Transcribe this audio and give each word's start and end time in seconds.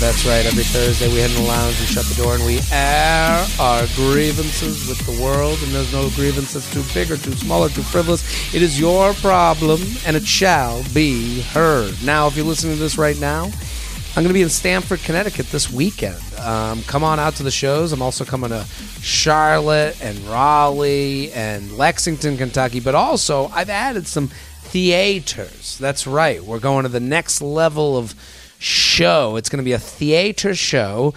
That's 0.00 0.24
right. 0.24 0.46
Every 0.46 0.64
Thursday 0.64 1.08
we 1.08 1.20
head 1.20 1.30
in 1.30 1.36
the 1.36 1.42
lounge, 1.42 1.78
we 1.78 1.84
shut 1.84 2.06
the 2.06 2.14
door, 2.14 2.34
and 2.34 2.44
we 2.46 2.58
air 2.72 3.46
our 3.60 3.86
grievances 3.94 4.88
with 4.88 4.98
the 5.04 5.22
world. 5.22 5.58
And 5.62 5.72
there's 5.72 5.92
no 5.92 6.08
grievance 6.16 6.54
that's 6.54 6.72
too 6.72 6.82
big 6.94 7.10
or 7.10 7.18
too 7.18 7.32
small 7.32 7.62
or 7.62 7.68
too 7.68 7.82
frivolous. 7.82 8.54
It 8.54 8.62
is 8.62 8.80
your 8.80 9.12
problem, 9.12 9.78
and 10.06 10.16
it 10.16 10.26
shall 10.26 10.82
be 10.94 11.42
heard. 11.42 12.02
Now, 12.02 12.28
if 12.28 12.34
you're 12.34 12.46
listening 12.46 12.76
to 12.76 12.80
this 12.80 12.96
right 12.96 13.20
now, 13.20 13.44
I'm 13.44 14.24
going 14.24 14.28
to 14.28 14.32
be 14.32 14.40
in 14.40 14.48
Stamford, 14.48 15.00
Connecticut 15.00 15.50
this 15.50 15.70
weekend. 15.70 16.18
Um, 16.38 16.82
come 16.84 17.04
on 17.04 17.20
out 17.20 17.34
to 17.34 17.42
the 17.42 17.50
shows. 17.50 17.92
I'm 17.92 18.00
also 18.00 18.24
coming 18.24 18.48
to 18.50 18.64
Charlotte 19.02 20.02
and 20.02 20.18
Raleigh 20.20 21.30
and 21.32 21.76
Lexington, 21.76 22.38
Kentucky. 22.38 22.80
But 22.80 22.94
also, 22.94 23.48
I've 23.48 23.68
added 23.68 24.06
some 24.06 24.28
theaters. 24.28 25.76
That's 25.76 26.06
right. 26.06 26.42
We're 26.42 26.58
going 26.58 26.84
to 26.84 26.88
the 26.88 27.00
next 27.00 27.42
level 27.42 27.98
of 27.98 28.14
show. 28.60 29.36
It's 29.36 29.48
going 29.48 29.58
to 29.58 29.64
be 29.64 29.72
a 29.72 29.78
theater 29.78 30.54
show. 30.54 31.14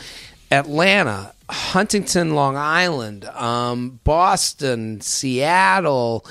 Atlanta, 0.49 1.33
Huntington, 1.49 2.35
Long 2.35 2.55
Island, 2.55 3.25
um, 3.25 3.99
Boston, 4.03 5.01
Seattle, 5.01 6.25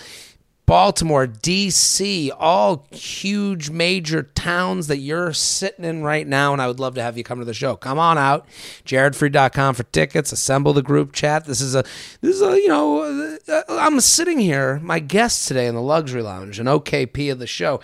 Baltimore, 0.64 1.26
DC, 1.26 2.30
all 2.38 2.86
huge 2.92 3.68
major 3.68 4.22
towns 4.22 4.86
that 4.86 4.98
you're 4.98 5.32
sitting 5.32 5.84
in 5.84 6.02
right 6.02 6.26
now. 6.26 6.52
And 6.52 6.62
I 6.62 6.68
would 6.68 6.80
love 6.80 6.94
to 6.94 7.02
have 7.02 7.18
you 7.18 7.24
come 7.24 7.40
to 7.40 7.44
the 7.44 7.52
show. 7.52 7.76
Come 7.76 7.98
on 7.98 8.16
out. 8.16 8.46
JaredFreid.com 8.86 9.74
for 9.74 9.82
tickets. 9.82 10.32
Assemble 10.32 10.72
the 10.72 10.82
group 10.82 11.12
chat. 11.12 11.44
This 11.44 11.60
is 11.60 11.74
a, 11.74 11.82
this 12.20 12.36
is 12.36 12.42
a, 12.42 12.56
you 12.58 12.68
know, 12.68 13.38
uh, 13.48 13.62
I'm 13.68 14.00
sitting 14.00 14.38
here, 14.38 14.78
my 14.80 15.00
guest 15.00 15.48
today 15.48 15.66
in 15.66 15.74
the 15.74 15.82
luxury 15.82 16.22
lounge, 16.22 16.58
an 16.58 16.66
OKP 16.66 17.30
of 17.30 17.38
the 17.38 17.46
show. 17.46 17.80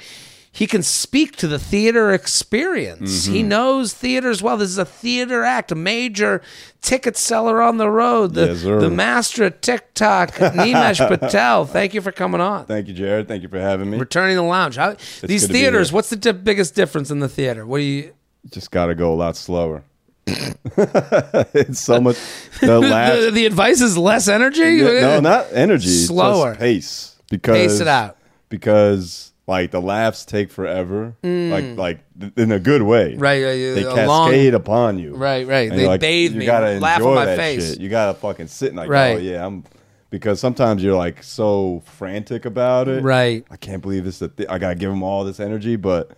He 0.50 0.66
can 0.66 0.82
speak 0.82 1.36
to 1.36 1.46
the 1.46 1.58
theater 1.58 2.12
experience. 2.12 3.27
He 3.27 3.41
Mm-hmm. 3.41 3.48
knows 3.48 3.92
theaters 3.94 4.42
well. 4.42 4.56
This 4.56 4.70
is 4.70 4.78
a 4.78 4.84
theater 4.84 5.44
act, 5.44 5.70
a 5.70 5.74
major 5.77 6.40
ticket 6.82 7.16
seller 7.16 7.62
on 7.62 7.77
the 7.77 7.88
road. 7.90 8.34
The, 8.34 8.46
Yes, 8.46 8.62
the 8.62 8.90
master 8.90 9.44
of 9.44 9.60
TikTok, 9.60 10.32
Nimesh 10.34 11.06
Patel. 11.06 11.64
Thank 11.66 11.94
you 11.94 12.00
for 12.00 12.10
coming 12.12 12.40
on. 12.40 12.64
Thank 12.66 12.88
you, 12.88 12.94
Jared. 12.94 13.28
Thank 13.28 13.42
you 13.42 13.48
for 13.48 13.60
having 13.60 13.90
me. 13.90 13.98
Returning 13.98 14.36
the 14.36 14.42
lounge. 14.42 14.77
How, 14.77 14.94
these 15.22 15.42
good 15.42 15.46
to 15.48 15.52
be 15.52 15.58
theaters, 15.60 15.92
what's 15.92 16.10
the 16.10 16.16
di- 16.16 16.32
biggest 16.32 16.74
difference 16.74 17.10
in 17.10 17.20
the 17.20 17.28
theater? 17.28 17.64
What 17.66 17.78
do 17.78 17.84
you? 17.84 18.14
Just 18.50 18.70
got 18.70 18.86
to 18.86 18.94
go 18.94 19.12
a 19.12 19.16
lot 19.16 19.36
slower. 19.36 19.84
it's 20.27 21.80
so 21.80 22.00
much. 22.00 22.16
The 22.60 22.80
last. 22.80 23.20
The, 23.20 23.30
the 23.30 23.46
advice 23.46 23.80
is 23.80 23.96
less 23.96 24.28
energy. 24.28 24.60
Yeah, 24.60 25.00
no, 25.00 25.20
not 25.20 25.46
energy. 25.52 25.88
Slower. 25.88 26.55
pace. 26.55 27.16
Because 27.30 27.56
Pace 27.56 27.80
it 27.80 27.88
out. 27.88 28.16
Because 28.48 29.33
like 29.48 29.70
the 29.72 29.80
laughs 29.80 30.24
take 30.24 30.50
forever. 30.52 31.14
Like 31.24 31.77
like 31.77 31.98
th- 32.20 32.32
in 32.36 32.52
a 32.52 32.60
good 32.60 32.82
way. 32.82 33.14
Mm. 33.14 33.20
Right, 33.20 33.42
right, 33.42 33.52
yeah, 33.52 33.74
They 33.74 33.82
a 33.82 34.06
long- 34.06 34.28
cascade 34.30 34.55
upon 34.55 34.98
you. 35.00 35.16
Right, 35.16 35.46
right. 35.46 35.70
They 35.70 35.86
like, 35.88 36.00
bathe 36.00 36.34
you 36.34 36.38
me, 36.40 36.46
gotta 36.46 36.78
laugh 36.78 36.98
enjoy 36.98 37.08
on 37.10 37.14
my 37.16 37.24
that 37.24 37.36
face. 37.38 37.70
Shit. 37.70 37.80
You 37.80 37.88
gotta 37.88 38.14
fucking 38.14 38.46
sit 38.46 38.68
and 38.68 38.77
like, 38.77 38.90
Right. 38.90 39.16
oh 39.16 39.18
yeah, 39.18 39.44
I'm. 39.44 39.64
Because 40.10 40.40
sometimes 40.40 40.82
you're 40.82 40.96
like 40.96 41.22
so 41.22 41.82
frantic 41.84 42.46
about 42.46 42.88
it. 42.88 43.02
Right. 43.02 43.45
I 43.50 43.56
can't 43.56 43.83
believe 43.83 44.05
this. 44.05 44.23
Is 44.23 44.30
I 44.48 44.58
gotta 44.58 44.74
give 44.74 44.89
them 44.90 45.02
all 45.02 45.23
this 45.24 45.39
energy, 45.40 45.77
but 45.77 46.12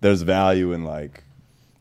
there's 0.00 0.22
value 0.22 0.72
in 0.72 0.84
like 0.84 1.24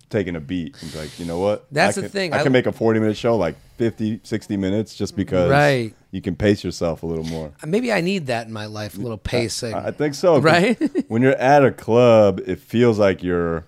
taking 0.10 0.36
a 0.36 0.40
beat 0.40 0.76
and 0.82 0.96
like, 0.96 1.20
you 1.20 1.26
know 1.26 1.40
what? 1.40 1.66
That's 1.72 1.98
I 1.98 2.02
the 2.02 2.10
thing. 2.10 2.34
I, 2.34 2.40
I- 2.40 2.44
can 2.44 2.52
make 2.54 2.66
a 2.66 2.72
40 2.72 3.00
minute 3.00 3.18
show 3.18 3.36
like 3.36 3.56
50, 3.78 4.22
60 4.24 4.58
minutes 4.58 4.96
just 4.96 5.16
because 5.16 5.50
Right. 5.50 5.94
You 6.14 6.22
can 6.22 6.36
pace 6.36 6.64
yourself 6.64 7.02
a 7.02 7.08
little 7.08 7.26
more. 7.26 7.52
Uh, 7.64 7.66
maybe 7.66 7.92
I 7.92 8.00
need 8.00 8.28
that 8.28 8.46
in 8.46 8.54
my 8.54 8.68
life, 8.68 8.96
a 8.98 9.02
little 9.02 9.18
pacing. 9.18 9.74
I 9.74 9.90
think 9.90 10.14
so. 10.14 10.38
Right? 10.40 10.78
when 11.10 11.24
you're 11.24 11.32
at 11.36 11.66
a 11.66 11.72
club, 11.72 12.40
it 12.46 12.60
feels 12.60 13.00
like 13.00 13.24
you're 13.24 13.66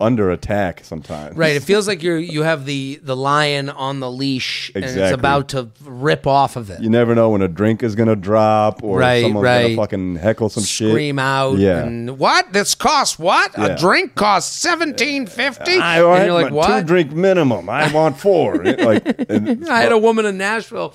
under 0.00 0.30
attack 0.30 0.84
sometimes. 0.84 1.34
Right. 1.34 1.56
It 1.56 1.62
feels 1.64 1.88
like 1.90 2.02
you're 2.02 2.18
you 2.18 2.42
have 2.42 2.66
the 2.66 3.00
the 3.02 3.16
lion 3.16 3.68
on 3.70 4.00
the 4.00 4.08
leash 4.10 4.70
and 4.74 4.84
it's 4.84 5.12
about 5.12 5.48
to 5.48 5.70
rip 5.82 6.26
off 6.26 6.56
of 6.56 6.68
it. 6.70 6.80
You 6.82 6.90
never 6.90 7.14
know 7.14 7.30
when 7.30 7.40
a 7.42 7.48
drink 7.48 7.82
is 7.82 7.94
gonna 7.96 8.14
drop 8.14 8.84
or 8.84 8.98
Right, 8.98 9.22
someone's 9.22 9.44
right. 9.44 9.62
gonna 9.62 9.76
fucking 9.76 10.16
heckle 10.16 10.50
some 10.50 10.62
shit. 10.64 10.90
Scream 10.90 11.18
out 11.18 11.56
Yeah. 11.58 11.84
and 11.84 12.16
what? 12.18 12.52
This 12.52 12.74
costs 12.76 13.18
what? 13.18 13.50
Yeah. 13.58 13.64
A 13.68 13.78
drink 13.78 14.14
costs 14.14 14.54
seventeen 14.56 15.26
fifty? 15.26 15.72
I 15.78 15.96
And 16.00 16.06
want 16.06 16.24
you're 16.26 16.34
like, 16.34 16.52
what? 16.52 16.80
two 16.80 16.86
drink 16.86 17.12
minimum. 17.12 17.68
I 17.70 17.90
want 17.92 18.20
four. 18.20 18.62
Like, 18.62 19.28
and- 19.30 19.66
I 19.68 19.80
had 19.80 19.90
a 19.92 19.98
woman 19.98 20.26
in 20.26 20.36
Nashville. 20.38 20.94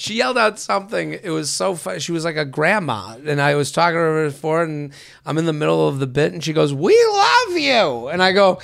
She 0.00 0.14
yelled 0.14 0.38
out 0.38 0.58
something. 0.58 1.12
It 1.12 1.28
was 1.28 1.50
so 1.50 1.74
funny. 1.74 2.00
She 2.00 2.10
was 2.10 2.24
like 2.24 2.36
a 2.36 2.46
grandma, 2.46 3.16
and 3.26 3.38
I 3.38 3.54
was 3.54 3.70
talking 3.70 3.96
to 3.96 4.00
her 4.00 4.24
before, 4.28 4.62
and 4.62 4.92
I'm 5.26 5.36
in 5.36 5.44
the 5.44 5.52
middle 5.52 5.86
of 5.86 5.98
the 5.98 6.06
bit, 6.06 6.32
and 6.32 6.42
she 6.42 6.54
goes, 6.54 6.72
"We 6.72 6.98
love 7.12 7.58
you," 7.58 8.08
and 8.08 8.22
I 8.22 8.32
go, 8.32 8.60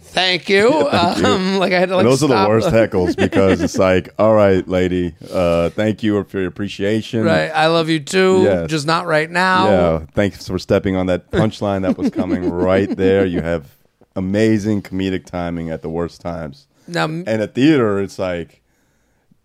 "Thank 0.00 0.48
you." 0.48 0.88
Thank 0.90 1.18
you. 1.18 1.26
um, 1.26 1.58
like 1.58 1.74
I 1.74 1.78
had 1.78 1.90
to 1.90 1.96
like 1.96 2.04
And 2.04 2.10
those 2.10 2.22
are 2.22 2.28
the 2.28 2.48
worst 2.48 2.68
heckles 2.70 3.14
because 3.28 3.60
it's 3.60 3.76
like, 3.76 4.08
all 4.18 4.32
right, 4.32 4.66
lady, 4.66 5.14
uh, 5.30 5.68
thank 5.68 6.02
you 6.02 6.24
for 6.24 6.38
your 6.38 6.48
appreciation. 6.48 7.22
Right, 7.22 7.50
I 7.50 7.66
love 7.66 7.90
you 7.90 8.00
too. 8.00 8.44
Yes. 8.44 8.70
Just 8.70 8.86
not 8.86 9.04
right 9.04 9.30
now. 9.30 9.68
Yeah, 9.68 10.06
thanks 10.14 10.48
for 10.48 10.58
stepping 10.58 10.96
on 10.96 11.04
that 11.08 11.30
punchline 11.30 11.82
that 11.82 11.98
was 11.98 12.08
coming 12.08 12.48
right 12.50 12.88
there. 12.96 13.26
You 13.26 13.42
have 13.42 13.76
amazing 14.16 14.80
comedic 14.80 15.26
timing 15.26 15.68
at 15.68 15.82
the 15.82 15.90
worst 15.90 16.22
times. 16.22 16.66
Now, 16.86 17.04
And 17.04 17.28
at 17.28 17.54
theater, 17.54 18.00
it's 18.00 18.18
like 18.18 18.62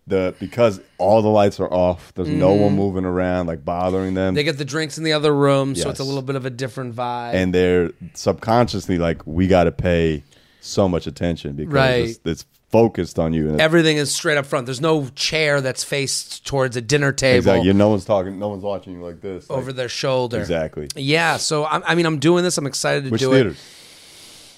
the 0.06 0.34
because 0.38 0.80
all 0.98 1.22
the 1.22 1.28
lights 1.28 1.60
are 1.60 1.72
off. 1.72 2.12
There's 2.14 2.28
no 2.28 2.52
one 2.52 2.68
mm-hmm. 2.70 2.76
moving 2.76 3.04
around, 3.04 3.46
like 3.46 3.64
bothering 3.64 4.14
them, 4.14 4.34
they 4.34 4.44
get 4.44 4.58
the 4.58 4.64
drinks 4.64 4.98
in 4.98 5.04
the 5.04 5.12
other 5.12 5.34
room, 5.34 5.74
so 5.74 5.88
it's 5.88 6.00
a 6.00 6.02
Yes. 6.02 6.06
little 6.08 6.22
bit 6.22 6.36
of 6.36 6.44
a 6.44 6.50
different 6.50 6.94
vibe. 6.94 7.34
and 7.34 7.54
they're 7.54 7.90
subconsciously 8.14 8.98
like, 8.98 9.26
we 9.26 9.46
got 9.46 9.64
to 9.64 9.72
pay 9.72 10.22
so 10.60 10.88
much 10.88 11.06
attention 11.06 11.54
because 11.54 11.72
Right. 11.72 12.04
it's, 12.08 12.20
it's 12.24 12.44
focused 12.70 13.18
on 13.18 13.32
you. 13.32 13.44
And 13.46 13.54
it's, 13.54 13.62
Everything 13.62 13.96
is 13.98 14.14
straight 14.14 14.36
up 14.36 14.46
front. 14.46 14.66
There's 14.66 14.80
no 14.80 15.08
chair 15.14 15.60
that's 15.60 15.84
faced 15.84 16.46
towards 16.46 16.76
a 16.76 16.80
dinner 16.80 17.12
table 17.12 17.38
exactly, 17.38 17.72
no 17.72 17.88
one's 17.90 18.04
talking, 18.04 18.38
no 18.38 18.48
one's 18.48 18.62
watching 18.62 18.94
you 18.94 19.02
like 19.02 19.20
this. 19.20 19.48
like- 19.48 19.58
over 19.58 19.72
their 19.72 19.88
shoulder. 19.88 20.38
exactly. 20.38 20.88
Yeah, 20.96 21.36
so 21.36 21.66
I'm, 21.66 21.82
I 21.86 21.94
mean, 21.94 22.06
I'm 22.06 22.18
doing 22.18 22.44
this. 22.44 22.58
I'm 22.58 22.66
excited 22.66 23.04
to 23.04 23.10
Which 23.10 23.20
do 23.20 23.30
theaters? 23.30 23.56
it 23.56 23.60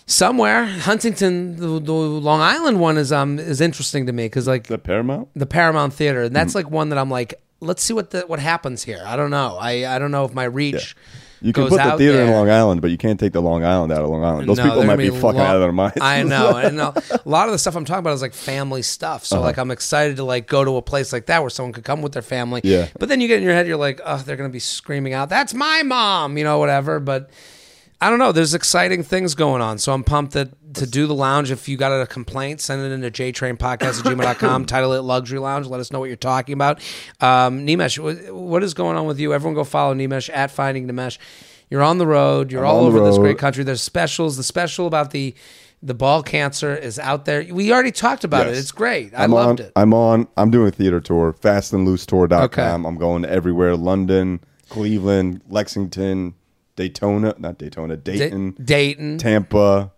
somewhere. 0.07 0.65
Huntington, 0.65 1.57
the, 1.57 1.81
the 1.81 1.93
Long 1.93 2.41
Island 2.41 2.81
one 2.81 2.97
is 2.99 3.13
um 3.13 3.39
is 3.39 3.61
interesting 3.61 4.07
to 4.07 4.13
me 4.13 4.27
because 4.27 4.47
like 4.47 4.65
The 4.65 4.79
Paramount. 4.79 5.29
the 5.35 5.47
Paramount 5.47 5.93
Theater, 5.95 6.23
and 6.23 6.35
that's 6.35 6.55
like 6.55 6.71
one 6.71 6.89
that 6.91 6.99
I'm 6.99 7.11
like, 7.11 7.35
let's 7.61 7.83
see 7.83 7.93
what 7.95 8.11
the 8.11 8.21
what 8.23 8.39
happens 8.39 8.83
here. 8.85 9.03
I 9.07 9.17
don't 9.17 9.31
know. 9.31 9.57
I 9.61 9.95
I 9.95 9.99
don't 9.99 10.11
know 10.11 10.25
if 10.25 10.33
my 10.35 10.45
reach. 10.45 10.97
You 11.43 11.53
can 11.53 11.65
goes 11.65 11.71
put 11.71 11.77
the 11.77 11.83
out 11.83 11.99
theater 11.99 12.23
in. 12.23 12.31
Long 12.31 12.49
Island, 12.49 12.81
but 12.81 12.91
you 12.91 12.97
can't 12.97 13.21
take 13.21 13.35
the 13.35 13.43
Long 13.43 13.63
Island 13.63 13.93
out 13.93 14.01
of 14.03 14.09
Long 14.09 14.25
Island. 14.25 14.49
Those 14.49 14.57
No, 14.57 14.65
people 14.65 14.79
might 14.85 14.97
gonna 14.97 15.11
be 15.11 15.11
fucking 15.11 15.39
lo- 15.39 15.45
out 15.45 15.55
of 15.57 15.61
their 15.61 15.71
minds. 15.73 15.99
I 16.01 16.23
know, 16.23 16.57
and 16.57 16.81
a 16.81 16.95
a 17.13 17.21
lot 17.29 17.47
of 17.47 17.53
the 17.53 17.59
stuff 17.59 17.77
I'm 17.77 17.85
talking 17.85 17.99
about 17.99 18.15
is 18.15 18.23
like 18.23 18.33
family 18.33 18.81
stuff. 18.81 19.27
So 19.27 19.37
Uh-huh. 19.37 19.45
like 19.45 19.59
I'm 19.59 19.71
excited 19.71 20.17
to 20.17 20.25
like 20.25 20.47
go 20.47 20.65
to 20.65 20.77
a 20.77 20.83
place 20.83 21.13
like 21.13 21.27
that 21.27 21.43
where 21.43 21.51
someone 21.51 21.75
could 21.75 21.85
come 21.85 22.01
with 22.01 22.13
their 22.13 22.23
family. 22.23 22.63
Yeah. 22.65 22.89
But 22.99 23.11
then 23.11 23.21
you 23.21 23.29
get 23.29 23.37
in 23.37 23.43
your 23.45 23.53
head, 23.53 23.67
you're 23.69 23.77
like, 23.77 24.01
oh, 24.05 24.17
they're 24.25 24.37
gonna 24.37 24.49
be 24.49 24.59
screaming 24.61 25.13
out, 25.13 25.29
"That's 25.29 25.53
my 25.53 25.83
mom," 25.83 26.39
you 26.39 26.43
know, 26.45 26.59
whatever. 26.59 27.01
But 27.01 27.29
I 28.01 28.11
don't 28.11 28.19
know. 28.19 28.33
There's 28.33 28.55
exciting 28.55 29.03
things 29.03 29.35
going 29.35 29.63
on, 29.63 29.79
so 29.79 29.93
I'm 29.93 30.05
pumped 30.05 30.35
that 30.35 30.75
to 30.75 30.87
do 30.87 31.07
the 31.07 31.15
lounge. 31.15 31.51
If 31.51 31.69
you 31.69 31.77
got 31.77 31.93
a 31.93 32.07
complaint, 32.07 32.61
send 32.61 32.83
it 32.83 32.93
into 32.93 33.11
jtrainpodcast 33.11 34.01
at 34.01 34.05
gmail.com. 34.05 34.67
Title 34.67 34.93
it 34.93 35.01
Luxury 35.01 35.39
Lounge. 35.39 35.67
Let 35.67 35.81
us 35.81 35.91
know 35.91 36.01
what 36.01 36.07
you're 36.07 36.17
talking 36.17 36.53
about. 36.53 36.81
Um, 37.21 37.67
Nimesh, 37.67 37.99
what, 38.33 38.63
is 38.63 38.75
going 38.75 38.97
on 38.97 39.07
with 39.07 39.19
you? 39.19 39.33
Everyone 39.33 39.55
go 39.55 39.65
follow 39.65 39.95
Nimesh 39.95 40.29
at 40.33 40.51
Finding 40.51 40.87
Nimesh. 40.87 41.19
You're 41.71 41.83
on 41.83 41.99
the 41.99 42.07
road. 42.07 42.53
You're 42.53 42.67
I'm 42.67 42.75
all 42.75 42.85
over 42.85 43.01
this 43.01 43.19
great 43.19 43.39
country. 43.39 43.65
There's 43.65 43.83
specials. 43.83 44.37
The 44.37 44.43
special 44.43 44.87
about 44.87 45.11
the 45.11 45.35
the 45.83 45.95
ball 45.95 46.23
cancer 46.23 46.75
is 46.75 46.99
out 46.99 47.27
there. 47.27 47.45
We 47.51 47.73
already 47.73 47.93
talked 47.93 48.25
about 48.25 48.47
it. 48.47 48.57
It's 48.57 48.73
great. 48.73 49.15
I 49.15 49.25
I'm 49.25 49.31
loved 49.31 49.61
on, 49.61 49.67
it. 49.67 49.73
I'm 49.77 49.95
on. 49.95 50.29
I'm 50.37 50.51
doing 50.51 50.69
a 50.69 50.71
theater 50.71 51.01
tour. 51.01 51.33
fast 51.33 51.73
and 51.73 51.87
Fastandloosetour.com. 51.87 52.43
Okay. 52.45 52.63
I'm 52.63 52.97
going 52.97 53.25
everywhere. 53.25 53.77
London, 53.77 54.41
Cleveland, 54.69 55.43
Lexington, 55.49 56.35
Daytona. 56.77 57.35
Not 57.39 57.59
Daytona. 57.59 57.97
Da- 57.97 58.19
Dayton, 58.19 58.55
Dayton. 58.63 59.19
Tampa. 59.19 59.93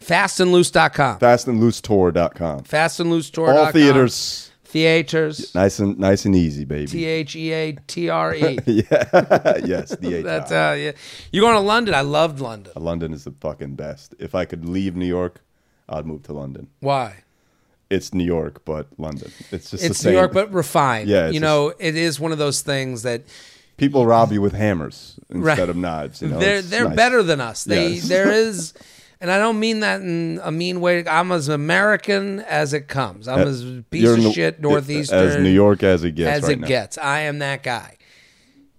Fastandloose.com. 0.00 1.18
Fastandloosetour.com. 1.18 2.60
Fastandloosetour.com. 2.64 3.56
All 3.56 3.72
theaters. 3.72 4.50
Theaters. 4.64 5.54
Nice 5.54 5.78
and 5.78 5.98
nice 5.98 6.24
and 6.24 6.34
easy, 6.36 6.64
baby. 6.64 6.86
T 6.86 7.04
H 7.04 7.36
E 7.36 7.52
A 7.52 7.72
T 7.86 8.08
R 8.08 8.34
E. 8.34 8.58
Yeah. 8.66 9.58
yes, 9.64 9.90
the 9.96 10.22
That's 10.22 10.50
That's 10.50 10.52
uh, 10.52 10.76
yeah. 10.78 10.92
You're 11.32 11.42
going 11.42 11.54
to 11.54 11.60
London. 11.60 11.94
I 11.94 12.00
loved 12.02 12.40
London. 12.40 12.72
London 12.76 13.12
is 13.14 13.24
the 13.24 13.30
fucking 13.40 13.76
best. 13.76 14.14
If 14.18 14.34
I 14.34 14.44
could 14.44 14.68
leave 14.68 14.94
New 14.96 15.06
York, 15.06 15.40
I'd 15.88 16.04
move 16.04 16.24
to 16.24 16.32
London. 16.32 16.68
Why? 16.80 17.22
It's 17.88 18.12
New 18.12 18.24
York, 18.24 18.64
but 18.64 18.88
London. 18.98 19.30
It's 19.52 19.70
just 19.70 19.86
the 19.86 19.94
same. 19.94 20.12
New 20.12 20.18
York, 20.18 20.32
but 20.32 20.52
refined. 20.52 21.08
Yeah, 21.08 21.26
it's 21.26 21.34
you 21.34 21.40
know, 21.40 21.72
it 21.78 21.96
is 21.96 22.18
one 22.18 22.32
of 22.32 22.38
those 22.38 22.60
things 22.60 23.02
that 23.02 23.22
people 23.76 24.06
rob 24.06 24.32
you 24.32 24.40
with 24.40 24.52
hammers 24.54 25.18
instead 25.28 25.58
Right. 25.58 25.68
of 25.68 25.76
knives. 25.76 26.22
You 26.22 26.28
know, 26.28 26.38
they're 26.38 26.58
It's 26.58 26.70
they're 26.70 26.84
nice. 26.88 26.96
better 26.96 27.22
than 27.22 27.40
us. 27.40 27.64
They 27.64 27.88
Yes. 27.94 28.08
there 28.08 28.30
is, 28.30 28.72
and 29.20 29.30
I 29.30 29.38
don't 29.38 29.58
mean 29.60 29.80
that 29.80 30.00
in 30.00 30.40
a 30.42 30.50
mean 30.50 30.80
way. 30.80 31.06
I'm 31.06 31.30
as 31.32 31.48
American 31.48 32.40
as 32.40 32.72
it 32.74 32.88
comes. 32.88 33.28
I'm 33.28 33.40
uh, 33.40 33.50
as 33.50 33.64
piece 33.90 34.08
of 34.08 34.32
shit 34.32 34.60
northeastern 34.60 35.18
as 35.18 35.36
New 35.36 35.50
York 35.50 35.82
as 35.82 36.04
it 36.04 36.12
gets 36.12 36.38
as 36.38 36.42
right 36.44 36.52
it 36.52 36.60
now. 36.60 36.66
gets. 36.68 36.98
I 36.98 37.20
am 37.20 37.38
that 37.40 37.62
guy. 37.62 37.96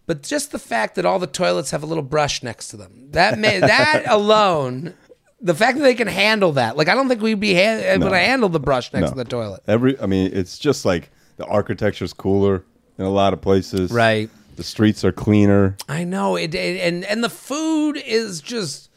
But 0.06 0.24
just 0.24 0.52
the 0.54 0.60
fact 0.60 0.96
that 0.96 1.06
all 1.06 1.20
the 1.20 1.28
toilets 1.28 1.72
have 1.72 1.84
a 1.84 1.86
little 1.86 2.04
brush 2.04 2.42
next 2.42 2.70
to 2.70 2.78
them 2.78 3.10
that 3.12 3.38
may, 3.38 3.60
that 3.60 4.06
alone 4.08 4.94
The 5.42 5.54
fact 5.54 5.78
that 5.78 5.84
they 5.84 5.94
can 5.96 6.08
handle 6.08 6.54
that, 6.54 6.78
like 6.78 6.88
I 6.88 6.96
don't 6.96 7.08
think 7.10 7.22
we'd 7.22 7.40
be 7.40 7.54
ha- 7.54 7.82
able 7.94 8.06
No. 8.08 8.12
to 8.14 8.18
handle 8.18 8.50
the 8.50 8.60
brush 8.60 8.92
next 8.94 9.04
No. 9.04 9.10
to 9.10 9.16
the 9.16 9.26
toilet. 9.26 9.62
Every, 9.68 10.00
I 10.00 10.06
mean, 10.08 10.32
it's 10.34 10.58
just 10.58 10.84
like 10.86 11.12
the 11.36 11.46
architecture's 11.46 12.14
cooler 12.14 12.64
in 12.98 13.06
a 13.06 13.10
lot 13.12 13.34
of 13.34 13.42
places. 13.42 13.92
Right. 13.92 14.30
The 14.58 14.64
streets 14.64 15.06
are 15.06 15.12
cleaner. 15.12 15.78
I 15.88 16.04
know 16.04 16.36
it, 16.36 16.54
it- 16.54 16.82
and 16.82 17.06
and 17.06 17.24
the 17.24 17.30
food 17.30 17.96
is 18.06 18.42
just 18.42 18.90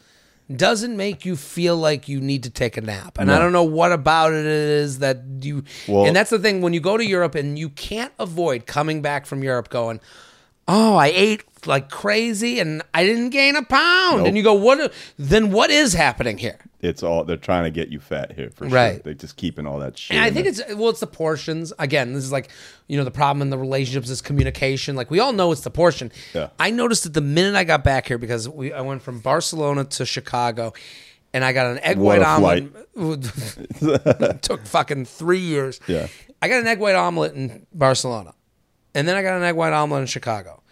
doesn't 0.55 0.97
make 0.97 1.25
you 1.25 1.37
feel 1.37 1.77
like 1.77 2.09
you 2.09 2.21
need 2.21 2.43
to 2.43 2.51
take 2.51 2.77
a 2.77 2.81
nap. 2.81 3.19
And 3.19 3.31
I 3.31 3.39
don't 3.39 3.53
know 3.53 3.63
what 3.63 3.93
about 3.93 4.33
it 4.33 4.47
is 4.47 4.99
that 4.99 5.23
you 5.43 5.63
Well- 5.87 6.07
and 6.07 6.17
that's 6.17 6.31
the 6.31 6.39
thing 6.41 6.61
when 6.61 6.73
you 6.73 6.81
go 6.81 6.97
to 6.97 7.05
Europe 7.07 7.37
and 7.37 7.57
you 7.59 7.69
can't 7.69 8.13
avoid 8.19 8.67
coming 8.67 9.01
back 9.01 9.27
from 9.27 9.45
Europe 9.45 9.69
going, 9.69 10.01
"Oh, 10.67 10.97
I 10.97 11.09
ate 11.15 11.45
like 11.67 11.89
crazy 11.91 12.59
and 12.59 12.83
I 12.95 13.05
didn't 13.05 13.31
gain 13.31 13.55
a 13.55 13.63
pound." 13.63 14.19
Nope. 14.19 14.27
And 14.29 14.37
you 14.37 14.43
go, 14.43 14.55
"What 14.55 14.93
then 15.19 15.53
what 15.53 15.71
is 15.71 15.93
happening 15.93 16.39
here?" 16.39 16.59
It's 16.83 17.03
all 17.03 17.25
they're 17.25 17.37
trying 17.37 17.65
to 17.65 17.71
get 17.71 17.89
you 17.89 18.01
fat 18.01 18.33
here 18.33 18.51
for 18.51 18.67
Right. 18.67 18.95
sure. 18.95 19.03
They're 19.05 19.15
just 19.15 19.37
keeping 19.37 19.67
all 19.67 19.79
that 19.81 19.99
shit. 19.99 20.17
And 20.17 20.25
I 20.25 20.31
think 20.31 20.47
it's 20.47 20.63
well, 20.75 20.89
it's 20.89 21.01
the 21.01 21.07
portions. 21.07 21.73
Again, 21.79 22.15
this 22.15 22.25
is 22.25 22.33
like 22.33 22.49
you 22.89 22.97
know 22.97 23.05
the 23.05 23.11
problem 23.11 23.43
in 23.43 23.51
the 23.51 23.59
relationships 23.59 24.09
is 24.09 24.23
communication. 24.23 24.97
Like 24.97 25.11
we 25.11 25.21
all 25.21 25.33
know 25.33 25.53
it's 25.53 25.61
the 25.61 25.71
portion. 25.71 26.11
Yeah. 26.35 26.49
I 26.59 26.71
noticed 26.71 27.05
it 27.07 27.13
the 27.13 27.21
minute 27.21 27.55
I 27.55 27.65
got 27.65 27.85
back 27.85 28.07
here 28.09 28.19
because 28.19 28.49
we 28.49 28.73
I 28.73 28.81
went 28.81 29.03
from 29.03 29.21
Barcelona 29.21 29.85
to 29.85 30.07
Chicago, 30.07 30.73
and 31.35 31.45
I 31.45 31.53
got 31.53 31.67
an 31.67 31.79
egg 31.81 31.99
What 31.99 32.21
white 32.21 32.27
omelet. 32.27 32.73
it 32.97 34.43
took 34.43 34.65
fucking 34.67 35.05
three 35.05 35.39
years. 35.41 35.81
Yeah. 35.87 36.07
I 36.43 36.49
got 36.49 36.61
an 36.61 36.67
egg 36.67 36.79
white 36.79 36.95
omelet 36.95 37.35
in 37.35 37.67
Barcelona, 37.75 38.33
and 38.95 39.07
then 39.07 39.17
I 39.17 39.23
got 39.23 39.37
an 39.37 39.43
egg 39.43 39.55
white 39.55 39.73
omelet 39.75 40.01
in 40.01 40.07
Chicago. 40.07 40.63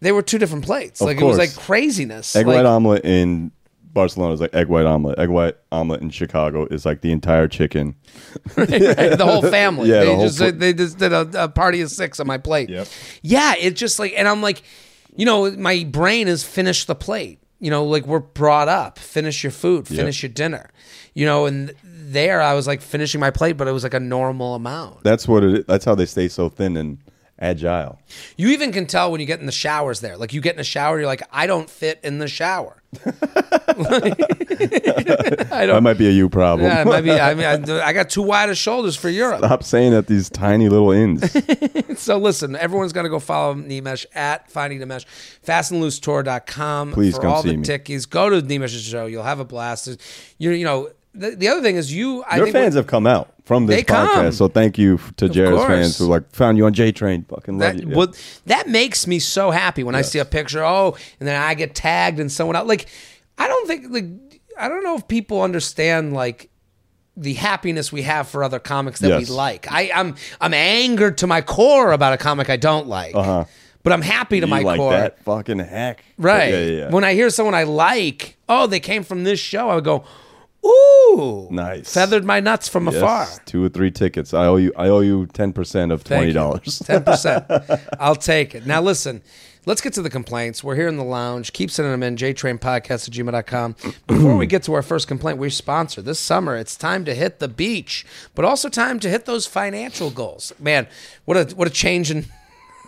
They 0.00 0.12
were 0.12 0.22
two 0.22 0.38
different 0.38 0.64
plates. 0.64 1.00
Of 1.00 1.08
like 1.08 1.20
it 1.20 1.24
was 1.24 1.38
like 1.38 1.54
craziness. 1.56 2.34
egg 2.36 2.46
like, 2.46 2.56
white 2.56 2.66
omelet 2.66 3.04
in 3.04 3.52
Barcelona 3.92 4.34
is 4.34 4.40
like 4.40 4.54
egg 4.54 4.68
white 4.68 4.86
omelet. 4.86 5.18
Egg 5.18 5.28
white 5.28 5.56
omelet 5.72 6.00
in 6.00 6.10
Chicago 6.10 6.66
is 6.66 6.84
like 6.86 7.00
the 7.00 7.12
entire 7.12 7.48
chicken. 7.48 7.96
the 8.54 9.18
whole 9.20 9.42
family. 9.42 9.88
Yeah, 9.90 10.00
they 10.04 10.16
the 10.16 10.22
just 10.22 10.38
pl- 10.38 10.52
they 10.52 10.72
just 10.72 10.98
did 10.98 11.12
a, 11.12 11.44
a 11.44 11.48
party 11.48 11.80
of 11.80 11.90
six 11.90 12.20
on 12.20 12.26
my 12.26 12.38
plate. 12.38 12.68
Yep. 12.68 12.86
Yeah, 13.22 13.54
it's 13.58 13.80
just 13.80 13.98
like, 13.98 14.12
and 14.16 14.28
I'm 14.28 14.42
like, 14.42 14.62
you 15.16 15.26
know, 15.26 15.50
my 15.50 15.84
brain 15.84 16.28
is 16.28 16.44
finish 16.44 16.84
the 16.84 16.94
plate. 16.94 17.40
You 17.58 17.70
know, 17.70 17.84
like 17.84 18.06
we're 18.06 18.20
brought 18.20 18.68
up, 18.68 18.98
finish 18.98 19.42
your 19.42 19.50
food, 19.50 19.88
finish 19.88 20.22
your 20.22 20.30
dinner. 20.30 20.70
You 21.12 21.26
know, 21.26 21.46
and 21.46 21.74
there 21.82 22.40
I 22.40 22.54
was 22.54 22.66
like 22.66 22.80
finishing 22.80 23.20
my 23.20 23.30
plate, 23.30 23.56
but 23.56 23.68
it 23.68 23.72
was 23.72 23.82
like 23.82 23.94
a 23.94 24.00
normal 24.00 24.54
amount. 24.54 25.02
That's 25.02 25.26
what 25.26 25.42
it. 25.44 25.66
That's 25.66 25.84
how 25.84 25.94
they 25.94 26.06
stay 26.06 26.28
so 26.28 26.48
thin 26.48 26.76
and 26.76 26.98
agile. 27.38 28.00
You 28.36 28.48
even 28.50 28.72
can 28.72 28.86
tell 28.86 29.10
when 29.10 29.20
you 29.20 29.26
get 29.26 29.40
in 29.40 29.46
the 29.46 29.52
showers 29.52 30.00
there. 30.00 30.16
Like 30.16 30.32
you 30.32 30.40
get 30.40 30.52
in 30.52 30.58
the 30.58 30.64
shower, 30.64 30.98
you're 30.98 31.06
like, 31.06 31.22
I 31.32 31.46
don't 31.46 31.68
fit 31.68 32.00
in 32.02 32.18
the 32.18 32.28
shower. 32.28 32.79
I 35.52 35.64
don't. 35.66 35.82
might 35.82 35.98
be 35.98 36.08
a 36.08 36.10
you 36.10 36.28
problem. 36.28 36.68
Yeah, 36.68 36.84
maybe 36.84 37.12
I 37.12 37.34
mean 37.34 37.46
I, 37.46 37.80
I 37.86 37.92
got 37.92 38.10
too 38.10 38.22
wide 38.22 38.50
of 38.50 38.56
shoulders 38.56 38.96
for 38.96 39.08
Europe. 39.08 39.38
Stop 39.38 39.62
saying 39.62 39.92
that 39.92 40.06
these 40.06 40.28
tiny 40.28 40.68
little 40.68 40.90
ins. 40.90 41.36
So 41.96 42.16
listen, 42.16 42.56
everyone's 42.56 42.92
got 42.94 43.02
to 43.02 43.08
go 43.10 43.18
follow 43.18 43.54
Nimesh 43.54 44.06
at 44.14 44.50
Finding 44.50 44.80
Nimesh, 44.80 45.04
fastandloosetour.com 45.46 46.92
Please 46.92 47.16
for 47.16 47.22
come 47.22 47.30
all 47.32 47.42
see 47.42 47.50
the 47.50 47.56
me. 47.58 47.62
tickies. 47.64 48.08
Go 48.08 48.30
to 48.30 48.40
Nimesh's 48.40 48.82
show. 48.84 49.04
You'll 49.06 49.22
have 49.24 49.38
a 49.40 49.44
blast. 49.44 50.00
You 50.38 50.50
you 50.52 50.64
know, 50.64 50.90
the, 51.14 51.30
the 51.32 51.48
other 51.48 51.62
thing 51.62 51.76
is 51.76 51.92
you, 51.92 52.22
I 52.24 52.36
Your 52.36 52.46
fans 52.48 52.74
have 52.74 52.86
come 52.86 53.06
out 53.06 53.32
from 53.44 53.66
this 53.66 53.76
They 53.76 53.82
come. 53.82 54.06
podcast, 54.08 54.34
so 54.34 54.48
thank 54.48 54.78
you 54.78 54.98
to 55.16 55.28
Jared's 55.28 55.56
course. 55.56 55.68
fans 55.68 55.98
who 55.98 56.06
like 56.06 56.30
found 56.32 56.56
you 56.56 56.66
on 56.66 56.72
J 56.72 56.92
Train. 56.92 57.24
Fucking 57.24 57.58
love 57.58 57.74
that, 57.76 57.82
you. 57.82 57.90
Yeah. 57.90 57.96
well, 57.96 58.14
that 58.46 58.68
makes 58.68 59.06
me 59.06 59.18
so 59.18 59.50
happy 59.50 59.82
when 59.82 59.94
I 59.94 60.02
see 60.02 60.18
a 60.20 60.24
picture, 60.24 60.64
oh, 60.64 60.96
and 61.18 61.28
then 61.28 61.40
I 61.40 61.54
get 61.54 61.74
tagged 61.74 62.20
and 62.20 62.30
someone 62.30 62.54
else. 62.56 62.68
Like, 62.68 62.86
I 63.38 63.48
don't 63.48 63.66
think, 63.66 63.86
like, 63.90 64.40
I 64.58 64.68
don't 64.68 64.84
know 64.84 64.96
if 64.96 65.08
people 65.08 65.42
understand, 65.42 66.12
like, 66.12 66.48
the 67.16 67.34
happiness 67.34 67.90
we 67.92 68.02
have 68.02 68.28
for 68.28 68.44
other 68.44 68.58
comics 68.60 69.00
that 69.00 69.08
Yes. 69.08 69.28
we 69.28 69.34
like. 69.34 69.70
I, 69.70 69.90
I'm 69.94 70.14
I'm 70.40 70.54
angered 70.54 71.18
to 71.18 71.26
my 71.26 71.42
core 71.42 71.92
about 71.92 72.12
a 72.12 72.16
comic 72.16 72.48
I 72.48 72.56
don't 72.56 72.86
like, 72.86 73.14
Uh-huh. 73.14 73.44
but 73.82 73.92
I'm 73.92 74.00
happy 74.00 74.40
to 74.40 74.46
you 74.46 74.50
my 74.50 74.60
like 74.62 74.78
core. 74.78 74.92
that 74.92 75.22
fucking 75.24 75.58
heck, 75.58 76.02
Right. 76.16 76.50
Yeah, 76.52 76.58
yeah, 76.60 76.78
yeah. 76.84 76.90
When 76.90 77.02
I 77.04 77.14
hear 77.14 77.28
someone 77.28 77.54
I 77.54 77.64
like, 77.64 78.36
oh, 78.48 78.66
they 78.68 78.80
came 78.80 79.02
from 79.02 79.24
this 79.24 79.40
show, 79.40 79.68
I 79.68 79.74
would 79.74 79.84
go, 79.84 80.04
ooh, 80.64 81.48
Nice. 81.50 81.92
feathered 81.92 82.24
my 82.24 82.40
nuts 82.40 82.68
from 82.68 82.86
Yes, 82.86 82.96
afar. 82.96 83.26
two 83.46 83.64
or 83.64 83.68
three 83.68 83.90
tickets. 83.90 84.34
I 84.34 84.46
owe 84.46 84.56
you. 84.56 84.72
I 84.76 84.88
owe 84.88 85.00
you 85.00 85.26
ten 85.26 85.52
percent 85.52 85.92
of 85.92 86.04
twenty 86.04 86.32
dollars. 86.32 86.78
Ten 86.84 87.02
percent. 87.04 87.44
I'll 88.00 88.16
take 88.16 88.54
it. 88.54 88.66
Now 88.66 88.80
listen, 88.80 89.22
let's 89.66 89.80
get 89.80 89.92
to 89.94 90.02
the 90.02 90.10
complaints. 90.10 90.62
We're 90.62 90.76
here 90.76 90.88
in 90.88 90.96
the 90.96 91.04
lounge. 91.04 91.52
Keep 91.52 91.70
sending 91.70 91.92
them 91.92 92.02
in. 92.02 92.16
JTrainPodcast 92.16 93.08
at 93.08 93.14
gmail.com. 93.14 93.76
Before 94.06 94.36
we 94.36 94.46
get 94.46 94.62
to 94.64 94.74
our 94.74 94.82
first 94.82 95.08
complaint, 95.08 95.38
we're 95.38 95.50
sponsored. 95.50 96.04
This 96.04 96.18
summer, 96.18 96.56
it's 96.56 96.76
time 96.76 97.04
to 97.06 97.14
hit 97.14 97.38
the 97.38 97.48
beach, 97.48 98.04
but 98.34 98.44
also 98.44 98.68
time 98.68 99.00
to 99.00 99.08
hit 99.08 99.24
those 99.26 99.46
financial 99.46 100.10
goals. 100.10 100.52
Man, 100.58 100.86
what 101.24 101.36
a 101.36 101.54
what 101.56 101.66
a 101.68 101.70
change 101.70 102.10
in 102.10 102.26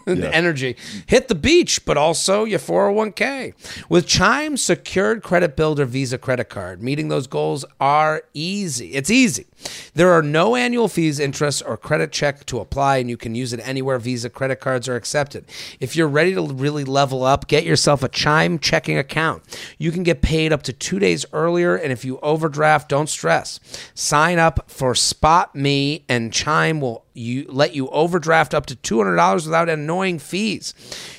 Yeah. 0.22 0.30
energy. 0.32 0.76
Hit 1.06 1.28
the 1.28 1.34
beach, 1.34 1.84
but 1.84 1.96
also 1.96 2.44
your 2.44 2.58
401k. 2.58 3.54
With 3.88 4.06
Chime 4.06 4.56
Secured 4.56 5.22
Credit 5.22 5.56
Builder 5.56 5.84
Visa 5.84 6.18
Credit 6.18 6.48
Card, 6.48 6.82
meeting 6.82 7.08
those 7.08 7.26
goals 7.26 7.64
are 7.80 8.22
easy. 8.34 8.92
It's 8.94 9.10
easy. 9.10 9.46
There 9.94 10.10
are 10.12 10.22
no 10.22 10.56
annual 10.56 10.88
fees, 10.88 11.20
interest, 11.20 11.62
or 11.66 11.76
credit 11.76 12.10
check 12.12 12.44
to 12.46 12.58
apply, 12.60 12.96
and 12.96 13.08
you 13.08 13.16
can 13.16 13.34
use 13.34 13.52
it 13.52 13.60
anywhere 13.66 13.98
Visa 13.98 14.28
credit 14.28 14.56
cards 14.60 14.88
are 14.88 14.96
accepted. 14.96 15.44
If 15.80 15.94
you're 15.94 16.08
ready 16.08 16.34
to 16.34 16.42
really 16.42 16.84
level 16.84 17.22
up, 17.24 17.46
get 17.46 17.64
yourself 17.64 18.02
a 18.02 18.08
Chime 18.08 18.58
checking 18.58 18.98
account. 18.98 19.42
You 19.78 19.92
can 19.92 20.02
get 20.02 20.20
paid 20.22 20.52
up 20.52 20.62
to 20.64 20.72
two 20.72 20.98
days 20.98 21.24
earlier, 21.32 21.76
and 21.76 21.92
if 21.92 22.04
you 22.04 22.18
overdraft, 22.20 22.88
don't 22.88 23.08
stress. 23.08 23.60
Sign 23.94 24.38
up 24.38 24.70
for 24.70 24.94
Spot 24.94 25.54
Me, 25.54 26.04
and 26.08 26.32
Chime 26.32 26.80
will 26.80 27.01
you 27.14 27.46
let 27.48 27.74
you 27.74 27.88
overdraft 27.88 28.54
up 28.54 28.66
to 28.66 28.76
$200 28.76 29.44
without 29.44 29.68
annoying 29.68 30.18
fees. 30.18 30.74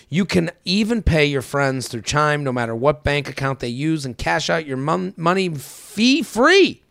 You 0.09 0.25
can 0.25 0.51
even 0.65 1.01
pay 1.01 1.25
your 1.25 1.41
friends 1.41 1.87
through 1.87 2.01
Chime 2.03 2.43
no 2.43 2.51
matter 2.51 2.75
what 2.75 3.03
bank 3.03 3.29
account 3.29 3.59
they 3.59 3.67
use 3.67 4.05
and 4.05 4.17
cash 4.17 4.49
out 4.49 4.65
your 4.67 4.77
mon- 4.77 5.13
money 5.17 5.49
fee 5.49 6.21
free. 6.21 6.82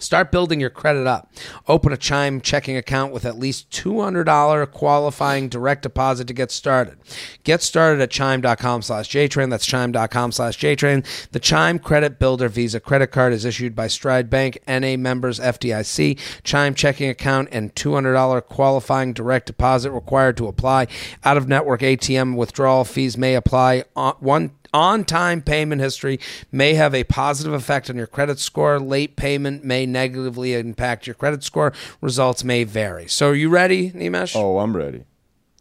Start 0.00 0.32
building 0.32 0.60
your 0.60 0.70
credit 0.70 1.06
up. 1.06 1.32
Open 1.68 1.92
a 1.92 1.96
Chime 1.96 2.40
checking 2.40 2.76
account 2.76 3.12
with 3.12 3.24
at 3.24 3.38
least 3.38 3.70
$200 3.70 4.70
qualifying 4.72 5.48
direct 5.48 5.82
deposit 5.82 6.26
to 6.26 6.34
get 6.34 6.50
started. 6.50 6.98
Get 7.44 7.62
started 7.62 8.02
at 8.02 8.10
chime.com 8.10 8.82
slash 8.82 9.08
JTrain. 9.08 9.50
That's 9.50 9.64
chime.com 9.64 10.32
slash 10.32 10.58
JTrain. 10.58 11.30
The 11.30 11.38
Chime 11.38 11.78
Credit 11.78 12.18
Builder 12.18 12.48
Visa 12.48 12.80
credit 12.80 13.08
card 13.08 13.32
is 13.32 13.44
issued 13.44 13.76
by 13.76 13.86
Stride 13.86 14.28
Bank, 14.28 14.58
NA 14.66 14.96
members 14.96 15.38
FDIC. 15.38 16.18
Chime 16.42 16.74
checking 16.74 17.08
account 17.08 17.48
and 17.52 17.72
$200 17.74 18.44
qualifying 18.46 19.12
direct 19.12 19.46
deposit 19.46 19.92
required 19.92 20.36
to 20.38 20.48
apply. 20.48 20.88
Out 21.24 21.36
of 21.36 21.48
network 21.48 21.82
ATM 21.82 22.36
withdrawal 22.36 22.84
fees 22.84 23.16
may 23.16 23.36
apply. 23.36 23.84
On, 23.94 24.14
one 24.18 24.50
on 24.74 25.04
time 25.04 25.40
payment 25.40 25.80
history 25.80 26.20
may 26.52 26.74
have 26.74 26.94
a 26.94 27.04
positive 27.04 27.54
effect 27.54 27.88
on 27.88 27.96
your 27.96 28.06
credit 28.06 28.38
score. 28.38 28.78
Late 28.78 29.16
payment 29.16 29.64
may 29.64 29.86
negatively 29.86 30.52
impact 30.54 31.06
your 31.06 31.14
credit 31.14 31.42
score. 31.44 31.72
Results 32.02 32.44
may 32.44 32.64
vary. 32.64 33.08
So, 33.08 33.28
are 33.30 33.34
you 33.34 33.48
ready, 33.48 33.90
Nimesh? 33.92 34.36
Oh, 34.36 34.58
I'm 34.58 34.76
ready. 34.76 35.04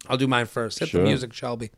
I'll 0.10 0.18
do 0.18 0.28
mine 0.28 0.48
first. 0.48 0.80
Hit 0.80 0.90
Sure. 0.90 1.02
the 1.02 1.08
music, 1.08 1.32
Shelby. 1.32 1.72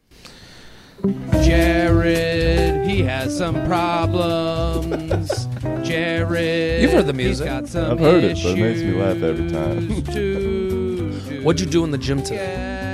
Jared, 1.43 2.89
he 2.89 3.01
has 3.03 3.37
some 3.37 3.63
problems. 3.65 5.45
Jared, 5.87 6.81
You've 6.81 6.91
heard 6.93 7.05
the 7.05 7.13
music. 7.13 7.47
I've 7.49 7.69
heard 7.99 8.23
it, 8.23 8.37
but 8.41 8.57
it 8.57 8.57
makes 8.57 8.81
me 8.81 8.93
laugh 8.93 9.21
every 9.21 9.49
time. 9.49 11.41
What'd 11.43 11.59
you 11.59 11.67
do 11.67 11.83
in 11.83 11.91
the 11.91 11.97
gym 11.99 12.23
today? 12.23 12.84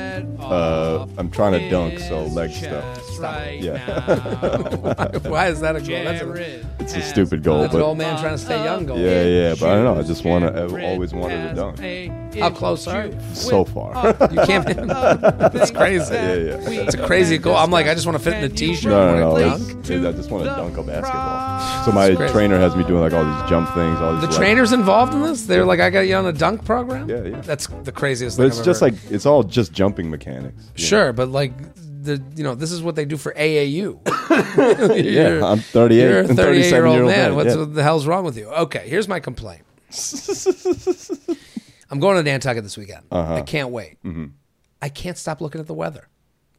Uh, 0.51 1.07
I'm 1.17 1.29
trying 1.31 1.53
to 1.53 1.69
dunk, 1.69 1.99
so 1.99 2.23
leg 2.25 2.51
stuff. 2.51 2.97
Yeah. 3.21 5.19
Why 5.29 5.47
is 5.47 5.59
that 5.61 5.75
a 5.75 5.79
goal? 5.81 6.03
That's, 6.03 6.21
a, 6.21 6.65
It's 6.79 6.95
a 6.95 7.01
stupid 7.01 7.43
goal, 7.43 7.61
that's 7.61 7.73
an 7.75 7.81
old 7.81 7.97
man 7.97 8.19
trying 8.19 8.33
to 8.33 8.37
stay 8.37 8.63
young 8.63 8.85
goal. 8.85 8.97
yeah, 8.97 9.23
yeah. 9.23 9.55
But 9.59 9.69
I 9.69 9.75
don't 9.75 9.83
know. 9.85 9.99
I 9.99 10.03
just 10.03 10.25
want 10.25 10.45
to. 10.45 10.63
I've 10.63 10.73
always 10.73 11.13
wanted 11.13 11.49
to 11.49 11.55
dunk. 11.55 12.35
How 12.35 12.49
close 12.49 12.87
are 12.87 13.05
you? 13.07 13.17
So 13.33 13.63
far. 13.65 13.91
You 14.31 14.41
can't. 14.45 14.65
That's 14.87 15.71
crazy. 15.71 16.13
yeah, 16.13 16.33
yeah. 16.35 16.69
It's 16.85 16.95
a 16.95 17.05
crazy 17.05 17.37
goal. 17.37 17.55
I'm 17.55 17.69
like, 17.71 17.87
I 17.87 17.93
just 17.93 18.05
want 18.05 18.17
to 18.17 18.23
fit 18.23 18.33
in 18.35 18.43
a 18.43 18.49
t-shirt. 18.49 18.91
No, 18.91 19.15
no, 19.15 19.35
and 19.35 19.41
no. 19.41 19.57
dunk. 19.57 19.85
it's- 19.89 20.05
I 20.05 20.11
just 20.13 20.31
want 20.31 20.43
to 20.45 20.49
dunk 20.51 20.77
a 20.77 20.83
basketball. 20.83 21.85
So 21.85 21.91
my 21.91 22.15
trainer 22.31 22.57
has 22.59 22.75
me 22.75 22.83
doing 22.85 23.01
like 23.01 23.13
all 23.13 23.25
these 23.25 23.49
jump 23.49 23.67
things. 23.73 23.99
All 23.99 24.13
these 24.13 24.21
The 24.21 24.27
leg- 24.27 24.35
trainers 24.37 24.71
involved 24.71 25.13
in 25.13 25.21
this? 25.21 25.45
They're 25.45 25.65
like, 25.65 25.79
I 25.81 25.89
got 25.89 26.01
you 26.01 26.15
on 26.15 26.25
a 26.27 26.33
dunk 26.33 26.63
program. 26.65 27.09
Yeah, 27.09 27.23
yeah. 27.23 27.41
That's 27.41 27.67
the 27.83 27.91
craziest. 27.91 28.37
But 28.37 28.43
thing 28.43 28.49
it's 28.49 28.59
I've 28.59 28.65
just 28.65 28.81
ever 28.83 28.91
like 28.95 29.11
it's 29.11 29.25
all 29.25 29.43
just 29.43 29.73
jumping 29.73 30.09
mechanics. 30.09 30.40
Know? 30.41 30.51
Sure, 30.75 31.13
but 31.13 31.29
like 31.29 31.53
the 31.75 32.21
you 32.35 32.43
know 32.43 32.55
this 32.55 32.71
is 32.71 32.81
what 32.81 32.95
they 32.95 33.05
do 33.05 33.17
for 33.17 33.33
AAU. 33.33 33.99
Yeah, 35.11 35.45
I'm 35.45 35.59
38. 35.59 35.99
You're 36.01 36.19
a 36.21 36.27
and 36.27 36.35
38 36.37 36.69
year 36.69 36.85
old 36.85 36.95
37-year-old 36.95 37.11
man. 37.11 37.29
man, 37.29 37.35
What's 37.35 37.49
yeah. 37.53 37.57
what 37.57 37.73
the 37.73 37.83
hell's 37.83 38.07
wrong 38.07 38.23
with 38.25 38.37
you? 38.37 38.47
Okay, 38.47 38.87
here's 38.87 39.07
my 39.07 39.19
complaint. 39.19 39.63
I'm 41.89 41.99
going 41.99 42.15
to 42.17 42.23
Nantucket 42.23 42.63
this 42.63 42.77
weekend. 42.77 43.03
Uh-huh. 43.11 43.35
I 43.35 43.41
can't 43.41 43.69
wait. 43.69 44.01
Mm-hmm. 44.03 44.27
I 44.81 44.89
can't 44.89 45.17
stop 45.17 45.41
looking 45.41 45.59
at 45.59 45.67
the 45.67 45.73
weather. 45.73 46.07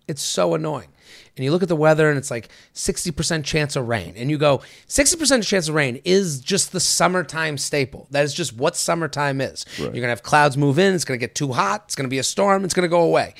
It's 0.06 0.22
so 0.22 0.54
annoying. 0.54 0.88
And 1.36 1.44
you 1.44 1.50
look 1.50 1.62
at 1.62 1.68
the 1.68 1.76
weather 1.76 2.08
and 2.10 2.18
it's 2.18 2.30
like 2.30 2.50
60% 2.74 3.44
chance 3.44 3.76
of 3.76 3.88
rain. 3.88 4.14
And 4.16 4.30
you 4.30 4.36
go, 4.36 4.60
60% 4.88 5.42
chance 5.44 5.68
of 5.68 5.74
rain 5.74 6.00
is 6.04 6.40
just 6.40 6.72
the 6.72 6.80
summertime 6.80 7.56
staple. 7.56 8.08
That 8.10 8.24
is 8.24 8.34
just 8.34 8.54
what 8.54 8.76
summertime 8.76 9.40
is. 9.40 9.64
You're 9.78 9.88
going 9.90 10.02
to 10.02 10.08
have 10.08 10.22
clouds 10.22 10.56
move 10.58 10.78
in. 10.78 10.94
It's 10.94 11.04
going 11.04 11.18
to 11.18 11.26
get 11.26 11.34
too 11.34 11.52
hot. 11.52 11.84
It's 11.86 11.94
going 11.94 12.04
to 12.04 12.10
be 12.10 12.18
a 12.18 12.22
storm. 12.24 12.64
It's 12.64 12.74
going 12.74 12.84
to 12.84 12.90
go 12.90 13.02
away. 13.02 13.34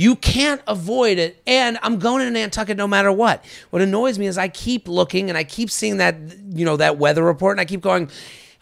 You 0.00 0.16
can't 0.16 0.62
avoid 0.66 1.18
it. 1.18 1.42
And 1.46 1.78
I'm 1.82 1.98
going 1.98 2.24
to 2.24 2.30
Nantucket 2.30 2.76
no 2.78 2.88
matter 2.88 3.12
what. 3.12 3.44
What 3.68 3.82
annoys 3.82 4.18
me 4.18 4.26
is 4.26 4.38
I 4.38 4.48
keep 4.48 4.88
looking 4.88 5.28
and 5.28 5.36
I 5.36 5.44
keep 5.44 5.70
seeing 5.70 5.98
that, 5.98 6.16
you 6.48 6.64
know, 6.64 6.78
that 6.78 6.96
weather 6.96 7.22
report 7.22 7.52
and 7.54 7.60
I 7.60 7.66
keep 7.66 7.82
going, 7.82 8.08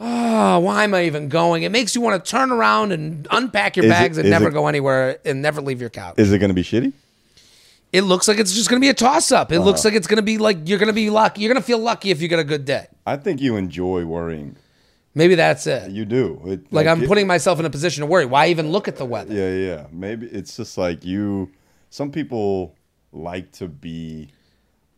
oh, 0.00 0.58
why 0.58 0.82
am 0.82 0.94
I 0.94 1.04
even 1.04 1.28
going? 1.28 1.62
It 1.62 1.70
makes 1.70 1.94
you 1.94 2.00
want 2.00 2.24
to 2.24 2.28
turn 2.28 2.50
around 2.50 2.90
and 2.90 3.28
unpack 3.30 3.76
your 3.76 3.84
Is 3.86 3.90
it- 3.90 3.94
bags 3.94 4.18
and 4.18 4.28
never 4.28 4.48
it- 4.48 4.52
go 4.52 4.66
anywhere 4.66 5.18
and 5.24 5.40
never 5.40 5.60
leave 5.60 5.80
your 5.80 5.90
couch. 5.90 6.14
Is 6.18 6.32
it 6.32 6.38
going 6.40 6.50
to 6.50 6.54
be 6.54 6.64
shitty? 6.64 6.92
It 7.92 8.02
looks 8.02 8.26
like 8.26 8.38
it's 8.38 8.52
just 8.54 8.68
going 8.68 8.80
to 8.80 8.84
be 8.84 8.90
a 8.90 8.94
toss 8.94 9.30
up. 9.30 9.52
It 9.52 9.56
Uh-huh. 9.56 9.64
looks 9.64 9.84
like 9.84 9.94
it's 9.94 10.08
going 10.08 10.16
to 10.16 10.22
be 10.22 10.38
like 10.38 10.58
you're 10.68 10.78
going 10.78 10.88
to 10.88 10.92
be 10.92 11.08
lucky. 11.08 11.40
You're 11.42 11.52
going 11.54 11.62
to 11.62 11.66
feel 11.66 11.78
lucky 11.78 12.10
if 12.10 12.20
you 12.20 12.26
get 12.28 12.38
a 12.40 12.44
good 12.44 12.64
day. 12.64 12.86
I 13.06 13.16
think 13.16 13.40
you 13.40 13.54
enjoy 13.56 14.04
worrying. 14.04 14.56
Maybe 15.18 15.34
that's 15.34 15.66
it. 15.66 15.90
You 15.90 16.04
do. 16.04 16.40
It, 16.46 16.72
Like 16.72 16.86
I'm 16.86 17.02
it- 17.02 17.08
putting 17.08 17.26
myself 17.26 17.58
in 17.58 17.64
a 17.66 17.70
position 17.70 18.02
to 18.02 18.06
worry. 18.06 18.24
Why 18.24 18.46
even 18.48 18.70
look 18.70 18.86
at 18.88 18.96
the 18.96 19.04
weather? 19.04 19.34
Yeah, 19.34 19.50
yeah. 19.52 19.86
Maybe 19.92 20.26
it's 20.28 20.56
just 20.56 20.78
like 20.78 21.04
you. 21.04 21.50
Some 21.90 22.10
people 22.12 22.76
like 23.12 23.50
to 23.52 23.66
be 23.66 24.28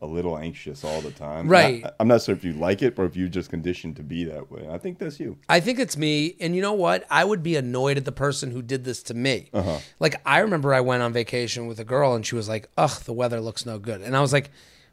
a 0.02 0.06
little 0.06 0.36
anxious 0.38 0.82
all 0.84 1.00
the 1.00 1.10
time. 1.10 1.46
Right. 1.48 1.84
I, 1.84 1.90
I'm 2.00 2.08
not 2.08 2.22
sure 2.22 2.34
if 2.34 2.42
you 2.44 2.52
like 2.54 2.80
it 2.82 2.98
or 2.98 3.04
if 3.04 3.16
you 3.16 3.28
just 3.28 3.50
conditioned 3.50 3.96
to 3.96 4.02
be 4.02 4.24
that 4.24 4.50
way. 4.50 4.66
I 4.70 4.78
think 4.78 4.98
that's 4.98 5.20
you. 5.20 5.36
I 5.48 5.60
think 5.60 5.78
it's 5.78 5.96
me. 5.96 6.36
And 6.40 6.54
you 6.56 6.62
know 6.62 6.72
what? 6.72 7.06
I 7.10 7.24
would 7.24 7.42
be 7.42 7.56
annoyed 7.56 7.96
at 7.98 8.04
the 8.06 8.12
person 8.12 8.50
who 8.50 8.62
did 8.62 8.84
this 8.84 9.02
to 9.04 9.14
me. 9.14 9.48
Uh-huh. 9.52 9.78
Like, 10.00 10.20
I 10.26 10.38
remember 10.40 10.72
I 10.74 10.80
went 10.80 11.02
on 11.02 11.12
vacation 11.12 11.66
with 11.66 11.78
a 11.80 11.84
girl 11.84 12.14
and 12.14 12.24
she 12.26 12.34
was 12.34 12.48
like, 12.48 12.68
ugh, 12.78 13.02
the 13.04 13.12
weather 13.12 13.40
looks 13.40 13.64
no 13.66 13.78
good. 13.78 14.00
And 14.02 14.16
I 14.16 14.20
was 14.22 14.32
like, 14.32 14.50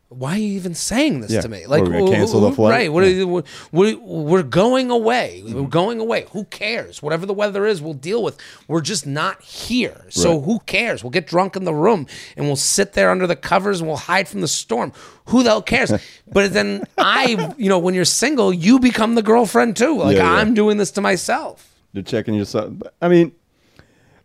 why 0.10 0.36
are 0.36 0.38
you 0.38 0.54
even 0.54 0.74
saying 0.74 1.20
this 1.20 1.32
Yeah. 1.32 1.42
to 1.42 1.50
me? 1.50 1.66
Like, 1.66 1.82
are 1.82 1.86
we 1.86 1.92
gonna 1.98 2.12
cancel 2.12 2.40
the 2.40 2.54
flight? 2.54 2.72
Right. 2.72 2.94
What 2.94 3.04
Yeah. 3.04 3.10
you, 3.10 3.44
we're, 3.74 3.98
we're 3.98 4.44
going 4.44 4.90
away. 4.90 5.42
We're 5.44 5.54
mm-hmm. 5.54 5.66
going 5.66 6.00
away. 6.00 6.28
Who 6.32 6.46
cares? 6.46 7.02
Whatever 7.02 7.26
the 7.26 7.34
weather 7.34 7.66
is, 7.66 7.82
we'll 7.82 7.94
deal 7.94 8.24
with. 8.24 8.38
We're 8.70 8.82
just 8.82 9.06
not 9.06 9.42
here. 9.42 10.06
So 10.10 10.36
Right. 10.36 10.46
who 10.46 10.60
cares? 10.60 11.04
We'll 11.04 11.12
get 11.12 11.28
drunk 11.28 11.58
in 11.58 11.66
the 11.66 11.74
room 11.74 12.08
and 12.38 12.46
we'll 12.46 12.56
sit 12.56 12.94
there 12.94 13.10
under 13.10 13.28
the 13.28 13.36
covers 13.36 13.82
and 13.82 13.88
we'll 13.90 13.98
hide 13.98 14.30
from 14.30 14.40
the 14.40 14.48
storm. 14.48 14.94
Who 15.26 15.44
the 15.44 15.50
hell 15.50 15.62
cares? 15.62 15.92
but 16.32 16.54
then 16.54 16.86
I, 16.98 17.54
you 17.58 17.68
know, 17.68 17.80
when 17.80 17.94
you're 17.94 18.06
single, 18.06 18.54
you 18.54 18.80
become 18.80 19.16
the 19.16 19.24
girlfriend 19.24 19.76
too. 19.76 19.98
Like, 19.98 20.18
yeah. 20.18 20.32
I'm 20.32 20.54
doing 20.54 20.78
this 20.78 20.92
to 20.92 21.02
myself. 21.02 21.76
You're 21.92 22.04
checking 22.04 22.34
yourself. 22.34 22.72
I 23.02 23.10
mean, 23.10 23.34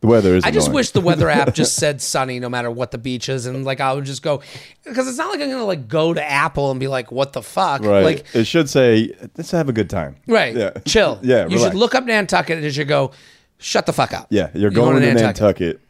the 0.02 0.08
weather 0.08 0.34
is. 0.34 0.44
I 0.44 0.50
just 0.50 0.66
annoying. 0.66 0.74
wish 0.74 0.90
the 0.90 1.00
weather 1.00 1.30
app 1.30 1.54
just 1.54 1.76
said 1.76 2.02
sunny 2.02 2.38
no 2.38 2.48
matter 2.50 2.70
what 2.70 2.90
the 2.90 2.98
beach 2.98 3.28
is, 3.28 3.46
and 3.46 3.64
like 3.64 3.80
I 3.80 3.94
would 3.94 4.04
just 4.04 4.22
go 4.22 4.42
because 4.84 5.08
it's 5.08 5.16
not 5.16 5.30
like 5.30 5.40
I'm 5.40 5.48
gonna 5.48 5.64
like 5.64 5.88
go 5.88 6.12
to 6.12 6.22
Apple 6.22 6.70
and 6.70 6.78
be 6.78 6.88
like, 6.88 7.10
"What 7.10 7.32
the 7.32 7.42
fuck?" 7.42 7.82
Right. 7.82 8.02
Like, 8.04 8.34
it 8.34 8.44
should 8.44 8.68
say, 8.68 9.14
let's 9.38 9.52
have 9.52 9.68
a 9.68 9.72
good 9.72 9.88
time. 9.88 10.16
right? 10.26 10.54
Yeah. 10.54 10.70
Chill. 10.84 11.18
yeah. 11.22 11.44
You 11.44 11.54
relax. 11.56 11.62
should 11.62 11.74
look 11.78 11.94
up 11.94 12.04
Nantucket 12.04 12.56
and 12.56 12.64
you 12.64 12.70
should 12.72 12.88
go, 12.88 13.12
"Shut 13.58 13.86
the 13.86 13.92
fuck 13.92 14.12
up." 14.12 14.26
Yeah. 14.30 14.50
You're 14.54 14.72
going, 14.72 15.00
to 15.00 15.06
to 15.06 15.14
Nantucket. 15.14 15.80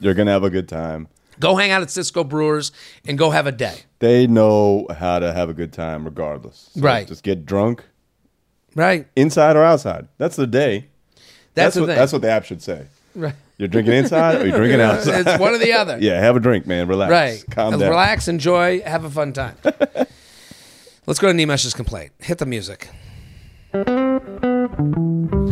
You're 0.00 0.14
going 0.14 0.26
to 0.26 0.32
have 0.32 0.44
a 0.44 0.50
good 0.50 0.68
time. 0.68 1.08
Go 1.38 1.54
hang 1.54 1.70
out 1.70 1.82
at 1.82 1.90
Cisco 1.90 2.24
Brewers 2.24 2.72
and 3.06 3.16
go 3.18 3.30
have 3.30 3.46
a 3.46 3.52
day. 3.52 3.80
They 4.00 4.26
know 4.26 4.86
how 4.98 5.18
to 5.18 5.32
have 5.32 5.48
a 5.50 5.54
good 5.54 5.72
time 5.72 6.04
regardless. 6.04 6.70
So 6.74 6.80
Right. 6.80 7.06
Just 7.06 7.22
get 7.22 7.46
drunk 7.46 7.84
Right. 8.74 9.06
inside 9.14 9.56
or 9.56 9.62
outside. 9.62 10.08
That's 10.18 10.36
the 10.36 10.46
day. 10.46 10.86
That's, 11.54 11.74
the 11.74 11.82
what, 11.82 11.86
thing. 11.88 11.96
That's 11.96 12.12
what 12.12 12.22
the 12.22 12.30
app 12.30 12.44
should 12.44 12.62
say. 12.62 12.86
Right. 13.18 13.34
You're 13.56 13.66
drinking 13.68 13.94
inside 13.94 14.40
or 14.40 14.46
you're 14.46 14.56
drinking 14.58 14.80
outside. 14.80 15.26
it's 15.26 15.40
one 15.40 15.52
or 15.52 15.58
the 15.58 15.72
other. 15.72 15.98
yeah, 16.00 16.20
have 16.20 16.36
a 16.36 16.40
drink, 16.40 16.66
man. 16.66 16.86
Relax. 16.86 17.10
Right. 17.10 17.44
Calm 17.50 17.72
down. 17.78 17.90
Relax, 17.90 18.28
enjoy, 18.28 18.80
have 18.82 19.04
a 19.04 19.10
fun 19.10 19.32
time. 19.32 19.56
Let's 21.06 21.18
go 21.18 21.32
to 21.32 21.34
Nimesh's 21.36 21.74
complaint. 21.74 22.12
Hit 22.20 22.38
the 22.38 22.46
music. 22.46 22.88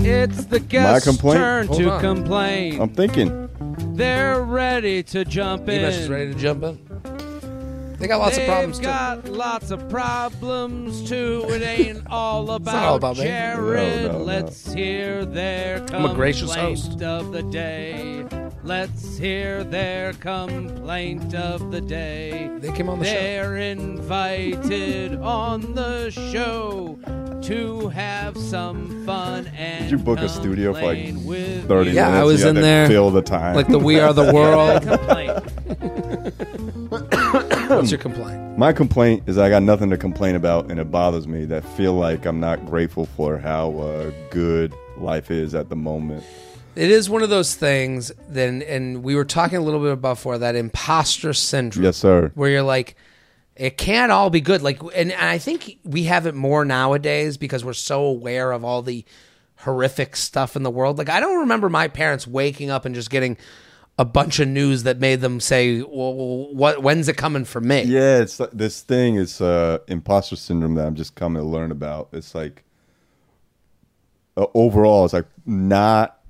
It's 0.08 0.44
the 0.46 0.60
guest's 0.60 1.06
complaint? 1.06 1.38
turn 1.38 1.66
Hold 1.66 1.80
to 1.80 1.90
on. 1.90 2.00
complain. 2.00 2.80
I'm 2.80 2.90
thinking. 2.90 3.48
They're 3.96 4.40
ready 4.42 5.02
to 5.02 5.24
jump 5.24 5.68
in. 5.68 5.82
Nemesh 5.82 5.98
is 5.98 6.08
ready 6.08 6.32
to 6.32 6.38
jump 6.38 6.62
in. 6.62 7.15
They 7.98 8.06
got 8.08 8.18
lots 8.18 8.36
They've 8.36 8.46
of 8.46 8.52
problems 8.52 8.78
too. 8.78 8.84
got 8.84 9.28
lots 9.28 9.70
of 9.70 9.88
problems 9.88 11.08
too. 11.08 11.44
It 11.48 11.62
ain't 11.62 12.06
all 12.10 12.50
about, 12.50 12.74
not 12.74 12.84
all 12.84 12.96
about 12.96 13.16
me. 13.16 13.24
Jared. 13.24 14.06
No, 14.06 14.12
no, 14.12 14.18
no. 14.18 14.24
Let's 14.24 14.72
hear 14.72 15.24
their 15.24 15.82
I'm 15.92 16.04
a 16.04 16.14
gracious 16.14 16.52
complaint 16.54 16.78
host. 16.78 17.02
of 17.02 17.32
the 17.32 17.42
day. 17.42 18.26
Let's 18.64 19.16
hear 19.16 19.64
their 19.64 20.12
complaint 20.14 21.34
of 21.34 21.70
the 21.70 21.80
day. 21.80 22.50
They 22.58 22.72
came 22.72 22.88
on 22.90 22.98
the 22.98 23.04
show. 23.06 23.12
They're 23.12 23.56
invited 23.56 25.14
on 25.20 25.72
the 25.74 26.10
show 26.10 26.98
to 27.42 27.88
have 27.90 28.36
some 28.36 29.06
fun 29.06 29.46
and 29.56 29.84
Did 29.84 29.90
you 29.92 29.98
book 29.98 30.18
a 30.18 30.28
studio 30.28 30.74
for 30.74 30.82
like 30.82 31.14
30. 31.14 31.16
Yeah, 31.22 31.64
minutes? 31.66 31.98
I 31.98 32.22
was 32.24 32.42
You 32.42 32.48
in 32.48 32.54
there. 32.56 32.88
Fill 32.88 33.10
the 33.10 33.22
time. 33.22 33.54
Like 33.54 33.68
the 33.68 33.78
We 33.78 34.00
Are 34.00 34.12
the 34.12 34.32
World. 34.34 34.82
What's 37.68 37.90
your 37.90 37.98
complaint? 37.98 38.58
My 38.58 38.72
complaint 38.72 39.24
is 39.26 39.38
I 39.38 39.48
got 39.50 39.62
nothing 39.62 39.90
to 39.90 39.96
complain 39.96 40.34
about, 40.36 40.70
and 40.70 40.78
it 40.80 40.90
bothers 40.90 41.26
me 41.26 41.44
that 41.46 41.64
feel 41.64 41.94
like 41.94 42.24
I'm 42.24 42.40
not 42.40 42.64
grateful 42.66 43.06
for 43.06 43.38
how 43.38 43.76
uh, 43.78 44.10
good 44.30 44.72
life 44.96 45.30
is 45.30 45.54
at 45.54 45.68
the 45.68 45.76
moment. 45.76 46.24
It 46.74 46.90
is 46.90 47.10
one 47.10 47.22
of 47.22 47.30
those 47.30 47.54
things. 47.54 48.12
Then, 48.28 48.62
and 48.62 49.02
we 49.02 49.14
were 49.14 49.24
talking 49.24 49.58
a 49.58 49.62
little 49.62 49.80
bit 49.80 49.92
about 49.92 50.16
before 50.16 50.38
that 50.38 50.54
imposter 50.54 51.32
syndrome. 51.32 51.84
Yes, 51.84 51.96
sir. 51.96 52.30
where 52.34 52.50
you're 52.50 52.62
like 52.62 52.96
it 53.56 53.78
can't 53.78 54.12
all 54.12 54.28
be 54.28 54.42
good 54.42 54.60
like 54.60 54.78
and 54.94 55.14
i 55.14 55.38
think 55.38 55.78
we 55.82 56.02
have 56.02 56.26
it 56.26 56.34
more 56.34 56.62
nowadays 56.62 57.38
because 57.38 57.64
we're 57.64 57.72
so 57.72 58.02
aware 58.04 58.52
of 58.52 58.62
all 58.64 58.82
the 58.82 59.02
horrific 59.60 60.14
stuff 60.14 60.56
in 60.56 60.62
the 60.62 60.70
world 60.70 60.98
like 60.98 61.08
i 61.08 61.20
don't 61.20 61.38
remember 61.40 61.70
my 61.70 61.88
parents 61.88 62.26
waking 62.26 62.68
up 62.68 62.84
and 62.84 62.94
just 62.94 63.08
getting 63.08 63.34
a 63.98 64.04
bunch 64.04 64.40
of 64.40 64.46
news 64.48 64.82
that 64.82 64.98
made 64.98 65.20
them 65.22 65.40
say 65.40 65.80
well 65.80 66.52
what 66.54 66.82
when's 66.82 67.08
it 67.08 67.16
coming 67.16 67.44
for 67.44 67.60
me 67.60 67.82
Yeah, 67.84 68.18
it's 68.18 68.38
like, 68.38 68.50
this 68.52 68.82
thing 68.82 69.16
is 69.16 69.40
uh, 69.40 69.78
imposter 69.88 70.36
syndrome 70.36 70.74
that 70.74 70.86
I'm 70.86 70.94
just 70.94 71.14
coming 71.14 71.42
to 71.42 71.48
learn 71.48 71.70
about. 71.70 72.08
It's 72.12 72.34
like 72.34 72.62
uh, 74.36 74.46
overall, 74.54 75.04
it's 75.04 75.14
like 75.14 75.26
not 75.46 76.20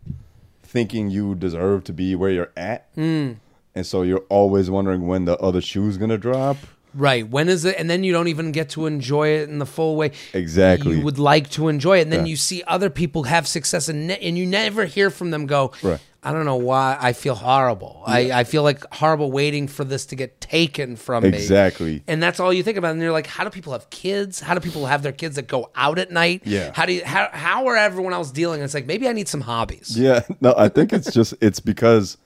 thinking 0.62 1.10
you 1.10 1.34
deserve 1.34 1.84
to 1.84 1.92
be 1.92 2.14
where 2.14 2.30
you're 2.30 2.52
at, 2.56 2.86
Hmm. 2.94 3.32
and 3.74 3.84
so 3.86 4.02
you're 4.02 4.24
always 4.28 4.70
wondering 4.70 5.06
when 5.06 5.24
the 5.24 5.36
other 5.38 5.60
shoe's 5.60 5.96
gonna 5.96 6.18
drop. 6.18 6.56
right 6.94 7.28
when 7.28 7.46
is 7.48 7.66
it 7.66 7.76
and 7.78 7.90
then 7.90 8.02
you 8.04 8.10
don't 8.12 8.28
even 8.28 8.52
get 8.52 8.70
to 8.70 8.86
enjoy 8.86 9.28
it 9.28 9.50
in 9.50 9.58
the 9.58 9.66
full 9.66 9.96
way 9.96 10.10
Exactly. 10.32 10.96
you 10.96 11.04
would 11.04 11.18
like 11.18 11.50
to 11.50 11.68
enjoy 11.68 11.98
it 11.98 12.02
and 12.02 12.12
then 12.12 12.20
Yeah. 12.24 12.30
you 12.30 12.36
see 12.36 12.62
other 12.66 12.88
people 12.88 13.24
have 13.24 13.46
success 13.46 13.90
and, 13.90 14.06
ne- 14.06 14.18
and 14.22 14.38
you 14.38 14.46
never 14.46 14.86
hear 14.86 15.10
from 15.10 15.30
them 15.30 15.44
go 15.44 15.72
Right. 15.82 16.00
I 16.26 16.32
don't 16.32 16.44
know 16.44 16.56
why 16.56 16.96
i 17.00 17.12
feel 17.12 17.34
horrible 17.34 18.02
I, 18.06 18.20
I 18.40 18.44
feel 18.44 18.62
like 18.62 18.80
horrible 18.92 19.30
waiting 19.30 19.68
for 19.68 19.84
this 19.84 20.06
to 20.06 20.16
get 20.16 20.40
taken 20.40 20.96
from 20.96 21.22
me 21.22 21.28
Exactly. 21.30 22.02
and 22.06 22.22
that's 22.22 22.40
all 22.40 22.52
you 22.52 22.62
think 22.62 22.76
about 22.78 22.92
and 22.92 23.00
you're 23.00 23.12
like 23.20 23.26
how 23.36 23.44
do 23.44 23.50
people 23.50 23.72
have 23.72 23.88
kids 23.90 24.40
how 24.40 24.54
do 24.54 24.60
people 24.60 24.86
have 24.86 25.02
their 25.02 25.12
kids 25.12 25.36
that 25.36 25.46
go 25.46 25.70
out 25.74 25.98
at 25.98 26.10
night 26.10 26.42
Yeah. 26.44 26.72
how 26.74 26.84
do 26.86 26.92
you 26.92 27.04
how, 27.04 27.28
how 27.32 27.66
are 27.68 27.76
everyone 27.76 28.12
else 28.12 28.30
dealing 28.30 28.60
it's 28.62 28.74
like 28.74 28.86
maybe 28.86 29.08
i 29.08 29.12
need 29.12 29.28
some 29.28 29.42
hobbies 29.42 29.96
Yeah, 29.98 30.20
no, 30.40 30.54
I 30.56 30.68
think 30.68 30.92
it's 30.92 31.12
just 31.12 31.34
it's 31.40 31.60
because 31.60 32.16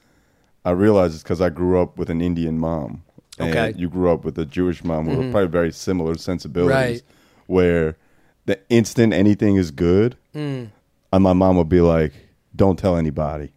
I 0.64 0.72
realize 0.72 1.14
it's 1.14 1.22
because 1.22 1.40
I 1.40 1.48
grew 1.48 1.80
up 1.80 1.96
with 1.96 2.10
an 2.10 2.20
Indian 2.20 2.58
mom, 2.58 3.02
and 3.38 3.48
Okay. 3.50 3.70
Mm-hmm. 3.70 3.78
you 3.80 3.88
grew 3.88 4.10
up 4.12 4.24
with 4.26 4.38
a 4.38 4.44
Jewish 4.44 4.84
mom 4.84 5.08
who 5.08 5.20
are 5.22 5.30
probably 5.30 5.48
very 5.48 5.72
similar 5.72 6.14
sensibilities. 6.18 6.74
Right. 6.76 7.02
Where 7.46 7.96
the 8.44 8.58
instant 8.68 9.14
anything 9.14 9.56
is 9.56 9.70
good, 9.70 10.16
Mm. 10.34 10.68
and 11.12 11.22
my 11.24 11.32
mom 11.32 11.56
would 11.56 11.70
be 11.70 11.80
like, 11.80 12.12
"Don't 12.54 12.78
tell 12.78 12.96
anybody." 12.98 13.52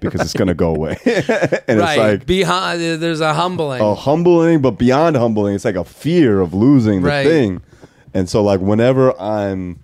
Because 0.00 0.20
it's 0.22 0.32
gonna 0.34 0.54
go 0.54 0.74
away, 0.74 0.96
and 1.04 1.78
right 1.78 1.98
it's 1.98 1.98
like 2.20 2.26
behind 2.26 2.80
there's 2.80 3.20
a 3.20 3.34
humbling 3.34 3.80
a 3.82 3.94
humbling, 3.94 4.60
but 4.60 4.72
beyond 4.72 5.16
humbling, 5.16 5.54
it's 5.54 5.64
like 5.64 5.74
a 5.76 5.84
fear 5.84 6.40
of 6.40 6.54
losing 6.54 7.02
the 7.02 7.08
Right. 7.08 7.26
thing. 7.26 7.62
And 8.14 8.28
so, 8.28 8.42
like, 8.42 8.60
whenever 8.60 9.18
I'm, 9.20 9.80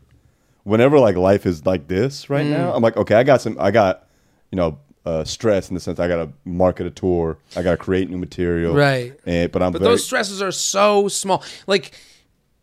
whenever 0.62 0.98
like 0.98 1.16
life 1.16 1.44
is 1.46 1.66
like 1.66 1.88
this 1.88 2.24
Mm. 2.26 2.30
right 2.30 2.46
now, 2.46 2.72
I'm 2.72 2.82
like, 2.82 2.96
okay, 2.96 3.14
I 3.16 3.22
got 3.22 3.40
some, 3.42 3.56
I 3.60 3.70
got, 3.70 4.06
you 4.50 4.56
know, 4.56 4.78
uh, 5.04 5.22
stress 5.24 5.68
in 5.68 5.74
the 5.74 5.80
sense 5.80 6.00
I 6.00 6.08
got 6.08 6.16
to 6.16 6.30
market 6.46 6.86
a 6.86 6.90
tour, 6.90 7.36
I 7.54 7.62
got 7.62 7.72
to 7.72 7.76
create 7.76 8.08
new 8.08 8.16
material, 8.16 8.74
Right. 8.74 9.12
And 9.26 9.52
but 9.52 9.62
I'm 9.62 9.72
But 9.72 9.82
very, 9.82 9.92
those 9.92 10.04
stresses 10.06 10.40
are 10.40 10.50
so 10.52 11.08
small. 11.08 11.42
Like 11.66 11.92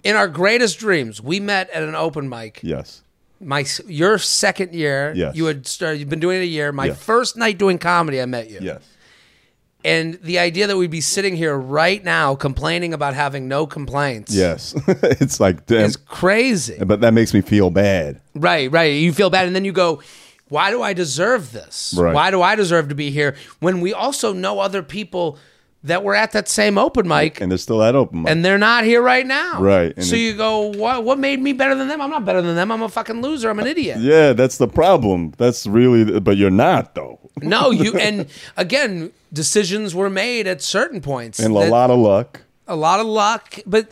in 0.03 0.15
our 0.15 0.27
greatest 0.27 0.79
dreams, 0.79 1.21
we 1.21 1.39
met 1.39 1.69
at 1.69 1.83
an 1.83 1.93
open 1.93 2.27
mic. 2.27 2.59
yes, 2.63 3.03
My 3.41 3.65
your 3.88 4.17
second 4.19 4.74
year, 4.74 5.13
Yes. 5.15 5.36
you 5.36 5.45
had 5.45 5.65
started. 5.67 6.00
You've 6.00 6.10
been 6.10 6.19
doing 6.19 6.38
it 6.39 6.43
a 6.43 6.48
year. 6.48 6.71
My 6.71 6.86
Yeah. 6.88 6.93
first 6.93 7.36
night 7.38 7.57
doing 7.57 7.77
comedy, 7.77 8.21
I 8.21 8.25
met 8.25 8.50
you. 8.50 8.60
yes, 8.62 8.81
And 9.83 10.19
the 10.21 10.38
idea 10.38 10.67
that 10.67 10.77
we'd 10.77 10.91
be 10.91 11.01
sitting 11.01 11.36
here 11.36 11.57
right 11.57 12.03
now 12.03 12.36
complaining 12.36 12.93
about 12.93 13.15
having 13.15 13.48
no 13.48 13.65
complaints, 13.65 14.31
yes. 14.33 14.75
it's 14.88 15.39
like, 15.39 15.65
damn, 15.65 15.86
is 15.86 15.98
crazy. 15.98 16.77
but 16.86 17.01
that 17.01 17.13
makes 17.15 17.33
me 17.33 17.41
feel 17.41 17.71
bad. 17.71 18.21
Right, 18.36 18.71
right. 18.71 18.93
You 18.93 19.12
feel 19.12 19.31
bad, 19.31 19.48
and 19.48 19.55
then 19.55 19.65
you 19.65 19.71
go, 19.71 20.01
"Why 20.50 20.69
do 20.69 20.83
I 20.83 20.93
deserve 20.93 21.51
this? 21.51 21.95
Right. 21.98 22.13
Why 22.13 22.29
do 22.29 22.43
I 22.43 22.55
deserve 22.55 22.89
to 22.89 22.95
be 22.95 23.10
here?" 23.10 23.36
When 23.60 23.81
we 23.81 23.91
also 23.91 24.33
know 24.33 24.60
other 24.60 24.83
people 24.83 25.39
that 25.83 26.03
were 26.03 26.13
at 26.13 26.31
that 26.33 26.47
same 26.47 26.77
open 26.77 27.07
mic 27.07 27.41
and 27.41 27.50
they're 27.51 27.57
still 27.57 27.81
at 27.81 27.95
open 27.95 28.21
mic. 28.23 28.31
and 28.31 28.45
they're 28.45 28.57
not 28.59 28.83
here 28.83 29.01
right 29.01 29.25
now. 29.25 29.59
Right, 29.59 29.93
and 29.95 30.05
So 30.05 30.15
you 30.15 30.35
go, 30.35 30.67
what? 30.77 31.03
What 31.03 31.17
made 31.17 31.41
me 31.41 31.53
better 31.53 31.73
than 31.75 31.88
them? 31.88 32.00
I'm 32.01 32.09
not 32.11 32.23
better 32.23 32.41
than 32.41 32.55
them. 32.55 32.71
I'm 32.71 32.81
a 32.83 32.89
fucking 32.89 33.21
loser. 33.21 33.50
I'm 33.50 33.59
an 33.59 33.67
idiot. 33.67 33.97
yeah, 34.00 34.33
that's 34.33 34.57
the 34.59 34.67
problem. 34.67 35.33
That's 35.38 35.65
really, 35.65 36.19
but 36.19 36.38
you're 36.38 36.51
not 36.51 36.93
though. 36.95 37.19
No, 37.41 37.71
you. 37.71 37.93
And 37.97 38.27
again, 38.57 39.11
decisions 39.33 39.95
were 39.95 40.09
made 40.09 40.45
at 40.47 40.61
certain 40.61 41.01
points. 41.01 41.39
And 41.39 41.55
a 41.55 41.69
lot 41.69 41.89
of 41.89 41.97
luck. 42.00 42.41
a 42.67 42.75
lot 42.75 43.00
of 43.00 43.07
luck, 43.07 43.59
but 43.65 43.89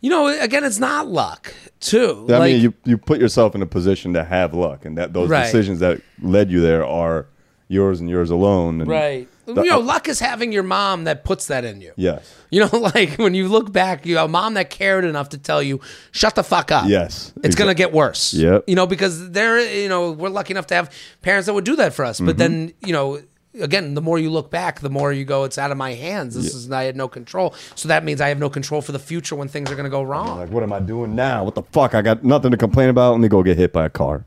you 0.00 0.10
know, 0.10 0.26
again, 0.26 0.64
it's 0.64 0.78
not 0.80 1.06
luck 1.08 1.54
too. 1.80 2.26
I 2.28 2.38
like, 2.38 2.52
mean, 2.52 2.60
you 2.62 2.74
you 2.84 2.98
put 2.98 3.20
yourself 3.20 3.54
in 3.54 3.62
a 3.62 3.66
position 3.66 4.12
to 4.14 4.24
have 4.24 4.52
luck, 4.52 4.84
and 4.84 4.98
that 4.98 5.12
those 5.12 5.28
Right. 5.30 5.44
decisions 5.44 5.78
that 5.80 6.00
led 6.20 6.50
you 6.50 6.60
there 6.60 6.84
are 6.84 7.26
yours 7.68 8.00
and 8.00 8.10
yours 8.10 8.30
alone. 8.30 8.80
And 8.80 8.90
right. 8.90 9.28
The- 9.46 9.62
you 9.62 9.70
know, 9.70 9.78
luck 9.80 10.08
is 10.08 10.20
having 10.20 10.52
your 10.52 10.62
mom 10.62 11.04
that 11.04 11.24
puts 11.24 11.46
that 11.46 11.64
in 11.64 11.80
you. 11.80 11.92
Yes. 11.96 12.32
You 12.50 12.60
know, 12.60 12.78
like 12.94 13.16
when 13.18 13.34
you 13.34 13.48
look 13.48 13.72
back, 13.72 14.06
you 14.06 14.16
have 14.16 14.26
a 14.26 14.28
mom 14.28 14.54
that 14.54 14.70
cared 14.70 15.04
enough 15.04 15.30
to 15.30 15.38
tell 15.38 15.62
you, 15.62 15.80
"Shut 16.12 16.34
the 16.34 16.44
fuck 16.44 16.70
up." 16.72 16.88
Yes. 16.88 17.32
it's 17.42 17.54
gonna 17.56 17.74
get 17.74 17.92
worse. 17.92 18.32
Yep. 18.34 18.64
You 18.66 18.74
know, 18.76 18.86
because 18.86 19.30
they're, 19.30 19.60
you 19.60 19.88
know, 19.88 20.12
we're 20.12 20.28
lucky 20.28 20.52
enough 20.52 20.66
to 20.68 20.74
have 20.74 20.90
parents 21.22 21.46
that 21.46 21.54
would 21.54 21.64
do 21.64 21.76
that 21.76 21.94
for 21.94 22.04
us. 22.04 22.20
But 22.20 22.38
then, 22.38 22.68
Mm-hmm. 22.68 22.86
you 22.86 22.92
know, 22.92 23.20
again, 23.60 23.94
the 23.94 24.00
more 24.02 24.18
you 24.18 24.30
look 24.30 24.50
back, 24.50 24.80
the 24.80 24.90
more 24.90 25.12
you 25.12 25.24
go, 25.24 25.44
"It's 25.44 25.58
out 25.58 25.70
of 25.70 25.76
my 25.76 25.94
hands. 25.94 26.34
This 26.34 26.54
is 26.54 26.70
I 26.70 26.84
had 26.84 26.96
no 26.96 27.08
control." 27.08 27.54
So 27.74 27.88
that 27.88 28.04
means 28.04 28.20
I 28.20 28.28
have 28.28 28.38
no 28.38 28.48
control 28.50 28.80
for 28.82 28.92
the 28.92 28.98
future 28.98 29.34
when 29.36 29.48
things 29.48 29.70
are 29.70 29.76
gonna 29.76 29.88
go 29.90 30.02
wrong. 30.02 30.38
Like, 30.38 30.50
what 30.50 30.62
am 30.62 30.72
I 30.72 30.80
doing 30.80 31.14
now? 31.14 31.44
What 31.44 31.54
the 31.54 31.62
fuck? 31.62 31.94
I 31.94 32.02
got 32.02 32.24
nothing 32.24 32.50
to 32.50 32.56
complain 32.56 32.88
about. 32.88 33.12
Let 33.12 33.20
me 33.20 33.28
go 33.28 33.42
get 33.42 33.56
hit 33.56 33.72
by 33.72 33.86
a 33.86 33.90
car. 33.90 34.24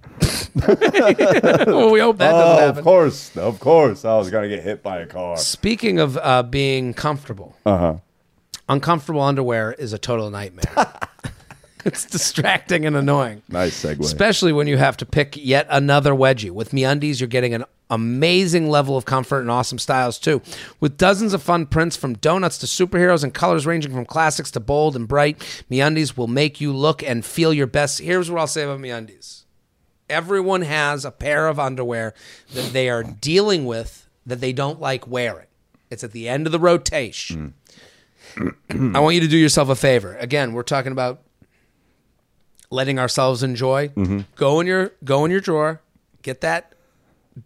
well, 0.68 1.92
we 1.92 2.00
hope 2.00 2.18
that 2.18 2.32
doesn't 2.32 2.56
Oh, 2.56 2.58
happen. 2.60 2.78
of 2.80 2.84
course, 2.84 3.36
of 3.38 3.60
course, 3.60 4.06
I 4.06 4.18
was 4.18 4.30
gonna 4.30 4.50
get 4.50 4.64
hit 4.64 4.82
by 4.84 5.00
a 5.00 5.06
car. 5.06 5.38
Speaking 5.38 6.00
of 6.00 6.18
uh, 6.18 6.44
being 6.44 6.94
comfortable, 6.94 7.56
Uh 7.66 7.78
huh. 7.78 7.94
uncomfortable 8.70 9.22
underwear 9.22 9.74
is 9.74 9.94
a 9.94 9.98
total 9.98 10.30
nightmare. 10.30 10.74
it's 11.88 12.06
distracting 12.06 12.86
and 12.86 12.96
annoying, 12.96 13.42
Nice 13.50 13.84
segue. 13.84 14.00
especially 14.02 14.54
when 14.54 14.68
you 14.68 14.78
have 14.78 14.98
to 14.98 15.06
pick 15.06 15.36
yet 15.38 15.66
another 15.70 16.14
wedgie. 16.14 16.52
With 16.52 16.72
MeUndies, 16.72 17.20
you're 17.20 17.28
getting 17.28 17.54
an 17.54 17.66
amazing 17.90 18.70
level 18.70 18.98
of 18.98 19.06
comfort 19.06 19.40
and 19.40 19.50
awesome 19.50 19.80
styles 19.80 20.20
too. 20.20 20.42
With 20.80 20.98
dozens 20.98 21.34
of 21.34 21.42
fun 21.42 21.66
prints 21.66 21.96
from 21.96 22.16
donuts 22.16 22.58
to 22.60 22.66
superheroes 22.66 23.24
and 23.24 23.34
colors 23.34 23.66
ranging 23.66 23.94
from 23.94 24.06
classics 24.06 24.52
to 24.52 24.60
bold 24.60 24.96
and 24.96 25.08
bright, 25.08 25.40
MeUndies 25.72 26.18
will 26.18 26.28
make 26.28 26.60
you 26.62 26.74
look 26.74 27.02
and 27.02 27.26
feel 27.26 27.54
your 27.54 27.68
best. 27.68 28.00
Here's 28.00 28.30
what 28.30 28.40
I'll 28.40 28.48
say 28.48 28.64
about 28.64 28.80
MeUndies. 28.80 29.44
Everyone 30.10 30.62
has 30.62 31.04
a 31.06 31.12
pair 31.12 31.48
of 31.48 31.60
underwear 31.60 32.14
that 32.54 32.72
they 32.74 32.90
are 32.90 33.04
dealing 33.04 33.66
with 33.66 34.08
that 34.26 34.42
they 34.42 34.54
don't 34.54 34.80
like 34.80 35.08
wearing. 35.08 35.48
It's 35.90 36.04
at 36.04 36.12
the 36.12 36.28
end 36.28 36.46
of 36.46 36.52
the 36.52 36.60
rotation. 36.60 37.54
Mm. 38.36 38.94
I 38.96 39.00
want 39.00 39.16
you 39.16 39.22
to 39.22 39.28
do 39.28 39.38
yourself 39.38 39.70
a 39.70 39.76
favor. 39.76 40.16
Again, 40.18 40.54
we're 40.54 40.64
talking 40.64 40.92
about 40.92 41.22
letting 42.70 43.00
ourselves 43.00 43.44
enjoy. 43.44 43.90
Go 44.36 44.60
in 44.60 44.68
your 44.68 44.94
go 45.04 45.26
in 45.26 45.32
your 45.32 45.40
drawer, 45.42 45.82
get 46.22 46.42
that 46.42 46.74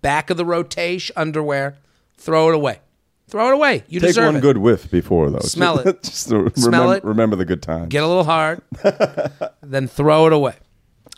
back 0.01 0.29
of 0.29 0.37
the 0.37 0.45
rotation 0.45 1.13
underwear, 1.17 1.75
throw 2.17 2.49
it 2.49 2.55
away. 2.55 2.79
Throw 3.27 3.47
it 3.47 3.53
away. 3.53 3.83
You 3.87 4.01
Take 4.01 4.09
deserve 4.09 4.25
one 4.25 4.35
it. 4.35 4.41
good 4.41 4.57
whiff 4.57 4.91
before 4.91 5.29
though. 5.29 5.39
Smell 5.39 5.79
it. 5.87 6.03
Just 6.03 6.27
Smell 6.27 6.49
remember, 6.57 6.95
it. 6.95 7.03
Remember 7.05 7.35
the 7.37 7.45
good 7.45 7.61
times. 7.61 7.87
Get 7.87 8.03
a 8.03 8.07
little 8.07 8.25
hard, 8.25 8.61
then 9.63 9.87
throw 9.87 10.27
it 10.27 10.33
away. 10.33 10.55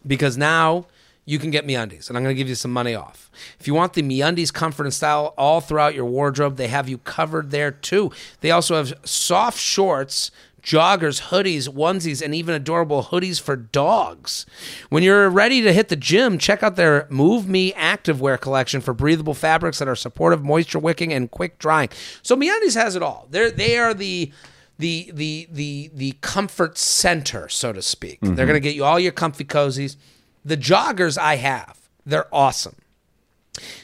Because 0.06 0.38
now 0.38 0.86
you 1.26 1.40
can 1.40 1.50
get 1.50 1.66
MeUndies, 1.66 2.10
and 2.10 2.18
I'm 2.18 2.24
going 2.24 2.36
to 2.36 2.38
give 2.38 2.50
you 2.50 2.54
some 2.56 2.72
money 2.72 2.94
off. 2.94 3.32
If 3.60 3.66
you 3.68 3.74
want 3.74 3.94
the 3.94 4.04
MeUndies 4.04 4.54
comfort 4.54 4.84
and 4.84 4.94
style 4.94 5.34
all 5.38 5.62
throughout 5.62 5.96
your 5.96 6.06
wardrobe, 6.06 6.58
they 6.58 6.68
have 6.68 6.88
you 6.90 6.98
covered 7.00 7.50
there 7.50 7.72
too. 7.72 8.12
They 8.42 8.52
also 8.52 8.76
have 8.76 8.94
soft 9.06 9.58
shorts, 9.58 10.30
joggers, 10.64 11.30
hoodies, 11.30 11.68
onesies, 11.68 12.22
and 12.22 12.34
even 12.34 12.56
adorable 12.56 13.04
hoodies 13.04 13.40
for 13.40 13.56
dogs. 13.56 14.46
When 14.90 15.04
you're 15.04 15.30
ready 15.30 15.62
to 15.62 15.74
hit 15.74 15.90
the 15.90 15.96
gym, 15.96 16.38
check 16.38 16.64
out 16.64 16.76
their 16.76 17.06
Move 17.10 17.48
Me 17.48 17.74
Activewear 17.74 18.40
collection 18.40 18.82
for 18.82 18.94
breathable 18.94 19.34
fabrics 19.34 19.80
that 19.80 19.88
are 19.88 19.96
supportive, 19.96 20.44
moisture 20.44 20.80
wicking, 20.80 21.12
and 21.12 21.30
quick 21.30 21.60
drying. 21.60 21.90
So 22.22 22.36
MeUndies 22.36 22.76
has 22.76 22.96
it 22.96 23.04
all. 23.04 23.28
They're 23.30 23.52
they 23.52 23.78
are 23.78 23.94
the 23.94 24.32
the 24.80 25.12
the 25.14 25.48
the 25.52 25.92
the 25.94 26.16
comfort 26.22 26.78
center, 26.78 27.50
so 27.50 27.74
to 27.74 27.82
speak. 27.82 28.20
They're 28.22 28.32
mm-hmm. 28.32 28.38
going 28.38 28.54
to 28.54 28.60
get 28.60 28.76
you 28.76 28.86
all 28.86 29.00
your 29.00 29.12
comfy 29.12 29.46
cozies. 29.46 29.98
The 30.46 30.58
joggers 30.58 31.18
I 31.18 31.36
have, 31.36 31.78
they're 32.06 32.34
awesome. 32.34 32.76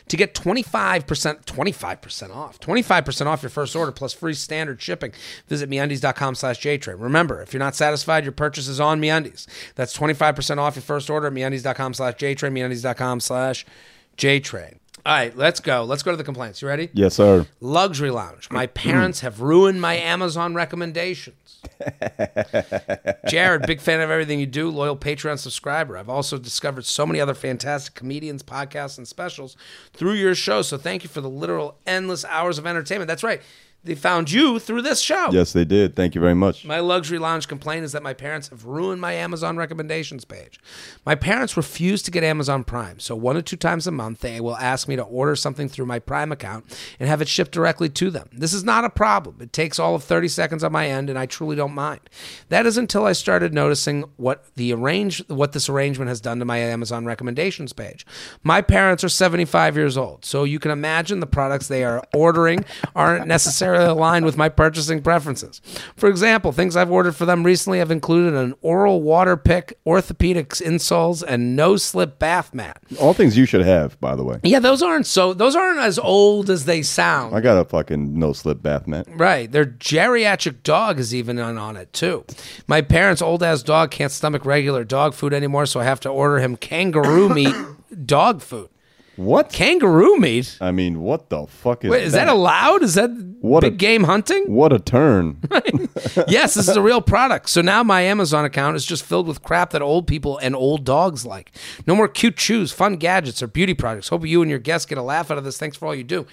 To 0.07 0.17
get 0.17 0.33
25%, 0.33 1.45
25% 1.45 2.35
off, 2.35 2.59
25% 2.59 3.25
off 3.27 3.43
your 3.43 3.51
first 3.51 3.75
order 3.75 3.91
plus 3.91 4.13
free 4.13 4.33
standard 4.33 4.81
shipping, 4.81 5.13
visit 5.47 5.69
MeUndies.com 5.69 6.35
slash 6.35 6.59
JTrain. 6.59 6.99
Remember, 6.99 7.41
if 7.41 7.53
you're 7.53 7.59
not 7.59 7.75
satisfied, 7.75 8.23
your 8.23 8.31
purchase 8.31 8.67
is 8.67 8.79
on 8.79 8.99
MeUndies. 8.99 9.45
That's 9.75 9.95
25% 9.95 10.57
off 10.57 10.75
your 10.75 10.81
first 10.81 11.09
order 11.09 11.27
at 11.27 11.33
MeUndies.com 11.33 11.93
slash 11.93 12.15
JTrain, 12.15 12.51
MeUndies.com 12.51 13.19
slash 13.19 13.65
JTrain. 14.17 14.77
All 15.09 15.15
right, 15.15 15.35
let's 15.35 15.59
go. 15.59 15.85
Let's 15.85 16.03
go 16.03 16.11
to 16.11 16.17
the 16.17 16.23
complaints. 16.23 16.61
You 16.61 16.67
ready? 16.67 16.89
Yes, 16.93 17.15
sir. 17.15 17.47
Luxury 17.61 18.11
Lounge. 18.11 18.47
My 18.51 18.67
parents 18.67 19.21
have 19.21 19.41
ruined 19.41 19.81
my 19.81 19.95
Amazon 19.95 20.53
recommendations. 20.53 21.61
Jared, 23.27 23.65
big 23.65 23.81
fan 23.81 24.01
of 24.01 24.11
everything 24.11 24.39
you 24.39 24.45
do, 24.45 24.69
loyal 24.69 24.95
Patreon 24.95 25.39
subscriber. 25.39 25.97
I've 25.97 26.09
also 26.09 26.37
discovered 26.37 26.85
so 26.85 27.07
many 27.07 27.19
other 27.19 27.33
fantastic 27.33 27.95
comedians, 27.95 28.43
podcasts, 28.43 28.99
and 28.99 29.07
specials 29.07 29.57
through 29.93 30.13
your 30.13 30.35
show. 30.35 30.61
So 30.61 30.77
thank 30.77 31.01
you 31.01 31.09
for 31.09 31.21
the 31.21 31.29
literal 31.29 31.79
endless 31.87 32.23
hours 32.25 32.59
of 32.59 32.67
entertainment. 32.67 33.07
That's 33.07 33.23
right. 33.23 33.41
They 33.81 33.95
found 33.95 34.29
you 34.29 34.59
through 34.59 34.81
this 34.81 34.99
show. 34.99 35.29
Yes, 35.31 35.53
they 35.53 35.63
did. 35.63 35.95
Thank 35.95 36.13
you 36.13 36.19
very 36.19 36.35
much. 36.35 36.65
My 36.65 36.81
luxury 36.81 37.17
lounge 37.17 37.47
complaint 37.47 37.85
is 37.85 37.93
that 37.93 38.03
my 38.03 38.13
parents 38.13 38.49
have 38.49 38.65
ruined 38.65 38.99
my 38.99 39.13
Amazon 39.13 39.55
recommendations 39.55 40.25
page. 40.25 40.59
My 41.05 41.15
parents 41.15 41.55
refuse 41.55 42.03
to 42.03 42.11
get 42.11 42.21
Amazon 42.25 42.65
Prime, 42.65 42.99
so 42.99 43.15
one 43.15 43.37
or 43.37 43.41
two 43.41 43.55
times 43.55 43.87
a 43.87 43.91
month 43.91 44.19
they 44.19 44.41
will 44.41 44.57
ask 44.57 44.89
me 44.89 44.97
to 44.97 45.03
order 45.03 45.33
something 45.33 45.69
through 45.69 45.85
my 45.85 45.97
Prime 45.97 46.33
account 46.33 46.65
and 46.99 47.07
have 47.07 47.21
it 47.21 47.29
shipped 47.29 47.53
directly 47.53 47.87
to 47.87 48.11
them. 48.11 48.27
This 48.33 48.51
is 48.51 48.65
not 48.65 48.83
a 48.83 48.89
problem. 48.89 49.37
It 49.39 49.53
takes 49.53 49.79
all 49.79 49.95
of 49.95 50.03
30 50.03 50.27
seconds 50.27 50.61
on 50.61 50.73
my 50.73 50.89
end 50.89 51.09
and 51.09 51.17
I 51.17 51.25
truly 51.25 51.55
don't 51.55 51.73
mind. 51.73 52.01
That 52.49 52.65
is 52.65 52.77
until 52.77 53.05
I 53.05 53.13
started 53.13 53.53
noticing 53.53 54.03
what 54.17 54.53
the 54.55 54.73
arrange 54.73 55.25
what 55.29 55.53
this 55.53 55.69
arrangement 55.69 56.09
has 56.09 56.19
done 56.19 56.39
to 56.39 56.45
my 56.45 56.57
Amazon 56.57 57.05
recommendations 57.05 57.71
page. 57.71 58.05
My 58.43 58.61
parents 58.61 59.05
are 59.05 59.09
75 59.09 59.77
years 59.77 59.97
old, 59.97 60.25
so 60.25 60.43
you 60.43 60.59
can 60.59 60.71
imagine 60.71 61.21
the 61.21 61.27
products 61.27 61.69
they 61.69 61.85
are 61.85 62.03
ordering 62.13 62.65
aren't 62.93 63.25
necessarily 63.25 63.68
aligned 63.75 64.25
with 64.25 64.37
my 64.37 64.49
purchasing 64.49 65.01
preferences. 65.01 65.61
For 65.95 66.09
example, 66.09 66.51
things 66.51 66.75
I've 66.75 66.91
ordered 66.91 67.15
for 67.15 67.25
them 67.25 67.43
recently 67.43 67.79
have 67.79 67.91
included 67.91 68.33
an 68.33 68.53
oral 68.61 69.01
water 69.01 69.37
pick, 69.37 69.77
orthopedics 69.85 70.61
insoles, 70.61 71.23
and 71.25 71.55
no 71.55 71.77
slip 71.77 72.19
bath 72.19 72.53
mat. 72.53 72.81
All 72.99 73.13
things 73.13 73.37
you 73.37 73.45
should 73.45 73.65
have, 73.65 73.99
by 73.99 74.15
the 74.15 74.23
way. 74.23 74.39
Yeah, 74.43 74.59
those 74.59 74.81
aren't 74.81 75.07
so 75.07 75.33
those 75.33 75.55
aren't 75.55 75.79
as 75.79 75.99
old 75.99 76.49
as 76.49 76.65
they 76.65 76.81
sound. 76.81 77.35
I 77.35 77.41
got 77.41 77.57
a 77.57 77.65
fucking 77.65 78.17
no 78.17 78.33
slip 78.33 78.61
bath 78.61 78.87
mat. 78.87 79.07
Right. 79.09 79.51
Their 79.51 79.65
geriatric 79.65 80.63
dog 80.63 80.99
is 80.99 81.13
even 81.13 81.39
on, 81.39 81.57
on 81.57 81.77
it 81.77 81.91
too. 81.93 82.25
My 82.67 82.81
parents' 82.81 83.21
old 83.21 83.43
ass 83.43 83.63
dog 83.63 83.91
can't 83.91 84.11
stomach 84.11 84.45
regular 84.45 84.83
dog 84.83 85.13
food 85.13 85.33
anymore, 85.33 85.65
so 85.65 85.79
I 85.79 85.83
have 85.83 85.99
to 86.01 86.09
order 86.09 86.39
him 86.39 86.55
kangaroo 86.55 87.29
meat 87.29 87.55
dog 88.05 88.41
food. 88.41 88.69
What? 89.19 89.51
Kangaroo 89.51 90.17
meat? 90.17 90.57
I 90.61 90.71
mean, 90.71 91.01
what 91.01 91.29
the 91.29 91.45
fuck 91.45 91.83
is 91.83 91.91
Wait, 91.91 92.03
is 92.03 92.13
that 92.13 92.29
allowed? 92.29 92.83
Is 92.83 92.93
that 92.95 93.09
What 93.41 93.63
a- 93.65 93.69
big 93.69 93.77
game 93.77 94.05
hunting? 94.05 94.45
What 94.53 94.71
a 94.71 94.79
turn. 94.79 95.41
yes, 96.27 96.53
this 96.53 96.69
is 96.69 96.77
a 96.77 96.81
real 96.81 97.01
product. 97.01 97.49
So 97.49 97.61
now 97.61 97.83
my 97.83 98.01
Amazon 98.01 98.45
account 98.45 98.77
is 98.77 98.85
just 98.85 99.03
filled 99.03 99.27
with 99.27 99.43
crap 99.43 99.71
that 99.71 99.81
old 99.81 100.07
people 100.07 100.37
and 100.37 100.55
old 100.55 100.85
dogs 100.85 101.25
like. 101.25 101.51
No 101.85 101.95
more 101.95 102.07
cute 102.07 102.39
shoes, 102.39 102.71
fun 102.71 102.95
gadgets, 102.95 103.43
or 103.43 103.47
beauty 103.47 103.73
products. 103.73 104.07
Hope 104.07 104.25
you 104.25 104.41
and 104.41 104.49
your 104.49 104.59
guests 104.59 104.85
get 104.85 104.97
a 104.97 105.03
laugh 105.03 105.29
out 105.29 105.37
of 105.37 105.43
this. 105.43 105.57
Thanks 105.57 105.75
for 105.75 105.87
all 105.87 105.95
you 105.95 106.05
do. 106.05 106.25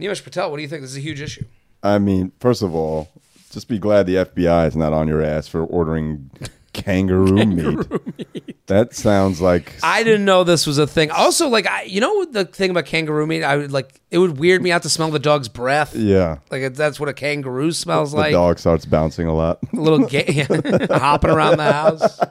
Nimesh 0.00 0.24
Patel, 0.24 0.50
what 0.50 0.56
do 0.56 0.62
you 0.62 0.68
think? 0.68 0.80
This 0.80 0.92
is 0.92 0.96
a 0.96 1.00
huge 1.00 1.20
issue. 1.20 1.44
I 1.82 1.98
mean, 1.98 2.32
first 2.40 2.62
of 2.62 2.74
all, 2.74 3.08
just 3.50 3.68
be 3.68 3.78
glad 3.78 4.06
the 4.06 4.14
FBI 4.14 4.66
is 4.68 4.74
not 4.74 4.94
on 4.94 5.06
your 5.06 5.22
ass 5.22 5.48
for 5.48 5.62
ordering 5.64 6.30
kangaroo, 6.72 7.44
meat. 7.46 8.56
That 8.66 8.94
sounds 8.94 9.40
like 9.40 9.74
I 9.82 10.02
didn't 10.02 10.24
know 10.24 10.44
this 10.44 10.66
was 10.66 10.78
a 10.78 10.86
thing. 10.86 11.10
Also, 11.10 11.48
like 11.48 11.66
I, 11.66 11.82
you 11.82 12.00
know, 12.00 12.24
the 12.24 12.44
thing 12.44 12.70
about 12.70 12.86
kangaroo 12.86 13.26
meat, 13.26 13.42
I 13.42 13.56
would 13.56 13.72
like 13.72 14.00
it 14.10 14.18
would 14.18 14.38
weird 14.38 14.62
me 14.62 14.72
out 14.72 14.82
to 14.84 14.88
smell 14.88 15.10
the 15.10 15.18
dog's 15.18 15.48
breath. 15.48 15.94
yeah. 15.94 16.38
Like 16.50 16.62
it- 16.62 16.74
that's 16.74 16.98
what 17.00 17.08
a 17.08 17.12
kangaroo 17.14 17.72
smells 17.72 18.12
The 18.12 18.18
like. 18.18 18.32
The 18.32 18.38
dog 18.38 18.58
starts 18.58 18.84
bouncing 18.86 19.26
a 19.26 19.34
lot. 19.34 19.58
A 19.72 19.76
little 19.76 20.06
gay, 20.06 20.46
hopping 20.90 21.30
around 21.30 21.58
the 21.58 21.72
house. 21.72 22.20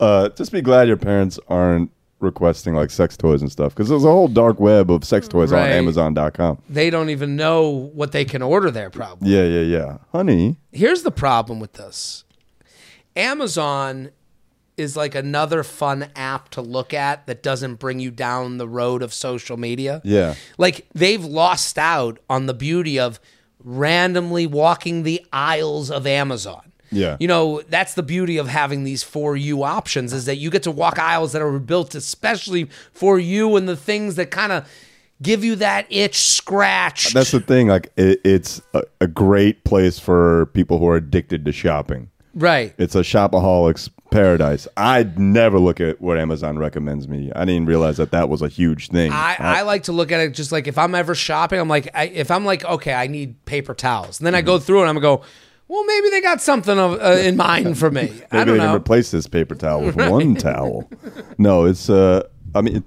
Uh, 0.00 0.28
just 0.30 0.50
be 0.50 0.60
glad 0.60 0.88
your 0.88 0.96
parents 0.96 1.38
aren't 1.48 1.90
requesting 2.18 2.74
like 2.74 2.90
sex 2.90 3.16
toys 3.16 3.42
and 3.42 3.50
stuff 3.50 3.72
because 3.74 3.88
there's 3.88 4.04
a 4.04 4.10
whole 4.10 4.26
dark 4.26 4.58
web 4.58 4.90
of 4.90 5.04
sex 5.04 5.28
toys 5.28 5.52
Right. 5.52 5.62
on 5.62 5.68
Amazon.com. 5.68 6.60
They 6.68 6.90
don't 6.90 7.10
even 7.10 7.36
know 7.36 7.68
what 7.94 8.10
they 8.12 8.24
can 8.24 8.42
order 8.42 8.70
there. 8.72 8.90
Probably. 8.90 9.30
Yeah, 9.30 9.44
yeah, 9.44 9.60
yeah. 9.60 9.98
Honey, 10.10 10.56
Here's 10.72 11.02
the 11.04 11.12
problem 11.12 11.60
with 11.60 11.74
this 11.74 12.23
Amazon 13.16 14.10
is 14.76 14.96
like 14.96 15.14
another 15.14 15.62
fun 15.62 16.08
app 16.16 16.48
to 16.50 16.60
look 16.60 16.92
at 16.92 17.26
that 17.26 17.42
doesn't 17.42 17.76
bring 17.76 18.00
you 18.00 18.10
down 18.10 18.58
the 18.58 18.68
road 18.68 19.02
of 19.02 19.14
social 19.14 19.56
media. 19.56 20.00
yeah. 20.04 20.34
Like 20.58 20.86
they've 20.94 21.24
lost 21.24 21.78
out 21.78 22.18
on 22.28 22.46
the 22.46 22.54
beauty 22.54 22.98
of 22.98 23.20
randomly 23.62 24.46
walking 24.46 25.04
the 25.04 25.24
aisles 25.32 25.90
of 25.90 26.06
Amazon. 26.06 26.72
Yeah. 26.90 27.16
You 27.18 27.28
know, 27.28 27.62
that's 27.62 27.94
the 27.94 28.02
beauty 28.02 28.36
of 28.36 28.48
having 28.48 28.84
these 28.84 29.02
for 29.02 29.36
you 29.36 29.62
options 29.62 30.12
is 30.12 30.26
that 30.26 30.36
you 30.36 30.50
get 30.50 30.62
to 30.64 30.70
walk 30.70 30.98
aisles 30.98 31.32
that 31.32 31.42
are 31.42 31.58
built 31.58 31.94
especially 31.94 32.68
for 32.92 33.18
you 33.18 33.56
and 33.56 33.68
the 33.68 33.76
things 33.76 34.16
that 34.16 34.30
kind 34.30 34.52
of 34.52 34.68
give 35.22 35.44
you 35.44 35.56
that 35.56 35.86
itch 35.88 36.16
scratch. 36.16 37.12
That's 37.12 37.30
the 37.30 37.40
thing. 37.40 37.68
Like, 37.68 37.92
it, 37.96 38.20
it's 38.24 38.60
a, 38.74 38.82
a 39.00 39.06
great 39.06 39.64
place 39.64 39.98
for 39.98 40.46
people 40.46 40.78
who 40.78 40.86
are 40.88 40.96
addicted 40.96 41.44
to 41.44 41.52
shopping. 41.52 42.10
Right. 42.34 42.74
It's 42.78 42.94
a 42.94 43.00
shopaholic's 43.00 43.90
paradise. 44.10 44.68
I'd 44.76 45.18
never 45.18 45.58
look 45.58 45.80
at 45.80 46.00
what 46.00 46.18
Amazon 46.18 46.56
recommends 46.58 47.08
me. 47.08 47.32
I 47.34 47.44
didn't 47.44 47.66
realize 47.66 47.96
that 47.96 48.12
that 48.12 48.28
was 48.28 48.42
a 48.42 48.48
huge 48.48 48.88
thing. 48.88 49.10
I, 49.12 49.36
I 49.38 49.62
like 49.62 49.84
to 49.84 49.92
look 49.92 50.12
at 50.12 50.20
it 50.20 50.34
just 50.34 50.52
like 50.52 50.66
if 50.68 50.78
I'm 50.78 50.94
ever 50.94 51.14
shopping, 51.14 51.58
I'm 51.58 51.68
like, 51.68 51.88
I, 51.94 52.04
if 52.06 52.30
I'm 52.30 52.44
like, 52.44 52.64
okay, 52.64 52.92
I 52.94 53.06
need 53.08 53.44
paper 53.44 53.74
towels, 53.74 54.20
and 54.20 54.26
then 54.26 54.34
I 54.34 54.42
go 54.42 54.56
Mm-hmm. 54.56 54.64
through 54.64 54.80
and 54.80 54.88
I'm 54.88 54.94
gonna 55.00 55.16
go, 55.18 55.24
well, 55.66 55.84
maybe 55.84 56.10
they 56.10 56.20
got 56.20 56.40
something 56.42 56.78
of, 56.78 57.00
uh, 57.00 57.18
in 57.18 57.36
mind 57.36 57.78
for 57.78 57.90
me. 57.90 58.02
I 58.30 58.36
Maybe 58.38 58.44
don't 58.50 58.58
they 58.58 58.64
can 58.64 58.74
replace 58.76 59.10
this 59.10 59.26
paper 59.26 59.54
towel 59.54 59.80
with 59.80 59.96
one 60.10 60.36
towel. 60.36 60.88
No, 61.38 61.64
it's 61.64 61.88
uh 61.90 62.22
I 62.54 62.60
mean 62.60 62.84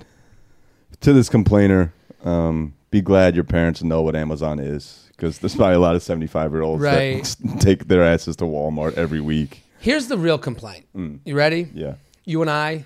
to 1.01 1.11
this 1.13 1.27
complainer, 1.29 1.93
um, 2.23 2.73
be 2.89 3.01
glad 3.01 3.35
your 3.35 3.43
parents 3.43 3.83
know 3.83 4.01
what 4.01 4.15
Amazon 4.15 4.59
is 4.59 5.06
because 5.17 5.39
there's 5.39 5.55
probably 5.55 5.75
a 5.75 5.79
lot 5.79 5.95
of 5.95 6.03
75 6.03 6.51
year 6.51 6.61
olds 6.61 6.81
Right. 6.81 7.23
that 7.23 7.57
take 7.59 7.87
their 7.87 8.03
asses 8.03 8.35
to 8.37 8.45
Walmart 8.45 8.93
every 8.93 9.19
week. 9.19 9.63
Here's 9.79 10.07
the 10.07 10.17
real 10.17 10.37
complaint. 10.37 10.85
You 11.25 11.35
ready? 11.35 11.65
Mm. 11.65 11.71
Yeah. 11.73 11.93
You 12.23 12.41
and 12.41 12.49
I, 12.49 12.85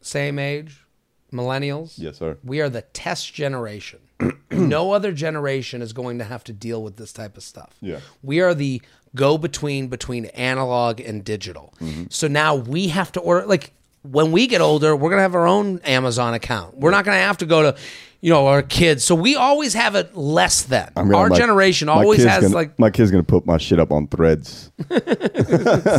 same 0.00 0.38
age, 0.38 0.84
millennials. 1.32 1.94
Yes, 1.96 2.18
sir. 2.18 2.38
We 2.44 2.60
are 2.60 2.68
the 2.68 2.82
test 2.82 3.32
generation. 3.34 4.00
no 4.50 4.92
other 4.92 5.12
generation 5.12 5.82
is 5.82 5.92
going 5.92 6.18
to 6.18 6.24
have 6.24 6.44
to 6.44 6.52
deal 6.52 6.82
with 6.82 6.96
this 6.96 7.12
type 7.12 7.36
of 7.36 7.42
stuff. 7.42 7.74
Yeah. 7.80 8.00
We 8.22 8.40
are 8.40 8.54
the 8.54 8.82
go 9.14 9.38
between 9.38 9.88
between 9.88 10.26
analog 10.26 11.00
and 11.00 11.24
digital. 11.24 11.74
Mm-hmm. 11.80 12.04
So 12.10 12.28
now 12.28 12.54
we 12.54 12.88
have 12.88 13.12
to 13.12 13.20
order 13.20 13.46
like 13.46 13.72
when 14.10 14.32
we 14.32 14.46
get 14.46 14.60
older, 14.60 14.94
we're 14.94 15.10
going 15.10 15.18
to 15.18 15.22
have 15.22 15.34
our 15.34 15.46
own 15.46 15.78
Amazon 15.80 16.34
account. 16.34 16.76
We're 16.76 16.90
not 16.90 17.04
going 17.04 17.16
to 17.16 17.22
have 17.22 17.38
to 17.38 17.46
go 17.46 17.70
to 17.70 17.78
you 18.20 18.32
know 18.32 18.46
our 18.48 18.62
kids. 18.62 19.04
So 19.04 19.14
we 19.14 19.36
always 19.36 19.74
have 19.74 19.94
it 19.94 20.16
less 20.16 20.62
than. 20.64 20.90
I'm 20.96 21.06
gonna- 21.08 21.18
Our 21.18 21.28
my- 21.28 21.36
generation 21.36 21.86
my 21.86 21.94
always 21.94 22.24
has 22.24 22.42
gonna- 22.42 22.54
like 22.54 22.78
my 22.78 22.90
kid's 22.90 23.10
gonna 23.10 23.22
put 23.22 23.46
my 23.46 23.58
shit 23.58 23.78
up 23.78 23.92
on 23.92 24.08
threads. 24.08 24.72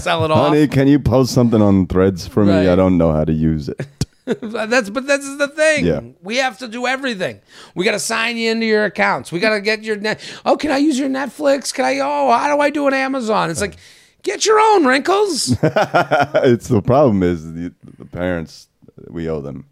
sell 0.02 0.26
it 0.26 0.32
off. 0.32 0.50
Honey, 0.50 0.68
can 0.68 0.88
you 0.88 1.00
post 1.00 1.34
something 1.34 1.62
on 1.62 1.88
threads 1.88 2.28
for 2.28 2.44
me? 2.46 2.52
Right. 2.52 2.70
I 2.70 2.76
don't 2.76 2.98
know 2.98 3.14
how 3.14 3.24
to 3.24 3.34
use 3.34 3.70
it. 3.70 3.88
That's 4.42 4.92
but 4.92 5.08
that's 5.08 5.38
the 5.38 5.48
thing. 5.48 5.88
Yeah. 5.88 6.02
We 6.22 6.38
have 6.38 6.60
to 6.60 6.68
do 6.68 6.86
everything. 6.86 7.40
We 7.74 7.84
got 7.84 7.94
to 7.94 8.00
sign 8.00 8.38
you 8.38 8.52
into 8.52 8.68
your 8.68 8.86
accounts. 8.86 9.32
We 9.32 9.40
got 9.40 9.56
to 9.56 9.62
get 9.62 9.82
your 9.84 9.96
net. 9.96 10.22
Oh, 10.46 10.56
can 10.56 10.70
I 10.70 10.78
use 10.78 11.00
your 11.00 11.10
Netflix? 11.10 11.74
Can 11.74 11.84
I? 11.84 11.98
Oh, 11.98 12.32
how 12.32 12.56
do 12.56 12.62
I 12.62 12.70
do 12.70 12.86
an 12.86 12.94
Amazon? 12.94 13.50
It's 13.50 13.60
uh. 13.60 13.66
like 13.66 13.78
get 14.24 14.46
your 14.46 14.60
own 14.60 14.86
wrinkles. 14.86 15.56
it's 15.64 16.68
the 16.68 16.82
problem 16.82 17.24
is 17.24 17.54
the, 17.54 17.74
the 17.98 18.06
parents 18.06 18.68
we 19.08 19.30
owe 19.30 19.42
them. 19.42 19.66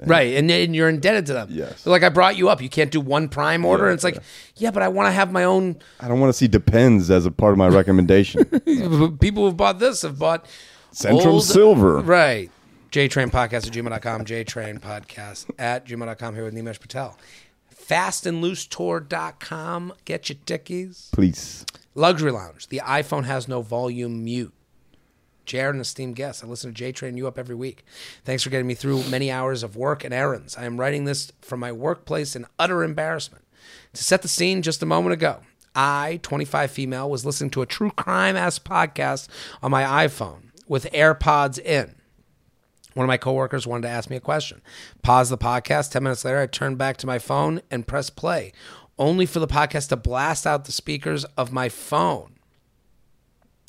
right, 0.00 0.36
and, 0.36 0.50
and 0.50 0.74
you're 0.76 0.88
indebted 0.88 1.26
to 1.26 1.32
them. 1.32 1.48
Yes. 1.50 1.86
Like 1.86 2.02
I 2.02 2.08
brought 2.10 2.36
you 2.36 2.48
up. 2.48 2.60
You 2.60 2.68
can't 2.68 2.90
do 2.90 3.00
one 3.00 3.28
prime 3.28 3.64
order. 3.64 3.84
Yeah, 3.84 3.90
and 3.90 3.94
it's 3.96 4.04
like, 4.04 4.18
yeah. 4.56 4.70
but 4.70 4.82
I 4.82 4.88
want 4.88 5.06
to 5.06 5.12
have 5.12 5.32
my 5.32 5.44
own. 5.44 5.76
I 6.00 6.08
don't 6.08 6.20
want 6.20 6.30
to 6.30 6.36
see 6.36 6.48
depends 6.48 7.10
as 7.10 7.26
a 7.26 7.30
part 7.30 7.52
of 7.52 7.58
my 7.58 7.68
recommendation. 7.68 8.44
People 9.18 9.44
who've 9.44 9.56
bought 9.56 9.78
this 9.78 10.02
have 10.02 10.18
bought 10.18 10.46
Centrum 10.92 11.26
old- 11.26 11.44
Silver. 11.44 11.98
Right. 12.00 12.50
JTrain 12.92 13.30
Podcast 13.30 13.66
at 13.66 13.72
gmail.com. 13.72 14.24
JTrain 14.24 14.78
Podcast 14.80 15.50
at 15.58 15.84
gmail.com 15.86 16.34
here 16.34 16.44
with 16.44 16.54
Nimesh 16.54 16.80
Patel. 16.80 17.18
Fastandloosetour.com. 17.74 19.92
Get 20.04 20.28
your 20.28 20.38
tickies. 20.46 21.10
Please. 21.12 21.64
Luxury 21.96 22.30
Lounge. 22.30 22.68
The 22.68 22.82
iPhone 22.84 23.24
has 23.24 23.48
no 23.48 23.62
volume 23.62 24.22
mute. 24.22 24.52
Jared, 25.46 25.76
an 25.76 25.80
esteemed 25.80 26.14
guest. 26.14 26.44
I 26.44 26.46
listen 26.46 26.70
to 26.70 26.74
J 26.74 26.92
Train 26.92 27.16
you 27.16 27.26
up 27.26 27.38
every 27.38 27.54
week. 27.54 27.84
Thanks 28.22 28.42
for 28.42 28.50
getting 28.50 28.66
me 28.66 28.74
through 28.74 29.04
many 29.04 29.30
hours 29.30 29.62
of 29.62 29.76
work 29.76 30.04
and 30.04 30.12
errands. 30.12 30.56
I 30.56 30.64
am 30.64 30.78
writing 30.78 31.04
this 31.04 31.32
from 31.40 31.60
my 31.60 31.72
workplace 31.72 32.36
in 32.36 32.46
utter 32.58 32.82
embarrassment. 32.82 33.44
To 33.94 34.04
set 34.04 34.20
the 34.20 34.28
scene 34.28 34.60
just 34.60 34.82
a 34.82 34.86
moment 34.86 35.14
ago, 35.14 35.40
I, 35.74 36.20
25 36.22 36.70
female, 36.70 37.08
was 37.08 37.24
listening 37.24 37.50
to 37.50 37.62
a 37.62 37.66
true 37.66 37.90
crime 37.90 38.36
ass 38.36 38.58
podcast 38.58 39.28
on 39.62 39.70
my 39.70 40.06
iPhone 40.06 40.50
with 40.68 40.92
AirPods 40.92 41.58
in. 41.58 41.94
One 42.92 43.04
of 43.04 43.08
my 43.08 43.18
coworkers 43.18 43.66
wanted 43.66 43.82
to 43.82 43.94
ask 43.94 44.10
me 44.10 44.16
a 44.16 44.20
question. 44.20 44.62
Pause 45.02 45.30
the 45.30 45.38
podcast. 45.38 45.92
10 45.92 46.02
minutes 46.02 46.24
later, 46.24 46.40
I 46.40 46.46
turned 46.46 46.78
back 46.78 46.96
to 46.98 47.06
my 47.06 47.18
phone 47.18 47.60
and 47.70 47.86
pressed 47.86 48.16
play, 48.16 48.52
only 48.98 49.26
for 49.26 49.40
the 49.40 49.46
podcast 49.46 49.88
to 49.88 49.96
blast 49.96 50.46
out 50.46 50.64
the 50.64 50.72
speakers 50.72 51.24
of 51.36 51.52
my 51.52 51.68
phone. 51.68 52.35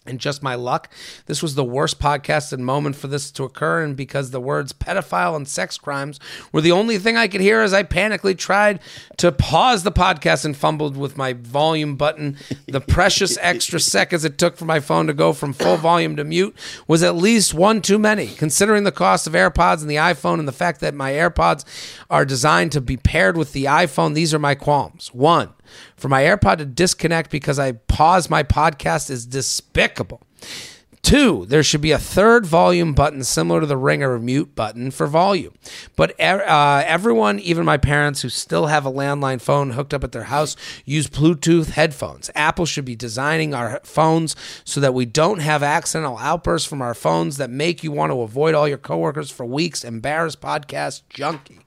And 0.08 0.20
just 0.20 0.42
my 0.42 0.56
luck, 0.56 0.92
this 1.26 1.42
was 1.42 1.56
the 1.56 1.64
worst 1.64 2.00
podcasted 2.00 2.60
moment 2.60 2.96
for 2.96 3.08
this 3.08 3.32
to 3.32 3.44
occur. 3.44 3.84
And 3.84 3.96
because 3.96 4.32
the 4.32 4.40
words 4.40 4.74
pedophile 4.74 5.36
and 5.36 5.48
sex 5.48 5.78
crimes 5.78 6.20
were 6.52 6.62
the 6.62 6.72
only 6.72 6.98
thing 6.98 7.18
I 7.18 7.28
could 7.28 7.42
hear 7.42 7.62
as 7.62 7.74
I 7.74 7.84
panically 7.84 8.38
tried 8.38 8.80
to 9.18 9.32
pause 9.32 9.84
the 9.84 9.92
podcast 9.92 10.46
and 10.46 10.56
fumbled 10.56 10.98
with 10.98 11.18
my 11.18 11.34
volume 11.34 11.96
button, 11.96 12.38
the 12.68 12.82
precious 12.88 13.38
extra 13.42 13.80
seconds 13.80 14.26
it 14.26 14.38
took 14.38 14.58
for 14.58 14.66
my 14.66 14.80
phone 14.80 15.08
to 15.08 15.14
go 15.14 15.34
from 15.34 15.54
full 15.54 15.78
volume 15.78 16.16
to 16.16 16.24
mute 16.24 16.56
was 16.88 17.04
at 17.04 17.16
least 17.16 17.54
one 17.54 17.82
too 17.82 18.00
many. 18.00 18.28
Considering 18.28 18.84
the 18.84 18.92
cost 18.92 19.28
of 19.28 19.34
AirPods 19.34 19.82
and 19.82 19.90
the 19.90 19.96
iPhone 19.96 20.40
and 20.40 20.48
the 20.48 20.52
fact 20.54 20.80
that 20.82 20.94
my 20.94 21.12
AirPods 21.12 21.66
are 22.10 22.26
designed 22.26 22.72
to 22.72 22.82
be 22.82 22.98
paired 22.98 23.38
with 23.38 23.54
the 23.54 23.66
iPhone, 23.66 24.14
these 24.14 24.34
are 24.34 24.40
my 24.40 24.56
qualms. 24.56 25.14
One, 25.14 25.54
for 25.96 26.10
my 26.10 26.24
AirPod 26.24 26.58
to 26.58 26.66
disconnect 26.66 27.32
because 27.32 27.60
I 27.60 27.74
paused 27.74 28.30
my 28.30 28.44
podcast 28.44 29.10
is 29.10 29.26
despicable. 29.26 30.22
Two, 31.08 31.46
there 31.46 31.64
should 31.64 31.80
be 31.80 31.92
a 31.94 31.98
third 31.98 32.46
volume 32.46 32.94
button 32.94 33.24
similar 33.24 33.62
to 33.62 33.66
the 33.66 33.78
ringer 33.78 34.12
or 34.12 34.20
mute 34.20 34.56
button 34.56 34.92
for 34.92 35.08
volume. 35.08 35.54
But 35.96 36.20
uh, 36.20 36.84
everyone, 36.86 37.40
even 37.40 37.64
my 37.64 37.78
parents 37.78 38.24
who 38.24 38.30
still 38.30 38.66
have 38.66 38.86
a 38.86 38.92
landline 38.92 39.40
phone 39.40 39.70
hooked 39.70 39.94
up 39.94 40.04
at 40.04 40.12
their 40.12 40.26
house, 40.26 40.58
use 40.84 41.08
Bluetooth 41.08 41.70
headphones. 41.70 42.30
Apple 42.36 42.66
should 42.66 42.84
be 42.84 42.98
designing 42.98 43.54
our 43.54 43.80
phones 43.86 44.36
so 44.66 44.82
that 44.82 44.94
we 44.94 45.06
don't 45.06 45.40
have 45.40 45.64
accidental 45.64 46.18
outbursts 46.18 46.68
from 46.68 46.82
our 46.82 46.94
phones 46.94 47.38
that 47.38 47.50
make 47.50 47.86
you 47.86 47.92
want 47.94 48.12
to 48.12 48.20
avoid 48.20 48.54
all 48.54 48.68
your 48.68 48.78
coworkers 48.78 49.32
for 49.32 49.46
weeks. 49.46 49.86
Embarrassed 49.86 50.42
podcast 50.42 51.04
junkie. 51.10 51.60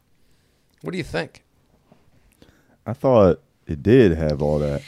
What 0.83 0.91
do 0.91 0.99
you 0.99 1.05
think? 1.05 1.45
I 2.85 2.93
thought 2.93 3.41
it 3.71 3.83
did 3.83 4.17
have 4.17 4.43
all 4.43 4.59
that. 4.59 4.83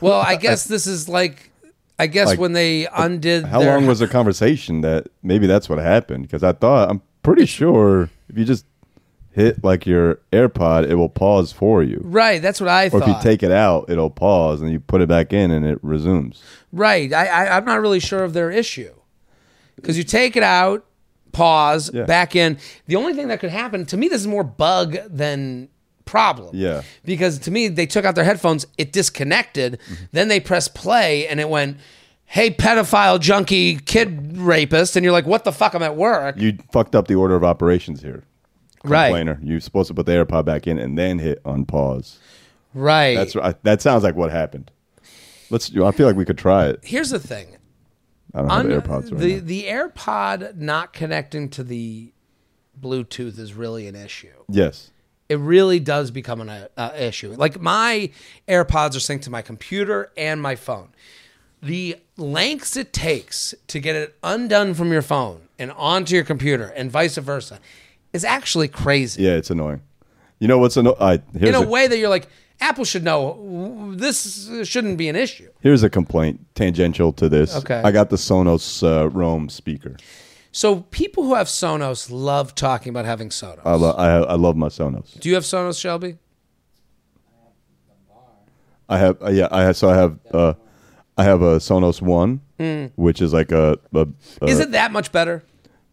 Well, 0.00 0.20
I 0.20 0.36
guess 0.46 0.64
this 0.64 0.86
is 0.86 1.08
like, 1.08 1.50
I 1.98 2.06
guess 2.06 2.28
Like, 2.28 2.38
when 2.40 2.52
they 2.52 2.86
uh, 2.86 3.04
undid. 3.04 3.44
How 3.44 3.60
their, 3.60 3.74
long 3.74 3.86
was 3.86 3.98
the 4.00 4.08
conversation 4.08 4.80
that 4.80 5.08
maybe 5.22 5.46
that's 5.46 5.68
what 5.68 5.78
happened? 5.78 6.22
Because 6.24 6.42
I 6.42 6.52
thought, 6.52 6.90
I'm 6.90 7.02
pretty 7.22 7.46
sure 7.46 8.10
if 8.28 8.36
you 8.38 8.44
just 8.44 8.64
hit 9.30 9.62
like 9.64 9.86
your 9.86 10.20
AirPod, 10.32 10.88
it 10.88 10.94
will 10.96 11.08
pause 11.08 11.52
for 11.52 11.82
you. 11.82 12.00
Right, 12.04 12.40
that's 12.42 12.60
what 12.60 12.68
I 12.68 12.86
Or 12.86 12.90
thought. 12.90 13.02
if 13.02 13.08
you 13.08 13.22
take 13.22 13.42
it 13.42 13.50
out, 13.52 13.88
it'll 13.88 14.10
pause 14.10 14.60
and 14.60 14.70
you 14.70 14.80
put 14.80 15.00
it 15.00 15.08
back 15.08 15.32
in 15.32 15.50
and 15.50 15.64
it 15.64 15.78
resumes. 15.82 16.42
right, 16.72 17.12
I, 17.12 17.26
I, 17.26 17.56
I'm 17.56 17.64
not 17.64 17.80
really 17.80 18.00
sure 18.00 18.24
of 18.24 18.32
their 18.34 18.50
issue 18.50 18.92
because 19.76 19.96
you 19.96 20.04
take 20.04 20.36
it 20.36 20.42
out, 20.42 20.84
pause, 21.32 21.90
Yeah. 21.94 22.04
back 22.04 22.36
in. 22.36 22.58
The 22.88 22.96
only 22.96 23.14
thing 23.14 23.28
that 23.28 23.40
could 23.40 23.50
happen 23.50 23.86
to 23.86 23.96
me, 23.96 24.08
this 24.08 24.20
is 24.20 24.26
more 24.26 24.44
bug 24.44 24.96
than 25.08 25.68
problem. 26.04 26.50
Yeah. 26.54 26.82
because 27.04 27.38
to 27.40 27.50
me, 27.50 27.68
they 27.68 27.86
took 27.86 28.04
out 28.04 28.14
their 28.14 28.24
headphones, 28.24 28.66
it 28.78 28.92
disconnected, 28.92 29.78
Mm-hmm. 29.80 30.04
then 30.12 30.28
they 30.28 30.40
pressed 30.40 30.74
play, 30.74 31.26
and 31.28 31.40
it 31.40 31.48
went. 31.48 31.78
Hey, 32.24 32.48
pedophile, 32.50 33.20
junkie, 33.20 33.76
kid 33.76 34.38
rapist, 34.38 34.96
and 34.96 35.04
you're 35.04 35.12
like, 35.12 35.26
"What 35.26 35.44
the 35.44 35.52
fuck? 35.52 35.74
I'm 35.74 35.82
at 35.82 35.96
work." 35.96 36.38
You 36.38 36.56
fucked 36.72 36.94
up 36.94 37.06
the 37.06 37.14
order 37.14 37.34
of 37.34 37.44
operations 37.44 38.00
here. 38.00 38.24
Right. 38.84 39.26
You're 39.42 39.60
supposed 39.60 39.88
to 39.88 39.94
put 39.94 40.06
the 40.06 40.12
AirPod 40.12 40.46
back 40.46 40.66
in 40.66 40.78
and 40.78 40.96
then 40.96 41.18
hit 41.18 41.42
unpause. 41.44 42.16
Right. 42.72 43.14
That's 43.16 43.36
right. 43.36 43.62
That 43.64 43.82
sounds 43.82 44.02
like 44.02 44.16
what 44.16 44.30
happened. 44.30 44.70
Let's. 45.50 45.70
I 45.76 45.90
feel 45.90 46.06
like 46.06 46.16
we 46.16 46.24
could 46.24 46.38
try 46.38 46.68
it. 46.68 46.80
Here's 46.82 47.10
the 47.10 47.20
thing. 47.20 47.58
I 48.34 48.38
don't 48.40 48.48
have 48.50 48.60
Un- 48.64 48.70
AirPods 48.80 49.12
right 49.12 49.20
the 49.20 49.34
now. 49.34 49.40
the 49.44 49.62
AirPod 49.64 50.56
not 50.56 50.94
connecting 50.94 51.50
to 51.50 51.62
the 51.62 52.14
Bluetooth 52.80 53.38
is 53.38 53.52
really 53.52 53.86
an 53.88 53.94
issue. 53.94 54.32
Yes. 54.48 54.90
It 55.32 55.38
really 55.38 55.80
does 55.80 56.10
become 56.10 56.42
an 56.42 56.50
uh, 56.50 56.68
uh, 56.76 56.90
issue. 56.94 57.32
Like 57.32 57.58
my 57.58 58.10
AirPods 58.46 58.94
are 58.94 59.00
synced 59.00 59.22
to 59.22 59.30
my 59.30 59.40
computer 59.40 60.12
and 60.14 60.42
my 60.42 60.56
phone. 60.56 60.90
The 61.62 61.96
lengths 62.18 62.76
it 62.76 62.92
takes 62.92 63.54
to 63.68 63.80
get 63.80 63.96
it 63.96 64.14
undone 64.22 64.74
from 64.74 64.92
your 64.92 65.00
phone 65.00 65.48
and 65.58 65.72
onto 65.72 66.14
your 66.14 66.24
computer 66.24 66.66
and 66.76 66.90
vice 66.90 67.16
versa 67.16 67.60
is 68.12 68.26
actually 68.26 68.68
crazy. 68.68 69.22
Yeah, 69.22 69.36
it's 69.36 69.48
annoying. 69.48 69.80
You 70.38 70.48
know 70.48 70.58
what's 70.58 70.76
annoying? 70.76 70.98
I 71.00 71.22
In 71.32 71.54
a 71.54 71.62
a, 71.62 71.66
way 71.66 71.86
that 71.86 71.96
you're 71.96 72.10
like, 72.10 72.28
Apple 72.60 72.84
should 72.84 73.04
know 73.04 73.94
this 73.96 74.50
shouldn't 74.64 74.98
be 74.98 75.08
an 75.08 75.16
issue. 75.16 75.48
here's 75.60 75.82
a 75.82 75.88
complaint 75.88 76.44
tangential 76.54 77.10
to 77.14 77.30
this. 77.30 77.56
Okay. 77.56 77.80
I 77.82 77.90
got 77.90 78.10
the 78.10 78.16
Sonos 78.16 78.82
uh, 78.86 79.08
Roam 79.08 79.48
speaker. 79.48 79.96
So 80.54 80.80
people 80.90 81.24
who 81.24 81.34
have 81.34 81.46
Sonos 81.46 82.08
love 82.10 82.54
talking 82.54 82.90
about 82.90 83.04
having 83.06 83.30
Sonos. 83.30 83.60
I, 83.64 83.74
lo- 83.74 83.92
I 83.96 84.08
I 84.20 84.34
love 84.34 84.54
my 84.56 84.68
Sonos. 84.68 85.18
Do 85.18 85.28
you 85.30 85.34
have 85.34 85.44
Sonos, 85.44 85.80
Shelby? 85.80 86.18
I 88.88 88.98
have 88.98 89.22
uh, 89.22 89.30
yeah. 89.30 89.48
I 89.50 89.62
have, 89.62 89.76
so 89.76 89.88
I 89.88 89.96
have 89.96 90.18
uh, 90.34 90.54
I 91.16 91.24
have 91.24 91.40
a 91.42 91.56
Sonos 91.56 92.02
One, 92.02 92.40
which 92.96 93.22
is 93.22 93.32
like 93.32 93.50
a, 93.52 93.78
a, 93.94 94.06
a 94.42 94.44
Is 94.46 94.60
it 94.60 94.72
that 94.72 94.92
much 94.92 95.12
better? 95.12 95.42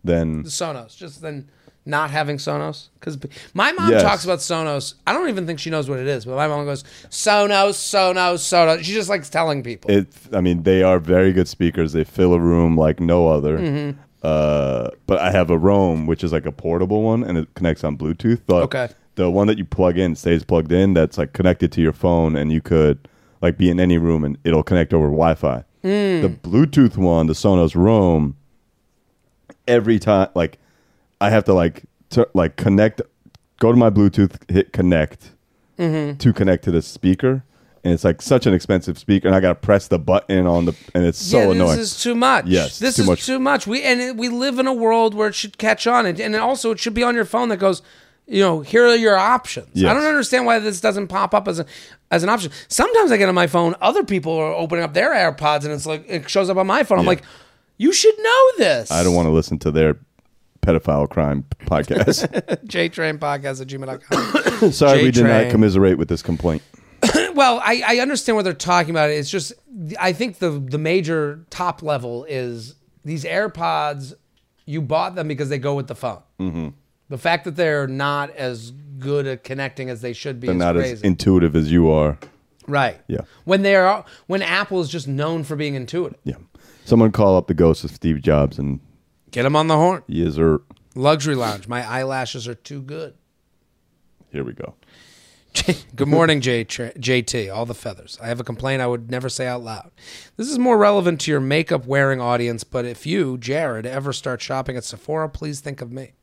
then 0.03 0.43
the 0.43 0.49
Sonos, 0.49 0.95
just 0.97 1.21
than 1.21 1.49
not 1.85 2.09
having 2.11 2.37
Sonos. 2.37 2.87
Because 2.99 3.17
my 3.53 3.71
mom 3.71 3.91
Yes. 3.91 4.01
talks 4.01 4.23
about 4.25 4.39
Sonos. 4.39 4.95
I 5.07 5.13
don't 5.13 5.29
even 5.29 5.45
think 5.47 5.59
she 5.59 5.69
knows 5.69 5.89
what 5.89 5.99
it 5.99 6.07
is, 6.07 6.25
but 6.25 6.35
my 6.35 6.47
mom 6.47 6.65
goes 6.65 6.83
Sonos, 7.09 7.75
Sonos, 7.75 8.39
Sonos. 8.39 8.83
She 8.83 8.93
just 8.93 9.09
likes 9.09 9.29
telling 9.29 9.63
people. 9.63 9.89
it. 9.91 10.07
I 10.33 10.41
mean, 10.41 10.63
they 10.63 10.83
are 10.83 10.99
very 10.99 11.31
good 11.31 11.47
speakers. 11.47 11.93
They 11.93 12.03
fill 12.03 12.33
a 12.33 12.39
room 12.39 12.75
like 12.77 12.99
no 12.99 13.27
other. 13.29 13.95
Uh, 14.21 14.89
but 15.07 15.19
I 15.19 15.31
have 15.31 15.49
a 15.49 15.57
Roam, 15.57 16.05
which 16.05 16.23
is 16.23 16.31
like 16.33 16.45
a 16.45 16.51
portable 16.51 17.03
one, 17.03 17.23
and 17.23 17.37
it 17.37 17.47
connects 17.55 17.83
on 17.83 17.97
Bluetooth. 17.97 18.41
But 18.47 18.63
Okay. 18.63 18.89
the 19.15 19.29
one 19.29 19.47
that 19.47 19.57
you 19.57 19.65
plug 19.65 19.97
in 19.97 20.15
stays 20.15 20.43
plugged 20.43 20.71
in. 20.71 20.93
That's 20.93 21.17
like 21.17 21.33
connected 21.33 21.71
to 21.73 21.81
your 21.81 21.93
phone, 21.93 22.35
and 22.35 22.51
you 22.51 22.61
could 22.61 23.07
like 23.41 23.57
be 23.57 23.69
in 23.69 23.79
any 23.79 23.97
room, 23.97 24.23
and 24.25 24.37
it'll 24.43 24.63
connect 24.63 24.93
over 24.93 25.05
Wi-Fi. 25.07 25.63
Mm. 25.83 26.21
The 26.21 26.29
Bluetooth 26.29 26.97
one, 26.97 27.27
the 27.27 27.33
Sonos 27.33 27.73
Roam, 27.75 28.35
every 29.67 29.99
time 29.99 30.27
like 30.35 30.57
I 31.21 31.29
have 31.29 31.45
to 31.45 31.53
like 31.53 31.83
to, 32.11 32.27
like 32.33 32.55
connect, 32.57 33.01
go 33.59 33.71
to 33.71 33.77
my 33.77 33.89
Bluetooth, 33.89 34.49
hit 34.51 34.73
connect 34.73 35.31
Mm-hmm. 35.77 36.17
to 36.17 36.33
connect 36.33 36.65
to 36.65 36.71
the 36.71 36.81
speaker, 36.81 37.45
and 37.83 37.93
it's 37.93 38.03
like 38.03 38.21
such 38.21 38.45
an 38.45 38.53
expensive 38.53 38.97
speaker, 38.97 39.27
and 39.27 39.35
I 39.35 39.39
got 39.39 39.49
to 39.49 39.55
press 39.55 39.87
the 39.87 39.99
button 39.99 40.45
on 40.45 40.65
the, 40.65 40.75
and 40.93 41.05
it's 41.05 41.17
so 41.17 41.39
yeah, 41.39 41.45
this 41.47 41.55
annoying. 41.55 41.79
is 41.79 42.01
too 42.01 42.15
much. 42.15 42.45
Yes, 42.45 42.79
this 42.79 42.97
too 42.97 43.03
is 43.03 43.07
much. 43.07 43.25
too 43.25 43.39
much. 43.39 43.67
We 43.67 43.83
and 43.83 44.01
it, 44.01 44.17
we 44.17 44.29
live 44.29 44.59
in 44.59 44.67
a 44.67 44.73
world 44.73 45.13
where 45.13 45.29
it 45.29 45.35
should 45.35 45.57
catch 45.57 45.87
on, 45.87 46.05
and, 46.05 46.19
and 46.19 46.35
also 46.35 46.71
it 46.71 46.79
should 46.79 46.93
be 46.93 47.03
on 47.03 47.15
your 47.15 47.25
phone 47.25 47.49
that 47.49 47.57
goes, 47.57 47.81
you 48.27 48.41
know, 48.41 48.61
here 48.61 48.85
are 48.85 48.95
your 48.95 49.17
options. 49.17 49.83
I 49.83 49.93
don't 49.93 50.03
understand 50.03 50.45
why 50.45 50.59
this 50.59 50.79
doesn't 50.79 51.07
pop 51.07 51.33
up 51.33 51.47
as 51.47 51.59
a 51.59 51.65
as 52.11 52.23
an 52.23 52.29
option. 52.29 52.51
Sometimes 52.67 53.11
I 53.11 53.17
get 53.17 53.29
on 53.29 53.35
my 53.35 53.47
phone, 53.47 53.75
other 53.81 54.03
people 54.03 54.33
are 54.33 54.53
opening 54.53 54.83
up 54.83 54.93
their 54.93 55.11
AirPods, 55.11 55.63
and 55.63 55.73
it's 55.73 55.85
like 55.85 56.05
it 56.07 56.29
shows 56.29 56.49
up 56.49 56.57
on 56.57 56.67
my 56.67 56.83
phone. 56.83 56.99
I'm 56.99 57.05
like, 57.05 57.23
you 57.77 57.93
should 57.93 58.17
know 58.17 58.51
this. 58.57 58.91
I 58.91 59.03
don't 59.03 59.15
want 59.15 59.27
to 59.27 59.31
listen 59.31 59.57
to 59.59 59.71
their 59.71 59.97
pedophile 60.61 61.09
crime 61.09 61.45
podcast. 61.65 62.27
JTrainPodcast 62.65 63.61
at 63.61 63.67
gmail.com. 63.67 64.71
Sorry, 64.71 65.03
we 65.03 65.11
did 65.11 65.25
not 65.25 65.49
commiserate 65.49 65.97
with 65.97 66.09
this 66.09 66.21
complaint. 66.21 66.61
Well, 67.39 67.61
I, 67.63 67.81
I 67.87 67.99
understand 67.99 68.35
what 68.35 68.43
they're 68.43 68.53
talking 68.53 68.91
about. 68.91 69.09
It's 69.09 69.29
just 69.29 69.53
I 69.99 70.11
think 70.13 70.39
the 70.39 70.51
the 70.51 70.77
major 70.77 71.45
top 71.49 71.81
level 71.81 72.25
is 72.25 72.75
these 73.05 73.23
AirPods. 73.23 74.13
You 74.65 74.81
bought 74.81 75.15
them 75.15 75.27
because 75.27 75.49
they 75.49 75.57
go 75.57 75.73
with 75.75 75.87
the 75.87 75.95
phone. 75.95 76.21
Mm-hmm. 76.39 76.67
The 77.09 77.17
fact 77.17 77.45
that 77.45 77.55
they're 77.55 77.87
not 77.87 78.29
as 78.35 78.71
good 78.99 79.25
at 79.25 79.43
connecting 79.43 79.89
as 79.89 80.01
they 80.01 80.13
should 80.13 80.39
be 80.39 80.47
They're 80.47 80.55
is 80.55 80.59
not 80.59 80.75
crazy. 80.75 80.91
as 80.93 81.01
intuitive 81.01 81.55
as 81.55 81.71
you 81.71 81.89
are. 81.89 82.19
right? 82.67 82.99
Yeah. 83.07 83.21
When 83.45 83.61
they're 83.63 84.03
when 84.27 84.41
Apple 84.43 84.81
is 84.81 84.89
just 84.89 85.07
known 85.07 85.43
for 85.43 85.55
being 85.55 85.73
intuitive. 85.75 86.19
Yeah. 86.23 86.35
Someone 86.85 87.11
call 87.11 87.35
up 87.37 87.47
the 87.47 87.53
ghost 87.55 87.83
of 87.83 87.91
Steve 87.91 88.21
Jobs 88.21 88.59
and 88.59 88.79
Get 89.31 89.45
him 89.45 89.55
on 89.55 89.67
the 89.67 89.75
horn. 89.77 90.03
yes, 90.07 90.35
sir. 90.35 90.59
Luxury 90.95 91.35
lounge. 91.35 91.67
My 91.67 91.83
eyelashes 91.87 92.47
are 92.47 92.55
too 92.55 92.81
good. 92.81 93.13
Here 94.31 94.43
we 94.43 94.53
go. 94.53 94.73
Good 95.95 96.07
morning, 96.07 96.41
J- 96.41 96.65
JT. 96.65 97.53
All 97.53 97.65
the 97.65 97.73
feathers. 97.73 98.17
I 98.21 98.27
have 98.27 98.39
a 98.39 98.43
complaint 98.43 98.81
I 98.81 98.87
would 98.87 99.09
never 99.09 99.29
say 99.29 99.47
out 99.47 99.61
loud. 99.63 99.91
This 100.37 100.47
is 100.49 100.59
more 100.59 100.77
relevant 100.77 101.21
to 101.21 101.31
your 101.31 101.39
makeup 101.39 101.85
wearing 101.85 102.21
audience, 102.21 102.63
but 102.63 102.85
if 102.85 103.05
you, 103.05 103.37
Jared, 103.37 103.85
ever 103.85 104.13
start 104.13 104.41
shopping 104.41 104.77
at 104.77 104.83
Sephora, 104.83 105.27
please 105.27 105.59
think 105.59 105.81
of 105.81 105.91
me. 105.91 106.13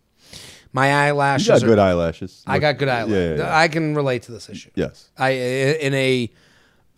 My 0.73 0.89
You 0.89 0.95
eyelashes. 0.95 1.49
got 1.49 1.63
are- 1.63 1.67
good 1.67 1.79
eyelashes. 1.79 2.43
I 2.47 2.59
got 2.59 2.79
good 2.79 2.89
eyelashes. 2.89 3.15
Yeah, 3.39 3.45
yeah, 3.45 3.51
yeah. 3.51 3.59
I 3.59 3.69
can 3.69 3.95
relate 3.95 4.23
to 4.23 4.33
this 4.33 4.49
issue. 4.49 4.71
Yes. 4.75 5.11
I 5.19 5.31
in 5.31 5.95
a 5.95 6.31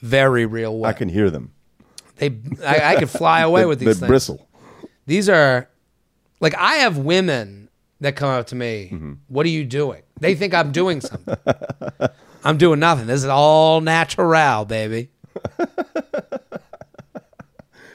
very 0.00 0.46
real 0.46 0.78
way. 0.78 0.88
I 0.90 0.92
can 0.92 1.08
hear 1.08 1.30
them. 1.30 1.52
They, 2.16 2.36
I, 2.64 2.94
I 2.94 2.96
could 2.96 3.10
fly 3.10 3.40
away 3.40 3.60
They- 3.62 3.66
with 3.66 3.78
they 3.80 3.86
these 3.86 4.00
things. 4.00 4.08
bristle. 4.08 4.48
These 5.06 5.28
are 5.28 5.68
like 6.40 6.54
I 6.56 6.74
have 6.76 6.98
women 6.98 7.67
that 8.00 8.16
come 8.16 8.30
up 8.30 8.46
to 8.48 8.54
me. 8.56 8.90
Mm-hmm. 8.92 9.12
What 9.28 9.44
are 9.46 9.50
you 9.50 9.64
doing? 9.64 10.02
They 10.20 10.34
think 10.34 10.54
I'm 10.54 10.72
doing 10.72 11.00
something. 11.00 11.36
I'm 12.44 12.56
doing 12.58 12.78
nothing. 12.80 13.06
This 13.06 13.22
is 13.24 13.26
all 13.28 13.80
natural, 13.80 14.64
baby. 14.64 15.10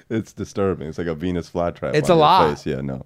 It's 0.09 0.33
disturbing. 0.33 0.87
It's 0.87 0.97
like 0.97 1.07
a 1.07 1.15
Venus 1.15 1.49
flytrap. 1.49 1.95
It's 1.95 2.09
a. 2.09 2.49
Face. 2.55 2.65
Yeah, 2.65 2.81
no. 2.81 3.05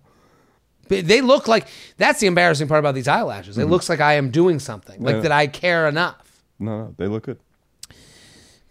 But 0.90 1.08
They 1.08 1.22
look 1.22 1.48
like 1.48 1.68
that's 1.98 2.20
the 2.20 2.28
embarrassing 2.28 2.68
part 2.68 2.80
about 2.80 2.96
these 2.96 3.08
eyelashes. 3.08 3.58
It 3.58 3.66
looks 3.66 3.88
like 3.90 4.02
I 4.02 4.14
am 4.14 4.30
doing 4.32 4.60
something, 4.60 5.02
like 5.02 5.16
Mm-hmm. 5.16 5.24
Yeah. 5.24 5.30
that 5.30 5.32
I 5.32 5.48
care 5.48 5.88
enough. 5.88 6.42
No, 6.60 6.78
no, 6.80 6.96
they 6.98 7.08
look 7.08 7.24
good. 7.24 7.40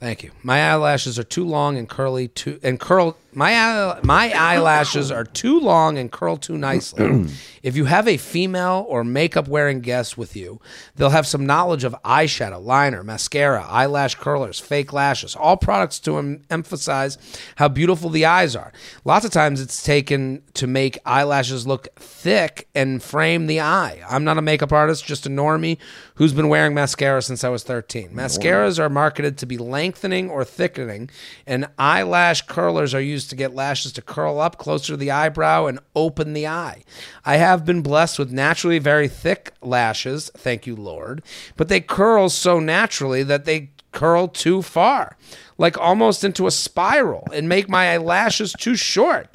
Thank 0.01 0.23
you. 0.23 0.33
My 0.43 0.71
eyelashes 0.71 1.19
are 1.19 1.25
too 1.25 1.45
long 1.45 1.79
and 1.79 1.89
curly 1.89 2.29
too 2.29 2.59
and 2.63 2.79
curl 2.79 3.17
my 3.37 4.01
my 4.03 4.33
eyelashes 4.33 5.11
are 5.11 5.25
too 5.25 5.61
long 5.61 5.99
and 5.99 6.11
curl 6.11 6.39
too 6.39 6.57
nicely. 6.57 7.27
if 7.63 7.77
you 7.77 7.85
have 7.85 8.09
a 8.09 8.17
female 8.17 8.87
or 8.89 9.05
makeup 9.05 9.47
wearing 9.47 9.81
guest 9.81 10.17
with 10.17 10.35
you, 10.35 10.59
they'll 10.95 11.11
have 11.11 11.27
some 11.27 11.45
knowledge 11.45 11.85
of 11.85 11.95
eyeshadow, 12.03 12.65
liner, 12.65 13.03
mascara, 13.05 13.67
eyelash 13.69 14.15
curlers, 14.15 14.59
fake 14.59 14.95
lashes, 14.95 15.37
all 15.37 15.59
products 15.59 15.99
to 15.99 16.17
em- 16.17 16.45
emphasize 16.49 17.19
how 17.57 17.69
beautiful 17.69 18.09
the 18.09 18.25
eyes 18.25 18.57
are. 18.57 18.73
Lots 19.05 19.27
of 19.27 19.33
times 19.33 19.61
it's 19.61 19.83
taken 19.83 20.43
to 20.55 20.67
make 20.67 20.99
eyelashes 21.05 21.67
look 21.67 21.89
thick 21.97 22.69
and 22.75 23.03
frame 23.03 23.49
the 23.49 23.61
eye. 23.61 24.01
I'm 24.09 24.25
not 24.25 24.39
a 24.39 24.43
makeup 24.43 24.73
artist, 24.73 25.05
just 25.05 25.27
a 25.27 25.31
normie 25.31 25.77
who's 26.15 26.33
been 26.33 26.49
wearing 26.49 26.73
mascara 26.73 27.21
since 27.21 27.45
I 27.45 27.51
was 27.51 27.65
13. 27.65 28.13
Mascaras 28.13 28.79
are 28.79 28.89
marketed 28.89 29.37
to 29.39 29.47
be 29.47 29.59
lengthening 29.59 30.31
or 30.31 30.43
thickening, 30.43 31.11
and 31.47 31.69
eyelash 31.79 32.41
curlers 32.43 32.95
are 32.95 33.01
used 33.01 33.26
to 33.29 33.37
get 33.37 33.55
lashes 33.55 33.93
to 33.93 34.03
curl 34.03 34.41
up 34.41 34.59
closer 34.59 34.93
to 34.93 34.97
the 34.97 35.11
eyebrow 35.11 35.67
and 35.67 35.79
open 35.95 36.33
the 36.33 36.47
eye. 36.47 36.83
I 37.25 37.37
have 37.37 37.65
been 37.65 37.83
blessed 37.83 38.19
with 38.19 38.33
naturally 38.33 38.79
very 38.79 39.09
thick 39.09 39.53
lashes, 39.63 40.31
thank 40.35 40.67
you, 40.67 40.77
Lord, 40.77 41.23
but 41.57 41.69
they 41.69 41.81
curl 41.81 42.29
so 42.29 42.61
naturally 42.61 43.23
that 43.23 43.45
they 43.45 43.71
curl 43.93 44.29
too 44.29 44.61
far, 44.61 45.17
like 45.57 45.79
almost 45.79 46.23
into 46.23 46.47
a 46.47 46.51
spiral, 46.51 47.27
and 47.33 47.49
make 47.49 47.69
my 47.69 47.93
eyelashes 47.93 48.53
too 48.53 48.77
short. 48.77 49.29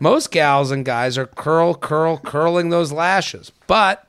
Most 0.00 0.30
gals 0.30 0.70
and 0.70 0.84
guys 0.84 1.18
are 1.18 1.26
curl, 1.26 1.74
curl, 1.74 2.16
curling 2.18 2.70
those 2.70 2.92
lashes, 2.92 3.52
but 3.66 4.06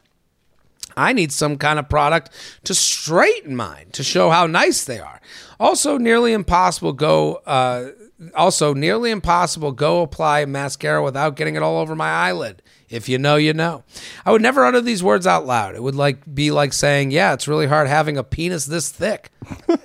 I 0.95 1.13
need 1.13 1.31
some 1.31 1.57
kind 1.57 1.77
of 1.77 1.89
product 1.89 2.31
to 2.63 2.73
straighten 2.73 3.55
mine 3.55 3.89
to 3.91 4.03
show 4.03 4.29
how 4.29 4.47
nice 4.47 4.83
they 4.83 4.99
are. 4.99 5.21
Also, 5.59 5.97
nearly 5.97 6.33
impossible 6.33 6.93
go. 6.93 7.35
Uh, 7.45 7.89
also, 8.35 8.73
nearly 8.73 9.11
impossible 9.11 9.71
go 9.71 10.01
apply 10.01 10.45
mascara 10.45 11.03
without 11.03 11.35
getting 11.35 11.55
it 11.55 11.61
all 11.63 11.79
over 11.79 11.95
my 11.95 12.09
eyelid. 12.09 12.61
If 12.89 13.09
you 13.09 13.17
know, 13.17 13.35
you 13.35 13.53
know. 13.53 13.83
I 14.25 14.31
would 14.31 14.41
never 14.41 14.65
utter 14.65 14.79
these 14.79 15.03
words 15.03 15.27
out 15.27 15.45
loud. 15.45 15.75
It 15.75 15.83
would 15.83 15.95
like 15.95 16.33
be 16.33 16.51
like 16.51 16.71
saying, 16.71 17.11
"Yeah, 17.11 17.33
it's 17.33 17.47
really 17.47 17.67
hard 17.67 17.87
having 17.87 18.17
a 18.17 18.23
penis 18.23 18.65
this 18.65 18.89
thick." 18.89 19.29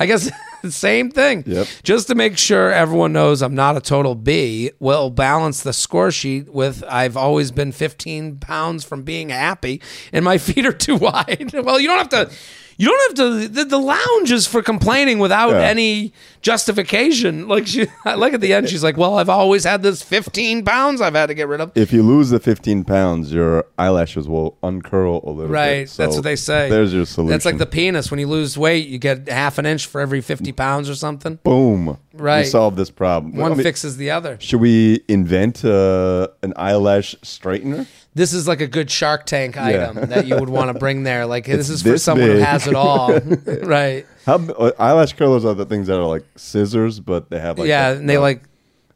I 0.00 0.06
guess 0.06 0.30
same 0.68 1.10
thing. 1.10 1.44
Yep. 1.46 1.66
Just 1.82 2.08
to 2.08 2.14
make 2.14 2.38
sure 2.38 2.72
everyone 2.72 3.12
knows 3.12 3.42
I'm 3.42 3.54
not 3.54 3.76
a 3.76 3.80
total 3.80 4.14
B, 4.14 4.70
we'll 4.80 5.10
balance 5.10 5.62
the 5.62 5.72
score 5.72 6.10
sheet 6.10 6.52
with 6.52 6.82
I've 6.88 7.16
always 7.16 7.50
been 7.50 7.72
15 7.72 8.38
pounds 8.38 8.84
from 8.84 9.02
being 9.02 9.28
happy 9.28 9.80
and 10.12 10.24
my 10.24 10.38
feet 10.38 10.66
are 10.66 10.72
too 10.72 10.96
wide. 10.96 11.52
well, 11.54 11.78
you 11.78 11.88
don't 11.88 11.98
have 11.98 12.08
to. 12.28 12.34
You 12.82 12.88
don't 12.88 13.00
have 13.10 13.14
to. 13.42 13.48
The, 13.48 13.64
the 13.64 13.78
lounge 13.78 14.32
is 14.32 14.48
for 14.48 14.60
complaining 14.60 15.20
without 15.20 15.50
Yeah. 15.50 15.60
any 15.60 16.12
justification. 16.40 17.46
Like 17.46 17.66
she, 17.66 17.86
like 18.04 18.32
at 18.34 18.40
the 18.40 18.52
end, 18.52 18.68
she's 18.68 18.82
like, 18.82 18.96
"Well, 18.96 19.18
I've 19.18 19.28
always 19.28 19.62
had 19.64 19.82
this 19.82 20.02
15 20.02 20.64
pounds 20.64 21.00
I've 21.00 21.14
had 21.14 21.26
to 21.26 21.34
get 21.34 21.46
rid 21.48 21.60
of." 21.60 21.70
If 21.76 21.92
you 21.92 22.02
lose 22.02 22.30
the 22.30 22.40
15 22.40 22.82
pounds, 22.84 23.32
your 23.32 23.66
eyelashes 23.78 24.26
will 24.28 24.56
uncurl 24.64 25.20
a 25.22 25.30
little 25.30 25.44
bit. 25.44 25.50
Right, 25.50 25.88
So 25.88 26.02
that's 26.02 26.16
what 26.16 26.24
they 26.24 26.34
say. 26.36 26.68
There's 26.70 26.92
your 26.92 27.06
solution. 27.06 27.30
That's 27.30 27.44
like 27.44 27.58
the 27.58 27.66
penis. 27.66 28.10
When 28.10 28.18
you 28.18 28.26
lose 28.26 28.58
weight, 28.58 28.88
you 28.88 28.98
get 28.98 29.28
half 29.28 29.58
an 29.58 29.66
inch 29.66 29.86
for 29.86 30.00
every 30.00 30.20
50 30.20 30.50
pounds 30.52 30.90
or 30.90 30.94
something. 30.96 31.38
boom. 31.44 31.98
Right. 32.14 32.40
You 32.40 32.44
solve 32.46 32.76
this 32.76 32.90
problem. 32.90 33.36
One 33.36 33.52
I 33.52 33.54
mean, 33.54 33.62
fixes 33.64 33.96
the 33.96 34.10
other. 34.10 34.36
Should 34.40 34.60
we 34.60 35.02
invent 35.08 35.64
uh, 35.64 36.28
an 36.42 36.52
eyelash 36.56 37.14
straightener? 37.22 37.86
This 38.14 38.32
is 38.34 38.46
like 38.46 38.60
a 38.60 38.66
good 38.66 38.90
Shark 38.90 39.24
Tank 39.24 39.56
item 39.56 39.96
that 40.10 40.26
you 40.26 40.36
would 40.36 40.50
want 40.50 40.68
to 40.72 40.78
bring 40.78 41.02
there. 41.04 41.24
Like 41.24 41.46
this 41.46 41.70
is 41.70 41.82
for 41.82 41.88
this 41.90 42.02
someone 42.02 42.28
who 42.28 42.36
has 42.38 42.66
it 42.66 42.74
all, 42.74 43.12
right? 43.62 44.06
How 44.26 44.34
uh, 44.36 44.72
eyelash 44.78 45.14
curlers 45.14 45.44
are 45.46 45.54
the 45.54 45.64
things 45.64 45.86
that 45.86 45.98
are 45.98 46.06
like 46.06 46.24
scissors, 46.36 47.00
but 47.00 47.30
they 47.30 47.38
have 47.40 47.58
like 47.58 47.68
yeah, 47.68 47.92
the, 47.92 47.98
and 48.00 48.08
they 48.08 48.16
the- 48.16 48.20
like 48.20 48.42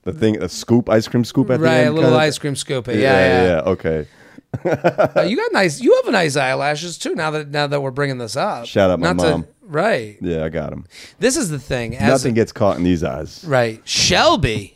the 0.02 0.12
thing 0.12 0.40
a 0.42 0.48
scoop 0.48 0.88
ice 0.88 1.08
cream 1.08 1.24
scoop 1.24 1.50
at 1.50 1.60
the 1.60 1.66
end. 1.68 1.74
right 1.74 1.86
a 1.86 1.90
little 1.90 2.14
ice 2.16 2.38
cream 2.38 2.54
scoop. 2.54 2.86
Yeah, 2.86 2.94
Yeah, 2.94 3.00
yeah. 3.02 3.44
yeah. 3.44 3.60
Okay. 3.62 4.06
Uh, 4.64 5.22
you 5.28 5.36
got 5.36 5.52
nice. 5.52 5.80
You 5.80 6.00
have 6.04 6.12
nice 6.12 6.36
eyelashes 6.36 6.96
too. 6.98 7.14
Now 7.14 7.30
that 7.32 7.48
now 7.48 7.66
that 7.66 7.80
we're 7.80 7.90
bringing 7.90 8.18
this 8.18 8.36
up, 8.36 8.66
Shout 8.66 8.90
out 8.90 9.00
my 9.00 9.12
Not 9.12 9.22
to- 9.24 9.30
mom. 9.30 9.46
Right. 9.66 10.16
Yeah, 10.20 10.44
I 10.44 10.48
got 10.48 10.72
him. 10.72 10.84
This 11.18 11.36
is 11.36 11.50
the 11.50 11.58
thing. 11.58 11.96
As 11.96 12.08
Nothing 12.08 12.34
gets 12.34 12.52
caught 12.52 12.76
in 12.76 12.84
these 12.84 13.04
eyes. 13.04 13.44
right, 13.46 13.80
Shelby. 13.88 14.72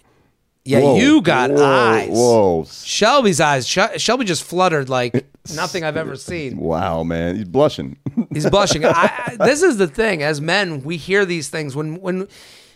Yeah, 0.63 0.81
Whoa, 0.81 0.97
you 0.99 1.23
got 1.23 1.51
whoa, 1.51 1.65
eyes. 1.65 2.11
Whoa. 2.11 2.65
Shelby's 2.71 3.41
eyes. 3.41 3.67
Sh- 3.67 3.79
Shelby 3.97 4.27
just 4.27 4.45
fluttered 4.45 4.91
like 4.91 5.27
nothing 5.55 5.85
I've 5.85 5.97
ever 5.97 6.17
seen. 6.17 6.59
Wow, 6.59 7.03
man, 7.03 7.37
he's 7.37 7.49
blushing. 7.49 7.97
He's 8.33 8.49
blushing. 8.49 8.85
I, 8.85 8.91
I, 8.93 9.37
this 9.41 9.63
is 9.63 9.79
the 9.79 9.89
thing. 9.89 10.23
As 10.23 10.41
men, 10.41 10.83
we 10.83 10.97
hear 10.99 11.25
these 11.25 11.49
things 11.49 11.75
when 11.75 12.01
when 12.01 12.29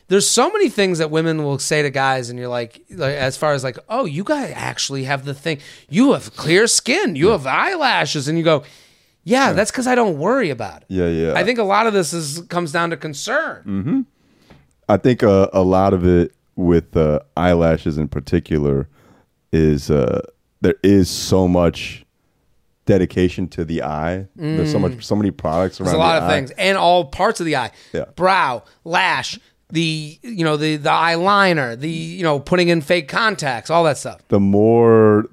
there's 0.08 0.26
so 0.26 0.50
many 0.50 0.68
things 0.68 0.98
that 0.98 1.10
women 1.10 1.44
will 1.44 1.58
say 1.58 1.82
to 1.82 1.90
guys, 1.90 2.30
and 2.30 2.38
you're 2.38 2.48
like, 2.48 2.82
like 2.90 3.14
as 3.14 3.36
far 3.36 3.52
as 3.52 3.62
like, 3.62 3.78
oh, 3.88 4.04
you 4.06 4.24
guys 4.24 4.52
actually 4.54 5.04
have 5.04 5.24
the 5.26 5.34
thing. 5.34 5.58
You 5.88 6.12
have 6.12 6.34
clear 6.34 6.66
skin. 6.66 7.14
You 7.16 7.28
have 7.28 7.46
eyelashes, 7.46 8.26
and 8.28 8.36
you 8.38 8.44
go, 8.44 8.64
yeah, 9.24 9.52
that's 9.52 9.70
because 9.70 9.86
I 9.86 9.94
don't 9.94 10.18
worry 10.18 10.50
about 10.50 10.82
it. 10.82 10.86
Yeah, 10.88 11.08
yeah. 11.08 11.32
I 11.34 11.44
think 11.44 11.58
a 11.58 11.62
lot 11.64 11.86
of 11.86 11.92
this 11.92 12.12
is 12.12 12.40
comes 12.48 12.72
down 12.72 12.90
to 12.90 12.96
concern. 12.96 14.06
I 14.88 14.96
think 14.98 15.22
uh, 15.22 15.48
a 15.52 15.62
lot 15.62 15.94
of 15.94 16.06
it 16.06 16.32
with 16.56 16.96
uh, 16.96 17.20
eyelashes 17.36 17.98
in 17.98 18.08
particular 18.08 18.88
is 19.52 19.90
uh, 19.90 20.20
there 20.60 20.74
is 20.82 21.08
so 21.10 21.48
much 21.48 22.04
dedication 22.86 23.48
to 23.48 23.64
the 23.64 23.82
eye. 23.82 24.26
There's 24.36 24.70
so 24.70 24.78
much, 24.78 25.04
so 25.04 25.16
many 25.16 25.30
products 25.30 25.80
around. 25.80 25.86
There's 25.86 25.94
a 25.96 25.98
lot 25.98 26.18
of 26.18 26.24
eye. 26.24 26.34
things, 26.34 26.50
and 26.52 26.76
all 26.76 27.06
parts 27.06 27.40
of 27.40 27.46
the 27.46 27.56
eye, 27.56 27.70
Yeah. 27.92 28.04
brow, 28.16 28.62
lash, 28.84 29.38
the 29.70 30.18
you 30.22 30.44
know 30.44 30.56
the 30.58 30.76
the 30.76 30.90
eyeliner, 30.90 31.78
the 31.78 31.88
you 31.88 32.22
know 32.22 32.38
putting 32.38 32.68
in 32.68 32.82
fake 32.82 33.08
contacts, 33.08 33.70
all 33.70 33.84
that 33.84 33.96
stuff. 33.96 34.20
The 34.28 34.38
more 34.40 35.24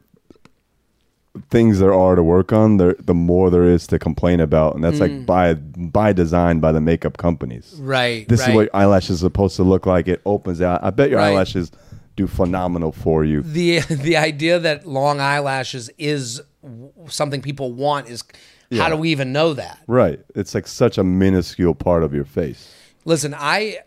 things 1.50 1.80
there 1.80 1.94
are 1.94 2.16
to 2.16 2.24
work 2.24 2.52
on, 2.52 2.78
there 2.78 2.96
the 3.00 3.14
more 3.14 3.50
there 3.50 3.64
is 3.64 3.88
to 3.88 3.98
complain 4.00 4.40
about, 4.40 4.76
and 4.76 4.84
that's 4.84 4.98
Mm. 4.98 5.02
like 5.02 5.26
by 5.26 5.54
by 5.54 6.14
design 6.14 6.60
by 6.60 6.72
the 6.72 6.82
makeup 6.82 7.18
companies. 7.18 7.74
Right. 7.80 8.28
This 8.28 8.42
right. 8.42 8.50
is 8.50 8.56
what 8.56 8.70
eyelashes 8.74 9.22
are 9.22 9.28
supposed 9.28 9.56
to 9.56 9.64
look 9.64 9.86
like. 9.86 10.08
It 10.08 10.22
opens 10.26 10.62
out. 10.62 10.84
I 10.84 10.90
bet 10.90 11.10
your 11.10 11.20
Right. 11.20 11.28
eyelashes 11.32 11.72
do 12.18 12.28
phenomenal 12.28 12.92
for 12.92 13.24
you. 13.24 13.42
the 13.42 13.80
the 13.90 14.18
idea 14.18 14.60
that 14.60 14.86
long 14.86 15.20
eyelashes 15.22 15.90
is 15.98 16.42
w- 16.62 16.92
something 17.08 17.42
people 17.42 17.72
want 17.72 18.10
is 18.10 18.24
how 18.78 18.90
do 18.90 18.96
we 18.98 19.10
even 19.10 19.32
know 19.34 19.54
that? 19.54 19.80
Right. 19.88 20.20
It's 20.36 20.54
like 20.56 20.68
such 20.68 20.98
a 20.98 21.04
minuscule 21.04 21.76
part 21.76 22.04
of 22.04 22.14
your 22.14 22.26
face. 22.26 22.70
Listen, 23.06 23.34
I 23.38 23.80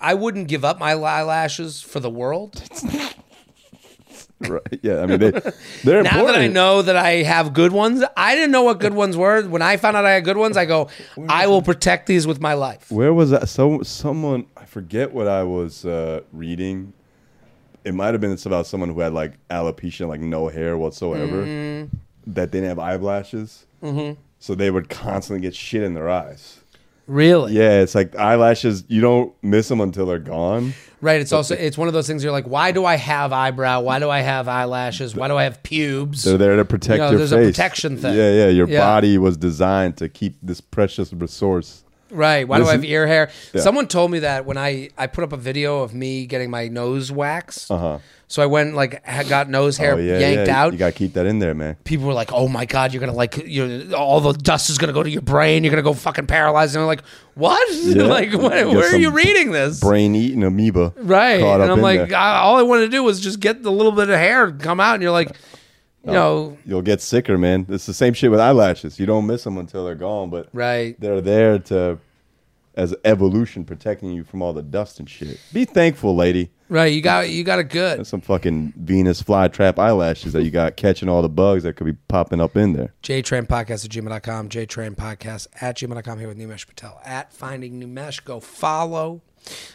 I 0.00 0.14
wouldn't 0.14 0.48
give 0.48 0.64
up 0.64 0.78
my 0.80 0.92
eyelashes 0.92 1.80
for 1.80 2.00
the 2.00 2.10
world. 2.10 2.62
Right. 4.40 4.62
Yeah. 4.82 5.00
I 5.00 5.06
mean, 5.06 5.18
they, 5.18 5.30
they're 5.82 6.02
Now 6.02 6.10
important. 6.10 6.26
that 6.28 6.40
I 6.42 6.46
know 6.46 6.82
that 6.82 6.96
I 6.96 7.10
have 7.24 7.52
good 7.52 7.72
ones, 7.72 8.04
I 8.16 8.34
didn't 8.36 8.52
know 8.52 8.62
what 8.62 8.78
good 8.78 8.94
ones 8.94 9.16
were. 9.16 9.42
When 9.42 9.62
I 9.62 9.76
found 9.78 9.96
out 9.96 10.04
I 10.04 10.12
had 10.12 10.24
good 10.24 10.36
ones, 10.36 10.56
I 10.56 10.64
go, 10.64 10.88
I 11.28 11.46
will 11.48 11.62
protect 11.62 12.06
these 12.06 12.26
with 12.26 12.40
my 12.40 12.54
life. 12.54 12.90
Where 12.90 13.12
was 13.12 13.30
that? 13.30 13.48
So 13.48 13.82
someone 13.82 14.46
I 14.56 14.64
forget 14.64 15.12
what 15.12 15.26
I 15.26 15.42
was 15.42 15.84
uh, 15.84 16.20
reading. 16.32 16.92
It 17.84 17.94
might 17.94 18.12
have 18.14 18.20
been 18.20 18.32
it's 18.32 18.44
about 18.46 18.66
someone 18.66 18.90
who 18.90 19.00
had 19.00 19.12
like 19.12 19.32
alopecia, 19.48 20.06
like 20.06 20.20
no 20.20 20.48
hair 20.48 20.76
whatsoever, 20.76 21.44
Mm-hmm. 21.44 21.96
that 22.34 22.50
didn't 22.50 22.68
have 22.68 22.78
eyelashes. 22.78 23.66
Mm-hmm. 23.82 24.20
So 24.40 24.54
they 24.54 24.70
would 24.70 24.88
constantly 24.88 25.40
get 25.40 25.54
shit 25.54 25.82
in 25.82 25.94
their 25.94 26.08
eyes. 26.08 26.60
Really? 27.08 27.54
Yeah, 27.54 27.80
it's 27.80 27.94
like 27.94 28.14
eyelashes. 28.16 28.84
You 28.86 29.00
don't 29.00 29.32
miss 29.42 29.66
them 29.68 29.80
until 29.80 30.06
they're 30.06 30.18
gone. 30.18 30.74
Right. 31.00 31.20
It's 31.20 31.32
also 31.32 31.54
it's 31.54 31.78
one 31.78 31.88
of 31.88 31.94
those 31.94 32.06
things 32.06 32.22
you're 32.22 32.32
like, 32.32 32.46
why 32.46 32.70
do 32.72 32.84
I 32.84 32.96
have 32.96 33.32
eyebrow? 33.32 33.80
Why 33.80 33.98
do 33.98 34.10
I 34.10 34.20
have 34.20 34.46
eyelashes? 34.46 35.14
Why 35.16 35.28
do 35.28 35.36
I 35.36 35.44
have 35.44 35.62
pubes? 35.62 36.24
They're 36.24 36.36
there 36.36 36.56
to 36.56 36.64
protect 36.64 36.94
You 36.94 36.98
know, 36.98 37.08
your 37.10 37.18
there's 37.18 37.32
a 37.32 37.36
face. 37.36 37.56
protection 37.56 37.96
thing. 37.96 38.14
Yeah, 38.16 38.32
yeah. 38.32 38.48
Your 38.48 38.68
Yeah. 38.68 38.80
body 38.80 39.16
was 39.16 39.36
designed 39.36 39.96
to 39.98 40.08
keep 40.08 40.36
this 40.42 40.60
precious 40.60 41.12
resource. 41.12 41.82
Right. 42.10 42.48
Why 42.48 42.58
do 42.58 42.66
I 42.66 42.72
have 42.72 42.84
ear 42.84 43.06
hair? 43.06 43.30
Someone 43.56 43.86
told 43.86 44.10
me 44.10 44.18
that 44.20 44.44
when 44.44 44.56
I, 44.58 44.90
I 44.98 45.06
put 45.06 45.24
up 45.24 45.32
a 45.32 45.36
video 45.36 45.82
of 45.82 45.94
me 45.94 46.26
getting 46.26 46.50
my 46.50 46.68
nose 46.68 47.12
waxed. 47.12 47.70
Uh-huh. 47.70 47.98
So 48.30 48.42
I 48.42 48.46
went 48.46 48.74
like 48.74 49.02
got 49.28 49.48
nose 49.48 49.78
hair 49.78 49.94
oh 49.94 49.96
yeah, 49.96 50.18
yanked 50.18 50.48
yeah. 50.48 50.62
out. 50.62 50.72
You 50.72 50.78
gotta 50.78 50.92
keep 50.92 51.14
that 51.14 51.24
in 51.24 51.38
there, 51.38 51.54
man. 51.54 51.76
People 51.84 52.06
were 52.06 52.12
like, 52.12 52.30
"Oh 52.30 52.46
my 52.46 52.66
god, 52.66 52.92
you're 52.92 53.00
gonna 53.00 53.14
like 53.14 53.38
you 53.38 53.94
all 53.94 54.20
the 54.20 54.34
dust 54.34 54.68
is 54.68 54.76
gonna 54.76 54.92
go 54.92 55.02
to 55.02 55.08
your 55.08 55.22
brain. 55.22 55.64
You're 55.64 55.70
gonna 55.70 55.82
go 55.82 55.94
fucking 55.94 56.26
paralyzed." 56.26 56.74
And 56.74 56.82
I'm 56.82 56.86
like, 56.86 57.02
"What? 57.34 57.66
like, 57.96 58.34
what, 58.34 58.52
where 58.52 58.92
are 58.92 58.98
you 58.98 59.10
reading 59.10 59.52
this?" 59.52 59.80
Brain 59.80 60.14
eating 60.14 60.44
amoeba. 60.44 60.92
right. 60.98 61.40
And 61.40 61.72
I'm 61.72 61.80
like. 61.80 62.12
I, 62.12 62.38
all 62.38 62.56
I 62.56 62.62
wanted 62.62 62.82
to 62.82 62.90
do 62.90 63.02
was 63.02 63.20
just 63.20 63.40
get 63.40 63.62
the 63.62 63.72
little 63.72 63.92
bit 63.92 64.08
of 64.10 64.16
hair 64.16 64.50
come 64.52 64.80
out, 64.80 64.94
and 64.94 65.02
you're 65.02 65.12
like, 65.12 65.36
you 66.04 66.12
know, 66.12 66.58
You'll 66.64 66.82
get 66.82 67.00
sicker, 67.00 67.38
man. 67.38 67.66
It's 67.68 67.86
the 67.86 67.94
same 67.94 68.14
shit 68.14 68.30
with 68.30 68.40
eyelashes. 68.40 68.98
You 68.98 69.06
don't 69.06 69.26
miss 69.26 69.44
them 69.44 69.58
until 69.58 69.84
they're 69.84 69.94
gone, 69.94 70.30
but 70.30 70.48
right. 70.52 70.98
they're 71.00 71.20
there 71.20 71.58
to 71.58 71.98
as 72.78 72.94
evolution 73.04 73.64
protecting 73.64 74.12
you 74.12 74.22
from 74.22 74.40
all 74.40 74.52
the 74.52 74.62
dust 74.62 75.00
and 75.00 75.10
shit. 75.10 75.40
Be 75.52 75.64
thankful, 75.64 76.14
lady. 76.14 76.50
Right. 76.68 76.92
You 76.92 77.00
got 77.02 77.28
you 77.30 77.44
got 77.44 77.58
it 77.58 77.70
good. 77.70 77.98
That's 77.98 78.08
some 78.08 78.20
fucking 78.20 78.74
Venus 78.76 79.22
flytrap 79.22 79.78
eyelashes 79.78 80.32
that 80.34 80.44
you 80.44 80.50
got 80.50 80.76
catching 80.76 81.08
all 81.08 81.20
the 81.20 81.28
bugs 81.28 81.64
that 81.64 81.74
could 81.74 81.86
be 81.86 81.96
popping 82.08 82.40
up 82.40 82.56
in 82.56 82.74
there. 82.74 82.94
JTrain 83.02 83.46
Podcast 83.46 83.84
at 83.84 83.90
gmail.com, 83.90 84.48
JTrain 84.48 84.94
Podcast 84.94 85.48
at 85.60 85.76
gmail.com 85.76 86.18
here 86.18 86.28
with 86.28 86.38
Nimesh 86.38 86.66
Patel 86.66 87.00
at 87.04 87.32
Finding 87.32 87.80
Nimesh. 87.80 88.22
Go 88.24 88.38
follow. 88.38 89.22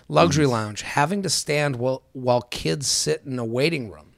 Luxury 0.08 0.46
Lounge, 0.46 0.82
having 0.82 1.24
to 1.24 1.30
stand 1.30 1.78
while, 1.78 2.04
while 2.14 2.42
kids 2.42 2.88
sit 2.88 3.24
in 3.26 3.40
a 3.40 3.46
waiting 3.46 3.90
room. 3.90 4.14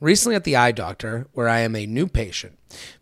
Recently 0.00 0.36
at 0.36 0.44
the 0.44 0.54
eye 0.56 0.72
doctor, 0.72 1.26
where 1.32 1.48
I 1.48 1.60
am 1.60 1.74
a 1.74 1.86
new 1.86 2.06
patient. 2.06 2.58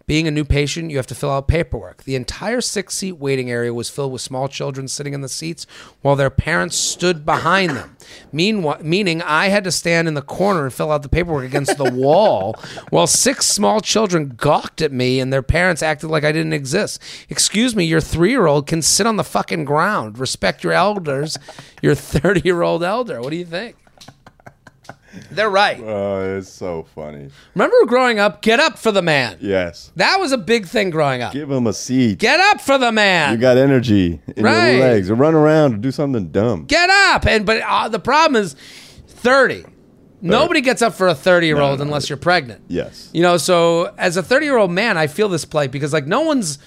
Being 0.09 0.27
a 0.27 0.31
new 0.31 0.47
patient, 0.47 0.91
you 0.91 0.97
have 0.97 1.07
to 1.09 1.15
fill 1.15 1.31
out 1.31 1.49
paperwork. 1.49 2.05
The 2.05 2.17
entire 2.17 2.63
six 2.63 2.95
seat 2.95 3.19
waiting 3.19 3.51
area 3.51 3.75
was 3.75 3.91
filled 3.91 4.11
with 4.11 4.23
small 4.23 4.49
children 4.49 4.89
sitting 4.89 5.13
in 5.13 5.21
the 5.21 5.29
seats 5.29 5.67
while 6.01 6.17
their 6.17 6.31
parents 6.31 6.79
stood 6.79 7.27
behind 7.27 7.73
them. 7.73 7.95
Meanwhile, 8.33 8.79
meaning 8.83 9.21
I 9.21 9.49
had 9.49 9.65
to 9.65 9.71
stand 9.71 10.09
in 10.09 10.15
the 10.15 10.23
corner 10.23 10.65
and 10.65 10.73
fill 10.73 10.91
out 10.91 11.03
the 11.03 11.11
paperwork 11.11 11.45
against 11.45 11.77
the 11.77 11.93
wall 11.93 12.55
while 12.89 13.07
six 13.07 13.45
small 13.45 13.83
children 13.83 14.31
gawked 14.35 14.81
at 14.81 14.93
me 14.93 15.21
and 15.21 15.31
their 15.31 15.43
parents 15.43 15.83
acted 15.83 16.09
like 16.09 16.25
I 16.25 16.33
didn't 16.33 16.55
exist. 16.55 17.03
Excuse 17.29 17.77
me, 17.77 17.85
your 17.85 18.01
three 18.01 18.31
year 18.31 18.47
old 18.47 18.67
can 18.67 18.81
sit 18.81 19.07
on 19.07 19.17
the 19.17 19.25
fucking 19.25 19.67
ground. 19.67 20.19
Respect 20.19 20.65
your 20.65 20.73
elders, 20.73 21.39
your 21.83 21.95
30 21.95 22.41
year 22.47 22.63
old 22.63 22.83
elder. 22.83 23.21
What 23.21 23.29
do 23.29 23.37
you 23.37 23.45
think? 23.45 23.77
They're 25.31 25.51
right. 25.51 25.81
Oh, 25.81 26.39
it's 26.39 26.49
so 26.49 26.87
funny. 26.95 27.31
Remember 27.55 27.77
growing 27.87 28.19
up, 28.19 28.43
get 28.43 28.61
up 28.61 28.79
for 28.79 28.93
the 28.93 29.03
man. 29.03 29.39
Yes. 29.41 29.93
That 29.97 30.19
was 30.21 30.33
a 30.33 30.39
big 30.39 30.67
thing 30.67 30.91
growing 30.91 31.23
up. 31.23 31.33
Give 31.33 31.51
him 31.51 31.67
a 31.67 31.73
seat. 31.73 32.19
Get 32.19 32.41
up 32.41 32.61
for 32.61 32.79
the 32.79 32.93
man. 32.93 33.33
you 33.33 33.39
got 33.39 33.57
energy 33.57 34.21
in 34.37 34.45
Right. 34.45 34.73
your 34.73 34.81
legs. 34.89 35.11
Or 35.11 35.15
run 35.15 35.35
around 35.35 35.75
or 35.75 35.77
do 35.79 35.91
something 35.91 36.29
dumb. 36.29 36.65
Get 36.67 36.91
up. 36.91 37.27
And 37.27 37.45
but 37.47 37.63
uh, 37.67 37.89
the 37.89 37.99
problem 37.99 38.41
is 38.43 38.55
30. 39.09 39.65
Nobody 40.21 40.61
gets 40.61 40.83
up 40.83 40.95
for 40.95 41.07
a 41.09 41.15
30 41.15 41.47
year 41.47 41.61
old 41.61 41.79
No, 41.79 41.85
no. 41.85 41.89
unless 41.89 42.09
you're 42.11 42.17
pregnant. 42.19 42.63
Yes. 42.69 43.09
You 43.13 43.23
know, 43.23 43.37
so 43.37 43.95
as 43.99 44.17
a 44.17 44.23
30 44.23 44.47
year 44.47 44.57
old 44.57 44.71
man, 44.73 44.99
I 44.99 45.07
feel 45.07 45.29
this 45.29 45.45
plight 45.45 45.71
because 45.71 45.93
like 45.93 46.07
no 46.07 46.23
one's 46.23 46.59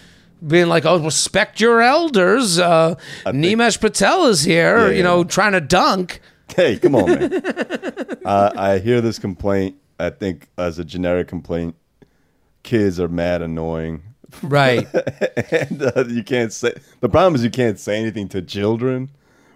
being 0.45 0.67
like, 0.67 0.85
oh, 0.85 0.97
respect 0.97 1.59
your 1.61 1.81
elders. 1.81 2.57
Uh, 2.57 2.95
Nimesh 3.25 3.79
Patel 3.79 4.25
is 4.27 4.41
here, 4.43 4.87
Yeah, 4.87 4.95
you 4.97 5.03
know, 5.03 5.23
trying 5.23 5.51
to 5.51 5.61
dunk. 5.61 6.19
Hey, 6.55 6.77
come 6.79 6.95
on, 6.95 7.05
man. 7.05 7.31
uh, 8.25 8.51
I 8.55 8.79
hear 8.79 9.01
this 9.01 9.19
complaint. 9.19 9.75
I 9.99 10.09
think 10.09 10.49
as 10.57 10.79
a 10.79 10.85
generic 10.85 11.27
complaint, 11.27 11.75
kids 12.63 12.99
are 12.99 13.07
mad 13.07 13.41
annoying. 13.41 14.03
Right. 14.41 14.87
and 15.51 15.81
uh, 15.83 16.05
you 16.07 16.23
can't 16.23 16.51
say 16.53 16.73
the 17.01 17.09
problem 17.09 17.35
is 17.35 17.43
you 17.43 17.49
can't 17.51 17.79
say 17.79 17.99
anything 17.99 18.27
to 18.29 18.41
children 18.41 19.09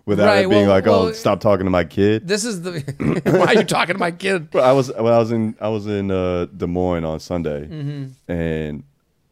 without 0.06 0.28
Right, 0.28 0.46
it 0.46 0.50
being 0.50 0.68
well- 0.68 0.76
like, 0.76 0.88
"Oh, 0.88 1.06
well- 1.06 1.14
stop 1.14 1.40
talking 1.40 1.66
to 1.66 1.70
my 1.72 1.84
kid." 1.84 2.28
this 2.28 2.44
is 2.46 2.62
the. 2.62 2.82
why 3.26 3.46
are 3.48 3.54
you 3.56 3.64
talking 3.64 3.96
to 3.96 4.00
my 4.00 4.12
kid? 4.12 4.54
I 4.56 4.72
was 4.74 4.92
when 4.94 5.14
I 5.14 5.18
was 5.18 5.32
in 5.32 5.56
I 5.62 5.70
was 5.70 5.88
in 5.88 6.12
uh, 6.12 6.46
Des 6.56 6.68
Moines 6.68 7.06
on 7.06 7.20
Sunday, 7.20 7.68
Mm-hmm. 7.68 8.32
and 8.32 8.84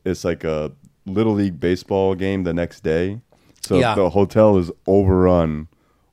it's 0.05 0.23
like 0.23 0.43
a 0.43 0.71
little 1.05 1.33
league 1.33 1.59
baseball 1.59 2.15
game 2.15 2.43
the 2.43 2.53
next 2.53 2.81
day. 2.81 3.19
So 3.61 3.77
Yeah. 3.79 3.95
the 3.95 4.09
hotel 4.09 4.57
is 4.57 4.71
overrun 4.87 5.67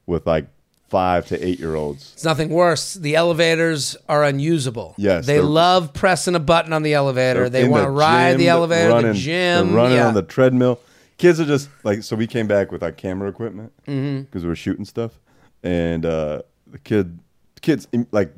with 0.06 0.26
like 0.26 0.46
five 0.90 1.26
to 1.28 1.42
eight 1.46 1.58
year 1.58 1.74
olds. 1.76 2.10
It's 2.14 2.24
nothing 2.24 2.50
worse. 2.50 2.94
The 2.94 3.16
elevators 3.16 3.96
are 4.08 4.24
unusable. 4.24 4.94
Yes, 4.98 5.24
They 5.24 5.40
love 5.40 5.92
pressing 5.94 6.34
a 6.34 6.40
button 6.40 6.72
on 6.72 6.82
the 6.82 6.94
elevator. 6.94 7.48
They 7.48 7.66
want 7.68 7.82
to 7.82 7.86
the 7.86 7.90
ride 7.92 8.32
gym, 8.32 8.38
the 8.38 8.48
elevator, 8.48 8.88
running, 8.90 9.12
the 9.12 9.18
gym. 9.18 9.68
they're 9.68 9.76
running 9.76 9.96
yeah. 9.96 10.08
on 10.08 10.14
the 10.14 10.22
treadmill. 10.22 10.80
Kids 11.16 11.38
are 11.40 11.44
just 11.46 11.68
like 11.84 12.02
so. 12.02 12.16
We 12.16 12.26
came 12.26 12.46
back 12.46 12.72
with 12.72 12.82
our 12.82 12.92
camera 12.92 13.28
equipment 13.28 13.72
because 13.86 13.94
Mm-hmm. 13.94 14.38
we 14.40 14.46
were 14.48 14.56
shooting 14.56 14.84
stuff, 14.84 15.18
and 15.62 16.04
uh, 16.04 16.42
the 16.66 16.78
kid, 16.78 17.18
kids 17.60 17.86
like 18.10 18.32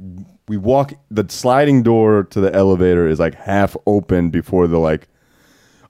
we 0.48 0.56
walk. 0.56 0.92
The 1.10 1.24
sliding 1.28 1.82
door 1.82 2.24
to 2.24 2.40
the 2.40 2.52
elevator 2.54 3.06
is 3.06 3.18
like 3.20 3.34
half 3.34 3.76
open 3.86 4.30
before 4.30 4.66
the 4.66 4.78
like. 4.78 5.08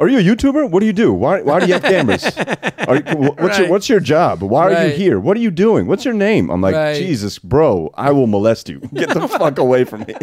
Are 0.03 0.09
you 0.09 0.19
a 0.19 0.23
YouTuber? 0.35 0.69
What 0.69 0.81
do 0.81 0.87
you 0.87 0.93
do? 0.93 1.13
Why, 1.13 1.43
why 1.43 1.61
do 1.61 1.67
you 1.67 1.75
have 1.75 1.85
cameras? 1.85 2.25
Are 2.89 3.01
what's, 3.15 3.59
your, 3.59 3.69
what's 3.69 3.89
your 3.89 4.01
job? 4.01 4.43
Why 4.43 4.75
are 4.75 4.87
you 4.89 4.93
here? 4.93 5.21
What 5.21 5.37
are 5.37 5.41
you 5.41 5.53
doing? 5.53 5.87
What's 5.87 6.05
your 6.05 6.13
name? 6.13 6.51
I'm 6.51 6.61
like, 6.61 6.75
Right. 6.75 6.97
Jesus, 6.97 7.39
bro, 7.39 7.89
I 7.95 8.11
will 8.11 8.27
molest 8.27 8.69
you. 8.69 8.81
Get 8.93 9.11
the 9.11 9.29
fuck 9.39 9.59
away 9.59 9.85
from 9.85 10.01
me. 10.01 10.17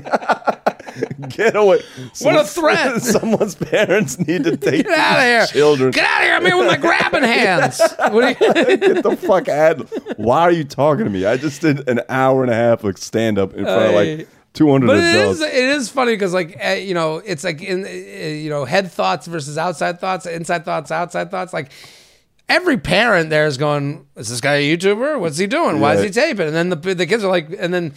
Get 1.30 1.56
away. 1.56 1.82
What 2.20 2.36
a 2.36 2.44
threat. 2.44 3.02
Someone's 3.02 3.56
parents 3.56 4.20
need 4.20 4.44
to 4.44 4.58
take 4.58 4.86
Get 4.86 5.00
out 5.00 5.20
of 5.20 5.24
here. 5.24 5.48
children. 5.48 5.92
Get 5.92 6.04
out 6.04 6.24
of 6.24 6.28
here. 6.28 6.36
I'm 6.36 6.46
here 6.46 6.58
with 6.58 6.68
my 6.68 6.76
grabbing 6.76 7.24
hands. 7.24 7.80
What 8.12 8.38
do 8.38 8.46
you, 8.46 8.78
Get 8.78 9.02
the 9.02 9.16
fuck 9.16 9.48
out. 9.48 9.90
Why 10.18 10.42
are 10.42 10.52
you 10.52 10.66
talking 10.66 11.06
to 11.06 11.10
me? 11.10 11.26
I 11.26 11.38
just 11.38 11.62
did 11.62 11.88
an 11.88 12.02
hour 12.10 12.44
and 12.44 12.52
a 12.52 12.56
half 12.56 12.84
of 12.84 12.98
stand 12.98 13.40
up 13.40 13.54
in 13.54 13.64
front 13.64 13.86
of 13.86 13.94
like 13.94 14.28
Two 14.54 14.72
hundred 14.72 14.88
But 14.88 14.98
it 14.98 15.16
adults. 15.16 15.40
is 15.40 15.46
it 15.46 15.54
is 15.54 15.90
funny 15.90 16.14
because 16.14 16.34
like 16.34 16.58
uh, 16.64 16.70
you 16.72 16.94
know 16.94 17.18
it's 17.18 17.44
like 17.44 17.62
in 17.62 17.86
uh, 17.86 17.90
you 17.90 18.50
know 18.50 18.66
head 18.66 18.92
thoughts 18.92 19.28
versus 19.28 19.58
outside 19.58 20.00
thoughts, 20.00 20.26
inside 20.26 20.66
thoughts, 20.66 20.92
outside 20.92 21.30
thoughts. 21.32 21.54
Like 21.54 21.72
every 22.50 22.78
parent 22.78 23.30
there 23.30 23.46
is 23.46 23.58
going, 23.58 24.06
"Is 24.16 24.30
this 24.30 24.42
guy 24.42 24.56
a 24.56 24.76
YouTuber? 24.78 25.20
What's 25.20 25.38
he 25.38 25.46
doing? 25.48 25.80
Why 25.80 25.94
is 25.96 26.04
he 26.04 26.10
taping?" 26.10 26.48
And 26.48 26.56
then 26.56 26.70
the 26.70 26.96
the 26.96 27.06
kids 27.06 27.24
are 27.24 27.30
like, 27.30 27.48
and 27.60 27.72
then 27.74 27.94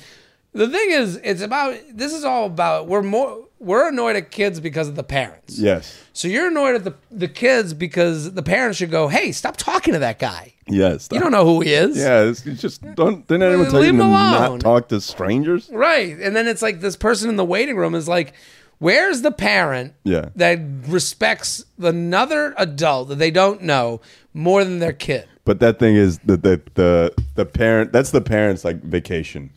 the 0.53 0.69
thing 0.69 0.91
is, 0.91 1.17
it's 1.23 1.43
about 1.43 1.77
this 1.93 2.13
is 2.13 2.25
all 2.25 2.47
about 2.47 2.87
we're 2.89 3.03
more 3.03 3.47
we're 3.59 3.89
annoyed 3.89 4.17
at 4.17 4.31
kids 4.33 4.59
because 4.59 4.89
of 4.89 4.97
the 4.97 5.05
parents. 5.05 5.57
Yes. 5.59 5.97
So 6.13 6.27
you're 6.29 6.49
annoyed 6.49 6.75
at 6.75 6.85
the 6.85 6.95
the 7.11 7.29
kids 7.29 7.75
because 7.75 8.33
the 8.35 8.43
parents 8.43 8.79
should 8.79 8.91
go, 8.91 9.09
"Hey, 9.09 9.33
stop 9.33 9.57
talking 9.57 9.93
to 9.95 10.01
that 10.01 10.19
guy. 10.19 10.55
Yes. 10.67 11.09
You 11.13 11.21
don't 11.21 11.31
know 11.33 11.45
who 11.45 11.61
he 11.61 11.73
is." 11.73 11.97
Yeah, 11.97 12.23
it's, 12.23 12.45
it's 12.47 12.61
just 12.61 12.83
don't. 12.95 13.27
Didn't 13.27 13.45
anyone 13.45 13.71
tell 13.71 13.81
Leave 13.81 13.93
you 13.95 13.99
to 14.01 14.05
him 14.05 14.11
alone. 14.13 14.53
not 14.53 14.61
talk 14.61 14.89
to 14.89 15.01
strangers? 15.01 15.71
Right. 15.73 16.19
And 16.19 16.35
then 16.37 16.47
it's 16.49 16.61
like 16.63 16.81
this 16.81 16.97
person 16.97 17.29
in 17.31 17.37
the 17.37 17.45
waiting 17.45 17.77
room 17.77 17.95
is 17.95 18.09
like, 18.09 18.35
where's 18.79 19.23
the 19.23 19.31
parent 19.33 19.95
Yeah. 20.05 20.31
that 20.37 20.59
respects 20.89 21.65
another 21.81 22.53
adult 22.59 23.09
that 23.09 23.19
they 23.19 23.31
don't 23.31 23.63
know 23.63 24.01
more 24.35 24.65
than 24.65 24.81
their 24.81 24.93
kid? 24.93 25.27
But 25.45 25.61
that 25.61 25.79
thing 25.79 25.97
is 25.97 26.19
the 26.21 26.37
the 26.37 26.61
the, 26.75 27.15
the 27.37 27.47
parent. 27.47 27.93
That's 27.93 28.11
the 28.11 28.21
parents' 28.21 28.65
like 28.65 28.83
vacation. 28.83 29.51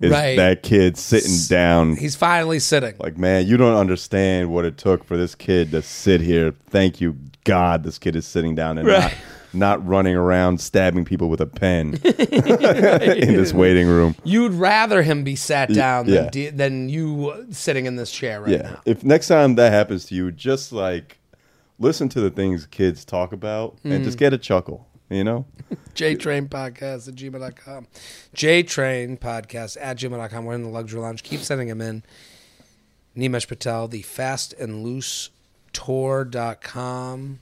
Is 0.00 0.12
Right. 0.12 0.36
that 0.36 0.62
kid 0.62 0.96
sitting 0.96 1.36
down? 1.48 1.96
He's 1.96 2.14
finally 2.14 2.60
sitting. 2.60 2.94
Like, 3.00 3.18
man, 3.18 3.46
you 3.46 3.56
don't 3.56 3.76
understand 3.76 4.50
what 4.52 4.64
it 4.64 4.78
took 4.78 5.02
for 5.04 5.16
this 5.16 5.34
kid 5.34 5.72
to 5.72 5.82
sit 5.82 6.20
here. 6.20 6.54
Thank 6.70 7.00
you, 7.00 7.16
God, 7.44 7.82
this 7.82 7.98
kid 7.98 8.14
is 8.14 8.24
sitting 8.26 8.54
down 8.54 8.78
and 8.78 8.86
Right. 8.86 9.12
not, 9.52 9.80
not 9.80 9.86
running 9.88 10.14
around 10.14 10.60
stabbing 10.60 11.04
people 11.04 11.28
with 11.28 11.40
a 11.40 11.46
pen 11.46 11.98
in 12.04 13.34
this 13.34 13.52
waiting 13.52 13.88
room. 13.88 14.14
You'd 14.24 14.52
rather 14.52 15.02
him 15.02 15.24
be 15.24 15.34
sat 15.34 15.72
down 15.72 16.06
yeah. 16.06 16.22
than, 16.22 16.30
de- 16.30 16.50
than 16.50 16.88
you 16.88 17.46
sitting 17.50 17.86
in 17.86 17.96
this 17.96 18.10
chair 18.12 18.40
right 18.40 18.50
Yeah. 18.52 18.62
now. 18.62 18.80
If 18.86 19.02
next 19.02 19.26
time 19.28 19.56
that 19.56 19.72
happens 19.72 20.04
to 20.06 20.14
you, 20.14 20.30
just 20.30 20.72
like 20.72 21.18
listen 21.80 22.08
to 22.10 22.20
the 22.20 22.30
things 22.30 22.66
kids 22.66 23.04
talk 23.04 23.32
about 23.32 23.78
and 23.84 24.00
Mm. 24.00 24.04
just 24.04 24.18
get 24.18 24.32
a 24.32 24.38
chuckle. 24.38 24.86
You 25.10 25.24
know? 25.24 25.46
JTrain 25.94 26.48
Podcast 26.48 27.08
at 27.08 27.14
gmail.com. 27.14 27.86
JTrain 28.34 29.18
Podcast 29.18 29.76
at 29.80 29.96
gmail.com. 29.96 30.44
We're 30.44 30.54
in 30.54 30.62
the 30.62 30.68
luxury 30.68 31.00
lounge. 31.00 31.22
Keep 31.22 31.40
sending 31.40 31.68
them 31.68 31.80
in. 31.80 32.02
Nimesh 33.16 33.48
Patel, 33.48 33.88
the 33.88 34.02
fast 34.02 34.52
and 34.54 34.84
loose 34.84 35.30
tour.com. 35.72 37.38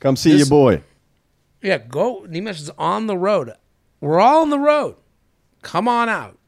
Come 0.00 0.16
see 0.16 0.32
This- 0.32 0.40
your 0.40 0.48
boy. 0.48 0.82
Yeah, 1.62 1.78
go. 1.78 2.22
Nimesh 2.28 2.60
is 2.60 2.70
on 2.78 3.06
the 3.06 3.16
road. 3.16 3.52
We're 4.00 4.20
all 4.20 4.42
on 4.42 4.50
the 4.50 4.58
road. 4.58 4.96
Come 5.62 5.88
on 5.88 6.08
out. 6.08 6.38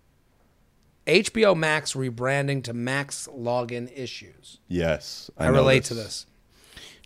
HBO 1.07 1.57
Max 1.57 1.95
rebranding 1.95 2.63
to 2.65 2.73
Max 2.75 3.27
login 3.33 3.91
issues. 3.97 4.59
Yes. 4.69 5.31
I, 5.39 5.47
know 5.47 5.55
relate 5.55 5.85
to 5.85 5.95
this. 5.95 6.27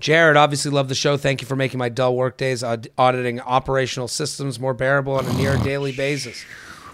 Jared, 0.02 0.36
obviously 0.36 0.72
love 0.72 0.88
the 0.88 0.96
show. 0.96 1.16
Thank 1.16 1.42
you 1.42 1.46
for 1.46 1.54
making 1.54 1.78
my 1.78 1.88
dull 1.88 2.16
work 2.16 2.36
days 2.36 2.64
uh, 2.64 2.70
aud- 2.70 2.88
auditing 2.98 3.40
operational 3.40 4.08
systems 4.08 4.58
more 4.58 4.74
bearable 4.74 5.14
on 5.14 5.24
a 5.26 5.32
near 5.34 5.56
daily 5.58 5.92
basis. 5.92 6.44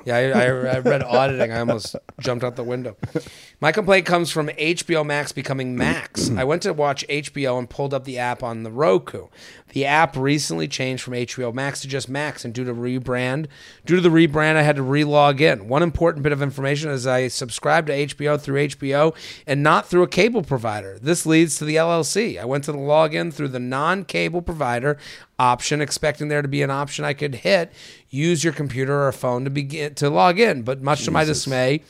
Yeah, 0.04 0.16
I, 0.16 0.20
I, 0.30 0.44
I 0.46 0.78
read 0.78 1.02
auditing. 1.06 1.52
I 1.52 1.60
almost 1.60 1.96
jumped 2.20 2.44
out 2.44 2.56
the 2.56 2.64
window. 2.64 2.96
My 3.60 3.72
complaint 3.72 4.06
comes 4.06 4.30
from 4.30 4.48
HBO 4.48 5.04
Max 5.04 5.32
becoming 5.32 5.76
Max. 5.76 6.30
I 6.30 6.44
went 6.44 6.62
to 6.62 6.72
watch 6.72 7.06
HBO 7.08 7.58
and 7.58 7.68
pulled 7.68 7.92
up 7.92 8.04
the 8.04 8.18
app 8.18 8.42
on 8.42 8.62
the 8.62 8.70
Roku. 8.70 9.28
The 9.70 9.84
app 9.84 10.16
recently 10.16 10.66
changed 10.68 11.02
from 11.02 11.14
HBO 11.14 11.52
Max 11.52 11.80
to 11.82 11.88
just 11.88 12.08
Max, 12.08 12.44
and 12.44 12.54
due 12.54 12.64
to 12.64 12.72
rebrand, 12.72 13.46
due 13.84 13.96
to 13.96 14.00
the 14.00 14.08
rebrand, 14.08 14.56
I 14.56 14.62
had 14.62 14.76
to 14.76 14.82
re-log 14.82 15.40
in. 15.40 15.68
One 15.68 15.82
important 15.82 16.22
bit 16.22 16.32
of 16.32 16.40
information 16.40 16.90
is 16.90 17.06
I 17.06 17.28
subscribe 17.28 17.86
to 17.88 17.92
HBO 17.92 18.40
through 18.40 18.66
HBO 18.68 19.14
and 19.46 19.62
not 19.62 19.86
through 19.86 20.02
a 20.02 20.08
cable 20.08 20.42
provider. 20.42 20.98
This 21.00 21.26
leads 21.26 21.58
to 21.58 21.64
the 21.64 21.76
LLC. 21.76 22.40
I 22.40 22.44
went 22.44 22.64
to 22.64 22.72
the 22.72 22.78
login 22.78 23.32
through 23.32 23.48
the 23.48 23.58
non-cable 23.58 24.42
provider 24.42 24.96
option, 25.38 25.80
expecting 25.80 26.28
there 26.28 26.42
to 26.42 26.48
be 26.48 26.62
an 26.62 26.70
option 26.70 27.04
I 27.04 27.14
could 27.14 27.36
hit, 27.36 27.72
use 28.10 28.42
your 28.42 28.52
computer 28.52 29.06
or 29.06 29.12
phone 29.12 29.44
to 29.44 29.50
begin 29.50 29.94
to 29.96 30.10
log 30.10 30.38
in. 30.38 30.62
But 30.62 30.82
much 30.82 31.04
to 31.04 31.10
my 31.10 31.24
dismay, 31.24 31.82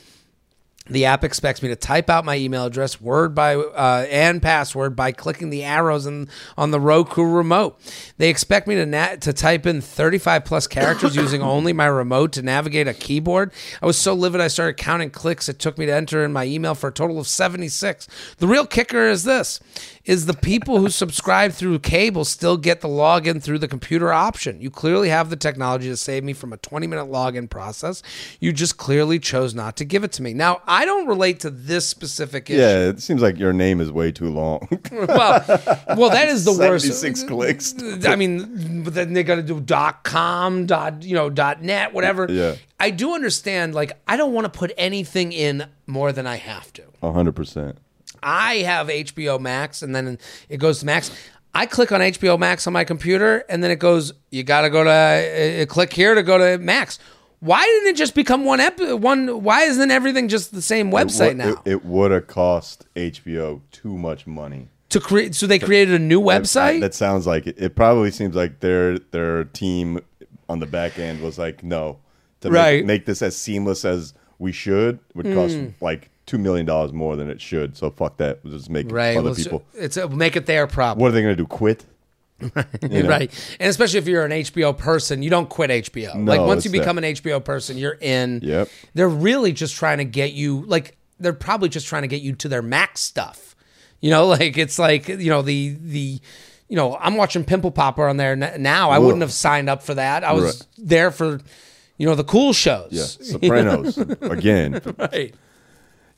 the 0.91 1.05
app 1.05 1.23
expects 1.23 1.63
me 1.63 1.69
to 1.69 1.77
type 1.77 2.09
out 2.09 2.25
my 2.25 2.37
email 2.37 2.65
address, 2.65 3.01
word 3.01 3.35
by 3.35 3.57
uh, 3.57 4.07
and 4.11 4.41
password 4.41 4.97
by 4.97 5.13
clicking 5.13 5.51
the 5.51 5.63
arrows 5.63 6.07
in, 6.07 6.29
on 6.57 6.71
the 6.71 6.81
Roku 6.81 7.23
remote. 7.23 7.79
They 8.17 8.31
expect 8.31 8.67
me 8.67 8.75
to 8.77 8.87
na- 8.87 9.17
to 9.17 9.33
type 9.33 9.67
in 9.67 9.81
35 9.81 10.45
plus 10.45 10.67
characters 10.67 11.15
using 11.17 11.43
only 11.43 11.73
my 11.73 11.87
remote 11.87 12.33
to 12.33 12.43
navigate 12.43 12.89
a 12.89 12.95
keyboard. 12.95 13.53
I 13.83 13.87
was 13.87 13.99
so 13.99 14.15
livid 14.15 14.41
I 14.41 14.49
started 14.49 14.77
counting 14.79 15.11
clicks 15.11 15.49
it 15.49 15.59
took 15.59 15.77
me 15.79 15.87
to 15.87 15.95
enter 15.95 16.25
in 16.25 16.33
my 16.33 16.45
email 16.45 16.75
for 16.75 16.89
a 16.89 16.93
total 16.93 17.19
of 17.19 17.27
76. 17.27 18.09
The 18.39 18.47
real 18.47 18.67
kicker 18.67 19.09
is 19.09 19.25
this: 19.25 19.61
is 20.09 20.25
the 20.25 20.33
people 20.33 20.79
who 20.79 20.89
subscribe 20.89 21.53
through 21.53 21.79
cable 21.79 22.25
still 22.25 22.57
get 22.57 22.81
the 22.81 22.89
login 22.89 23.43
through 23.43 23.59
the 23.59 23.69
computer 23.69 24.11
option. 24.11 24.59
You 24.59 24.71
clearly 24.71 25.11
have 25.11 25.29
the 25.29 25.37
technology 25.37 25.89
to 25.91 25.99
save 25.99 26.25
me 26.25 26.33
from 26.33 26.51
a 26.55 26.57
20 26.57 26.87
minute 26.87 27.05
login 27.11 27.49
process. 27.49 28.03
You 28.41 28.55
just 28.55 28.79
clearly 28.79 29.19
chose 29.19 29.55
not 29.55 29.77
to 29.77 29.85
give 29.85 30.05
it 30.05 30.13
to 30.13 30.23
me. 30.23 30.33
Now, 30.33 30.63
I 30.67 30.87
don't 30.87 31.07
relate 31.07 31.41
to 31.41 31.51
this 31.51 31.87
specific 31.87 32.49
issue. 32.49 32.59
Yeah, 32.59 32.89
it 32.89 33.03
seems 33.03 33.21
like 33.21 33.39
your 33.39 33.53
name 33.53 33.83
is 33.83 33.93
way 33.93 34.11
too 34.11 34.31
long. 34.31 34.67
Well, 34.91 35.45
well, 35.97 36.11
that 36.11 36.29
is 36.29 36.45
the 36.45 36.53
worst. 36.53 36.85
76 36.87 37.25
clicks. 37.25 37.75
I 38.07 38.17
mean, 38.17 38.83
but 38.85 38.95
then 38.95 39.13
they 39.13 39.23
got 39.23 39.37
to 39.37 39.43
do 39.43 39.61
dot 39.61 40.03
com, 40.05 40.67
dot 40.67 41.03
you 41.03 41.15
know, 41.15 41.29
dot 41.31 41.63
net, 41.63 41.93
whatever. 41.93 42.27
Yeah. 42.29 42.57
I 42.81 42.91
do 42.91 43.15
understand. 43.15 43.75
Like, 43.75 43.93
I 44.09 44.17
don't 44.17 44.33
want 44.33 44.47
to 44.47 44.59
put 44.59 44.73
anything 44.79 45.33
in 45.33 45.67
more 45.87 46.13
than 46.13 46.27
I 46.27 46.37
have 46.37 46.73
to. 46.75 46.85
hundred 47.03 47.33
percent. 47.37 47.79
I 48.23 48.57
have 48.57 48.89
HBO 48.89 49.41
Max, 49.41 49.83
and 49.83 49.95
then 49.95 50.19
it 50.49 50.59
goes 50.59 50.81
to 50.81 50.87
Max. 50.87 51.11
I 51.55 51.67
click 51.67 51.93
on 51.93 52.01
HBO 52.01 52.39
Max 52.39 52.67
on 52.67 52.73
my 52.73 52.85
computer, 52.85 53.45
and 53.49 53.63
then 53.65 53.71
it 53.71 53.79
goes. 53.79 54.13
You 54.31 54.43
got 54.45 54.63
to 54.63 54.71
go 54.71 54.85
to 54.85 54.91
uh, 55.63 55.67
click 55.67 55.93
here 55.93 56.15
to 56.15 56.23
go 56.23 56.39
to 56.39 56.59
Max. 56.63 56.99
Why 57.41 57.63
didn't 57.65 57.89
it 57.91 57.97
just 57.97 58.15
become 58.15 58.45
one 58.45 58.61
ep- 58.61 58.81
one? 58.81 59.43
Why 59.43 59.63
isn't 59.63 59.91
everything 59.91 60.29
just 60.29 60.53
the 60.53 60.63
same 60.63 60.91
website 60.91 61.37
now? 61.37 61.63
It, 61.65 61.85
would 61.85 62.11
have 62.11 62.27
cost 62.27 62.87
HBO 62.97 63.61
too 63.71 63.97
much 63.97 64.27
money. 64.27 64.69
to 64.91 64.99
create, 65.01 65.35
so 65.35 65.47
they 65.47 65.59
created 65.61 65.95
a 65.95 65.99
new 66.01 66.21
website. 66.21 66.81
That 66.81 66.95
sounds 66.95 67.27
like 67.27 67.47
it. 67.47 67.57
It 67.59 67.77
probably 67.77 68.11
seems 68.11 68.35
like 68.35 68.61
their 68.61 68.99
their 68.99 69.45
team 69.45 70.01
on 70.49 70.59
the 70.61 70.67
back 70.67 70.99
end 70.99 71.21
was 71.23 71.39
like, 71.39 71.63
no, 71.63 71.99
to 72.41 72.51
Right. 72.51 72.79
make, 72.79 72.87
make 72.87 73.07
this 73.07 73.23
as 73.23 73.37
seamless 73.37 73.85
as 73.85 74.15
we 74.39 74.51
should 74.53 74.99
would 75.15 75.33
cost 75.35 75.57
like 75.81 76.11
two 76.29 76.39
million 76.39 76.67
dollars 76.67 76.93
more 76.93 77.17
than 77.17 77.29
it 77.31 77.41
should. 77.41 77.77
So 77.77 77.91
fuck 77.91 78.19
that. 78.19 78.45
Just 78.45 78.71
make 78.71 78.93
right, 78.93 79.17
other 79.17 79.35
people. 79.35 79.65
it's 79.75 79.97
a, 79.97 80.09
make 80.09 80.37
it 80.37 80.47
their 80.47 80.67
problem. 80.69 81.01
What 81.03 81.09
are 81.09 81.13
they 81.13 81.23
going 81.23 81.37
to 81.37 81.43
do? 81.43 81.47
Quit? 81.47 81.85
You 82.89 83.03
know? 83.03 83.09
Right. 83.09 83.57
And 83.59 83.69
especially 83.69 83.99
if 83.99 84.07
you're 84.07 84.25
an 84.25 84.31
HBO 84.31 84.77
person, 84.77 85.23
you 85.25 85.31
don't 85.31 85.49
quit 85.49 85.71
HBO. 85.71 86.15
No, 86.15 86.31
like 86.37 86.41
once 86.47 86.65
you 86.65 86.69
it's 86.69 86.73
that. 86.79 86.83
become 86.83 86.99
an 86.99 87.05
HBO 87.05 87.43
person, 87.45 87.77
you're 87.77 87.99
in. 88.01 88.41
Yep. 88.45 88.69
They're 88.95 89.09
really 89.09 89.53
just 89.53 89.75
trying 89.75 89.99
to 89.99 90.05
get 90.05 90.35
you 90.35 90.65
like 90.67 90.97
they're 91.19 91.33
probably 91.33 91.69
just 91.69 91.89
trying 91.89 92.03
to 92.03 92.09
get 92.09 92.21
you 92.21 92.35
to 92.37 92.49
their 92.49 92.63
Max 92.63 93.01
stuff. 93.01 93.57
You 94.01 94.11
know, 94.11 94.27
like 94.39 94.57
it's 94.57 94.79
like, 94.79 95.09
you 95.09 95.31
know, 95.31 95.43
the 95.43 95.77
the 95.83 96.21
you 96.69 96.77
know, 96.77 96.97
I'm 97.01 97.17
watching 97.17 97.45
Pimple 97.45 97.73
Popper 97.73 98.07
on 98.07 98.19
there 98.19 98.37
now. 98.37 98.91
I 98.91 98.99
wouldn't 99.01 99.23
have 99.23 99.33
signed 99.33 99.69
up 99.69 99.83
for 99.83 99.95
that. 99.95 100.23
I 100.23 100.33
was 100.33 100.45
Right. 100.45 100.63
there 100.79 101.11
for 101.11 101.41
you 101.97 102.07
know, 102.07 102.15
the 102.15 102.25
cool 102.25 102.53
shows. 102.53 102.89
Yeah, 102.93 103.03
Sopranos 103.27 103.99
again. 103.99 104.81
right. 104.97 105.35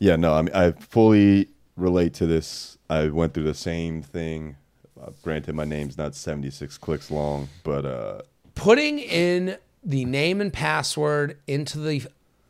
Yeah, 0.00 0.16
no, 0.16 0.34
I 0.34 0.42
mean, 0.42 0.54
I 0.54 0.72
fully 0.72 1.48
relate 1.76 2.14
to 2.14 2.26
this. 2.26 2.78
I 2.88 3.06
went 3.08 3.34
through 3.34 3.44
the 3.44 3.54
same 3.54 4.02
thing. 4.02 4.56
Uh, 5.00 5.10
granted, 5.22 5.54
my 5.54 5.64
name's 5.64 5.96
not 5.96 6.14
76 6.14 6.76
clicks 6.78 7.10
long, 7.10 7.48
but 7.62 7.84
uh, 7.86 8.22
Putting 8.54 8.98
in 8.98 9.56
the 9.84 10.04
name 10.04 10.40
and 10.40 10.52
password 10.52 11.38
into 11.46 11.78
the 11.78 12.02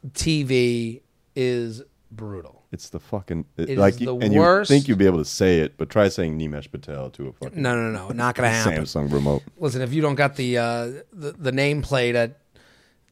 TV 0.09 1.01
is 1.37 1.83
brutal. 2.11 2.65
it's 2.73 2.89
the 2.91 2.99
fucking 2.99 3.45
it, 3.57 3.71
It 3.71 3.79
like 3.79 3.95
is 3.95 4.01
the 4.01 4.17
and 4.17 4.35
worst. 4.35 4.71
you 4.71 4.77
think 4.77 4.89
you'd 4.89 4.99
be 4.99 5.07
able 5.07 5.19
to 5.19 5.25
say 5.25 5.61
it, 5.61 5.77
but 5.77 5.91
try 5.91 6.09
saying 6.09 6.39
Nimesh 6.39 6.71
Patel 6.71 7.11
to 7.11 7.29
a 7.29 7.33
fucking 7.33 7.61
No, 7.61 7.77
no, 7.77 7.91
no, 7.91 8.09
not 8.09 8.35
gonna 8.35 8.49
happen. 8.51 8.83
Samsung 8.85 9.13
remote. 9.13 9.43
Listen, 9.59 9.83
if 9.83 9.93
you 9.93 10.03
don't 10.03 10.17
got 10.17 10.37
the 10.37 10.59
uh, 10.59 10.87
the, 11.13 11.33
the 11.39 11.53
nameplate 11.53 12.15
at 12.15 12.39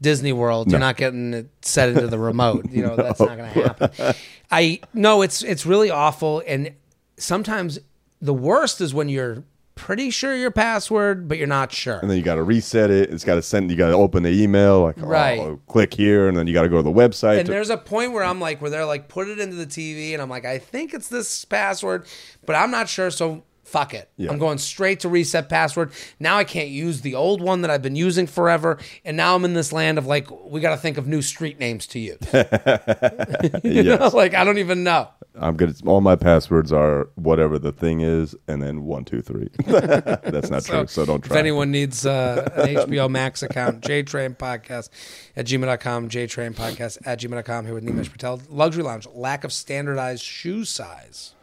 Disney 0.00 0.32
World, 0.32 0.70
you're 0.70 0.80
not 0.80 0.96
getting 0.96 1.34
it 1.34 1.48
set 1.62 1.88
into 1.88 2.06
the 2.06 2.18
remote. 2.18 2.66
You 2.70 2.82
know 2.82 2.96
that's 2.96 3.20
not 3.20 3.36
going 3.36 3.52
to 3.52 3.60
happen. 3.62 4.14
I 4.50 4.80
no, 4.94 5.22
it's 5.22 5.42
it's 5.42 5.66
really 5.66 5.90
awful, 5.90 6.42
and 6.46 6.72
sometimes 7.16 7.78
the 8.20 8.34
worst 8.34 8.80
is 8.80 8.94
when 8.94 9.08
you're 9.08 9.44
pretty 9.74 10.10
sure 10.10 10.34
your 10.34 10.50
password, 10.50 11.28
but 11.28 11.38
you're 11.38 11.46
not 11.46 11.70
sure. 11.70 11.98
And 12.00 12.10
then 12.10 12.16
you 12.16 12.22
got 12.24 12.34
to 12.34 12.42
reset 12.42 12.90
it. 12.90 13.10
It's 13.10 13.22
got 13.24 13.36
to 13.36 13.42
send. 13.42 13.70
You 13.70 13.76
got 13.76 13.88
to 13.88 13.94
open 13.94 14.24
the 14.24 14.30
email. 14.42 14.82
Like, 14.82 14.96
oh, 15.00 15.06
Right. 15.06 15.38
oh, 15.38 15.60
click 15.68 15.94
here, 15.94 16.26
and 16.28 16.36
then 16.36 16.46
you 16.48 16.52
got 16.52 16.62
to 16.62 16.68
go 16.68 16.76
to 16.78 16.82
the 16.82 16.90
website. 16.90 17.38
And 17.38 17.46
to- 17.46 17.52
there's 17.52 17.70
a 17.70 17.76
point 17.76 18.12
where 18.12 18.24
I'm 18.24 18.40
like, 18.40 18.60
where 18.60 18.70
they're 18.70 18.84
like, 18.84 19.08
put 19.08 19.28
it 19.28 19.38
into 19.38 19.54
the 19.56 19.66
TV, 19.66 20.12
and 20.14 20.20
I'm 20.22 20.28
like, 20.28 20.44
I 20.44 20.58
think 20.58 20.94
it's 20.94 21.08
this 21.08 21.44
password, 21.44 22.06
but 22.44 22.54
I'm 22.56 22.70
not 22.72 22.88
sure. 22.88 23.10
So 23.10 23.44
Fuck 23.68 23.92
it. 23.92 24.10
Yeah. 24.16 24.30
I'm 24.30 24.38
going 24.38 24.56
straight 24.56 25.00
to 25.00 25.10
reset 25.10 25.50
password. 25.50 25.92
Now 26.18 26.38
I 26.38 26.44
can't 26.44 26.70
use 26.70 27.02
the 27.02 27.14
old 27.14 27.42
one 27.42 27.60
that 27.60 27.70
I've 27.70 27.82
been 27.82 27.96
using 27.96 28.26
forever. 28.26 28.78
And 29.04 29.14
now 29.14 29.34
I'm 29.34 29.44
in 29.44 29.52
this 29.52 29.74
land 29.74 29.98
of 29.98 30.06
like, 30.06 30.30
we 30.50 30.62
got 30.62 30.70
to 30.70 30.78
think 30.78 30.96
of 30.96 31.06
new 31.06 31.20
street 31.20 31.60
names 31.60 31.86
to 31.88 31.98
use. 31.98 32.16
you 33.64 33.82
know? 33.82 34.08
Like, 34.08 34.32
I 34.32 34.44
don't 34.44 34.56
even 34.56 34.84
know. 34.84 35.08
I'm 35.34 35.54
good. 35.58 35.76
All 35.86 36.00
my 36.00 36.16
passwords 36.16 36.72
are 36.72 37.10
whatever 37.16 37.58
the 37.58 37.70
thing 37.70 38.00
is, 38.00 38.34
and 38.48 38.62
then 38.62 38.84
one, 38.84 39.04
two, 39.04 39.20
three. 39.20 39.50
That's 39.66 40.48
not 40.48 40.64
true. 40.64 40.86
So 40.86 41.04
don't 41.04 41.20
try. 41.20 41.36
If 41.36 41.38
anyone 41.38 41.70
needs 41.70 42.06
uh, 42.06 42.50
an 42.56 42.74
HBO 42.74 43.10
Max 43.10 43.42
account, 43.42 43.82
JTrain 43.82 44.36
Podcast 44.38 44.88
at 45.36 45.46
gmail.com, 45.46 46.08
JTrain 46.08 46.54
Podcast 46.54 46.98
at 47.04 47.20
gmail.com. 47.20 47.66
Here 47.66 47.74
with 47.74 47.84
Nimesh 47.84 48.10
Patel. 48.10 48.40
Luxury 48.48 48.82
Lounge, 48.82 49.06
lack 49.12 49.44
of 49.44 49.52
standardized 49.52 50.22
shoe 50.22 50.64
size. 50.64 51.34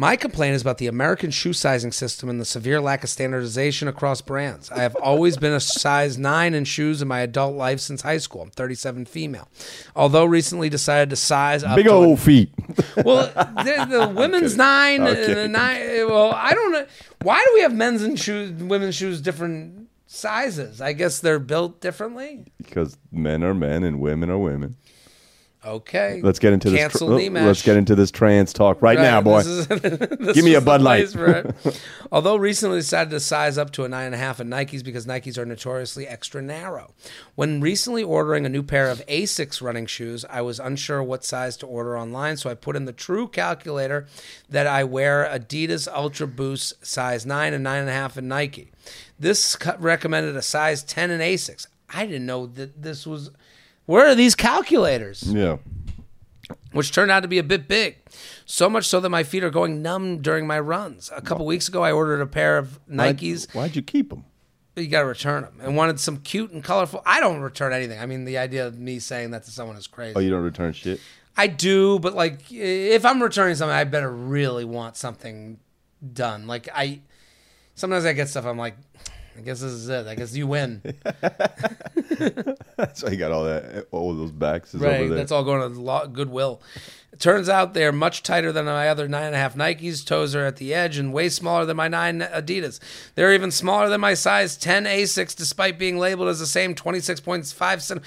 My 0.00 0.14
complaint 0.14 0.54
is 0.54 0.62
about 0.62 0.78
the 0.78 0.86
American 0.86 1.32
shoe 1.32 1.52
sizing 1.52 1.90
system 1.90 2.28
and 2.28 2.40
the 2.40 2.44
severe 2.44 2.80
lack 2.80 3.02
of 3.02 3.10
standardization 3.10 3.88
across 3.88 4.20
brands. 4.20 4.70
I 4.70 4.78
have 4.78 4.94
always 4.94 5.36
been 5.36 5.52
a 5.52 5.58
size 5.58 6.16
9 6.16 6.54
in 6.54 6.64
shoes 6.66 7.02
in 7.02 7.08
my 7.08 7.18
adult 7.18 7.56
life 7.56 7.80
since 7.80 8.02
high 8.02 8.18
school. 8.18 8.42
I'm 8.42 8.50
37 8.50 9.06
female. 9.06 9.48
Although 9.96 10.24
recently 10.24 10.68
decided 10.68 11.10
to 11.10 11.16
size 11.16 11.64
up 11.64 11.74
Big 11.74 11.88
old 11.88 12.20
feet. 12.20 12.52
well, 13.04 13.26
the, 13.34 13.86
the 13.90 14.08
women's 14.16 14.56
nine, 14.56 15.02
uh, 15.02 15.06
I'm 15.06 15.16
and 15.16 15.36
the 15.36 15.48
nine. 15.48 15.82
Uh, 15.82 16.06
well, 16.06 16.32
I 16.32 16.54
don't 16.54 16.70
know. 16.70 16.86
Why 17.22 17.44
do 17.44 17.54
we 17.54 17.62
have 17.62 17.74
men's 17.74 18.02
and 18.02 18.16
shoes, 18.16 18.52
women's 18.52 18.94
shoes 18.94 19.20
different 19.20 19.88
sizes? 20.06 20.80
I 20.80 20.92
guess 20.92 21.18
they're 21.18 21.40
built 21.40 21.80
differently. 21.80 22.44
because 22.58 22.96
men 23.10 23.42
are 23.42 23.52
men 23.52 23.82
and 23.82 23.98
women 23.98 24.30
are 24.30 24.38
women. 24.38 24.76
Okay. 25.66 26.20
Let's 26.22 26.38
get 26.38 26.52
into 26.52 26.70
this. 26.70 26.78
Cancel 26.78 27.12
oh, 27.12 27.16
let's 27.16 27.62
get 27.62 27.76
into 27.76 27.96
this 27.96 28.12
trans 28.12 28.52
talk 28.52 28.80
right, 28.80 28.96
now, 28.96 29.20
boy. 29.20 29.40
is- 29.40 29.66
Give 30.34 30.44
me 30.44 30.54
a 30.54 30.60
Bud 30.60 30.80
Light. 30.82 31.10
place 31.10 31.14
for 31.14 31.26
it. 31.26 31.82
Although 32.12 32.36
recently 32.36 32.78
decided 32.78 33.10
to 33.10 33.18
size 33.18 33.58
up 33.58 33.72
to 33.72 33.84
a 33.84 33.88
nine 33.88 34.06
and 34.06 34.14
a 34.14 34.18
half 34.18 34.38
in 34.38 34.48
Nikes 34.48 34.84
because 34.84 35.04
Nikes 35.04 35.36
are 35.36 35.44
notoriously 35.44 36.06
extra 36.06 36.40
narrow. 36.40 36.94
When 37.34 37.60
recently 37.60 38.04
ordering 38.04 38.46
a 38.46 38.48
new 38.48 38.62
pair 38.62 38.88
of 38.88 39.04
Asics 39.06 39.60
running 39.60 39.86
shoes, 39.86 40.24
I 40.30 40.42
was 40.42 40.60
unsure 40.60 41.02
what 41.02 41.24
size 41.24 41.56
to 41.58 41.66
order 41.66 41.98
online, 41.98 42.36
so 42.36 42.48
I 42.48 42.54
put 42.54 42.76
in 42.76 42.84
the 42.84 42.92
true 42.92 43.26
calculator 43.26 44.06
that 44.48 44.68
I 44.68 44.84
wear 44.84 45.24
Adidas 45.24 45.88
Ultra 45.92 46.28
Boost 46.28 46.86
size 46.86 47.26
nine 47.26 47.52
and 47.52 47.64
nine 47.64 47.80
and 47.80 47.90
a 47.90 47.94
half 47.94 48.16
in 48.16 48.28
Nike. 48.28 48.70
This 49.18 49.56
cut 49.56 49.80
recommended 49.82 50.36
a 50.36 50.42
size 50.42 50.84
ten 50.84 51.10
in 51.10 51.20
Asics. 51.20 51.66
I 51.92 52.06
didn't 52.06 52.26
know 52.26 52.46
that 52.46 52.80
this 52.82 53.06
was. 53.06 53.30
Where 53.88 54.06
are 54.06 54.14
these 54.14 54.34
calculators? 54.34 55.22
yeah. 55.22 55.56
which 56.72 56.92
turned 56.92 57.10
out 57.10 57.20
to 57.20 57.28
be 57.28 57.38
a 57.38 57.42
bit 57.42 57.66
big. 57.66 57.96
So 58.44 58.68
much 58.68 58.86
so 58.86 59.00
that 59.00 59.08
my 59.08 59.22
feet 59.22 59.42
are 59.42 59.48
going 59.48 59.80
numb 59.80 60.20
during 60.20 60.46
my 60.46 60.60
runs. 60.60 61.10
A 61.16 61.22
couple 61.22 61.46
weeks 61.46 61.68
ago, 61.68 61.82
I 61.82 61.90
ordered 61.90 62.20
a 62.20 62.26
pair 62.26 62.58
of 62.58 62.78
Nikes. 62.86 63.46
Why'd, 63.54 63.62
why'd 63.62 63.76
you 63.76 63.80
keep 63.80 64.10
them? 64.10 64.26
You 64.76 64.88
got 64.88 65.00
to 65.00 65.06
return 65.06 65.44
them 65.44 65.58
and 65.62 65.74
wanted 65.74 66.00
some 66.00 66.18
cute 66.18 66.50
and 66.50 66.62
colorful. 66.62 67.00
I 67.06 67.18
don't 67.20 67.40
return 67.40 67.72
anything. 67.72 67.98
I 67.98 68.04
mean, 68.04 68.26
the 68.26 68.36
idea 68.36 68.66
of 68.66 68.78
me 68.78 68.98
saying 68.98 69.30
that 69.30 69.44
to 69.44 69.50
someone 69.50 69.78
is 69.78 69.86
crazy. 69.86 70.16
Oh, 70.16 70.20
you 70.20 70.28
don't 70.28 70.44
return 70.44 70.74
shit. 70.74 71.00
I 71.34 71.46
do, 71.46 71.98
but 71.98 72.12
like, 72.12 72.40
if 72.52 73.06
I'm 73.06 73.22
returning 73.22 73.54
something, 73.54 73.74
I 73.74 73.84
better 73.84 74.12
really 74.12 74.66
want 74.66 74.98
something 74.98 75.60
done. 76.12 76.46
Like, 76.46 76.68
I 76.74 77.00
sometimes 77.74 78.04
I 78.04 78.12
get 78.12 78.28
stuff. 78.28 78.44
I'm 78.44 78.58
like, 78.58 78.76
I 79.38 79.40
guess 79.40 79.60
this 79.60 79.70
is 79.72 79.88
it. 79.88 80.06
I 80.08 80.14
guess 80.16 80.34
you 80.34 80.46
win. 80.48 80.82
So 82.94 83.08
you 83.08 83.16
got 83.16 83.32
all 83.32 83.44
that, 83.44 83.86
all 83.90 84.14
those 84.14 84.30
boxes 84.32 84.80
Right. 84.80 85.00
over 85.00 85.08
there. 85.10 85.18
That's 85.18 85.32
all 85.32 85.42
going 85.44 85.60
to 85.72 85.80
lo- 85.80 86.06
Goodwill. 86.06 86.60
It 87.12 87.18
turns 87.20 87.48
out 87.48 87.74
they're 87.74 87.92
much 87.92 88.22
tighter 88.22 88.52
than 88.52 88.66
my 88.66 88.88
other 88.88 89.08
nine 89.08 89.24
and 89.26 89.34
a 89.34 89.38
half 89.38 89.54
Nikes. 89.56 90.04
Toes 90.04 90.34
are 90.34 90.44
at 90.46 90.56
the 90.56 90.72
edge 90.74 90.96
and 90.96 91.12
way 91.12 91.28
smaller 91.28 91.64
than 91.64 91.76
my 91.76 91.88
nine 91.88 92.20
Adidas. 92.20 92.78
They're 93.14 93.32
even 93.34 93.50
smaller 93.50 93.88
than 93.88 94.00
my 94.00 94.14
size 94.14 94.56
10 94.56 94.84
Asics, 94.84 95.34
despite 95.34 95.78
being 95.78 95.98
labeled 95.98 96.28
as 96.28 96.38
the 96.38 96.46
same 96.46 96.74
26.5 96.74 97.80
cent. 97.80 98.02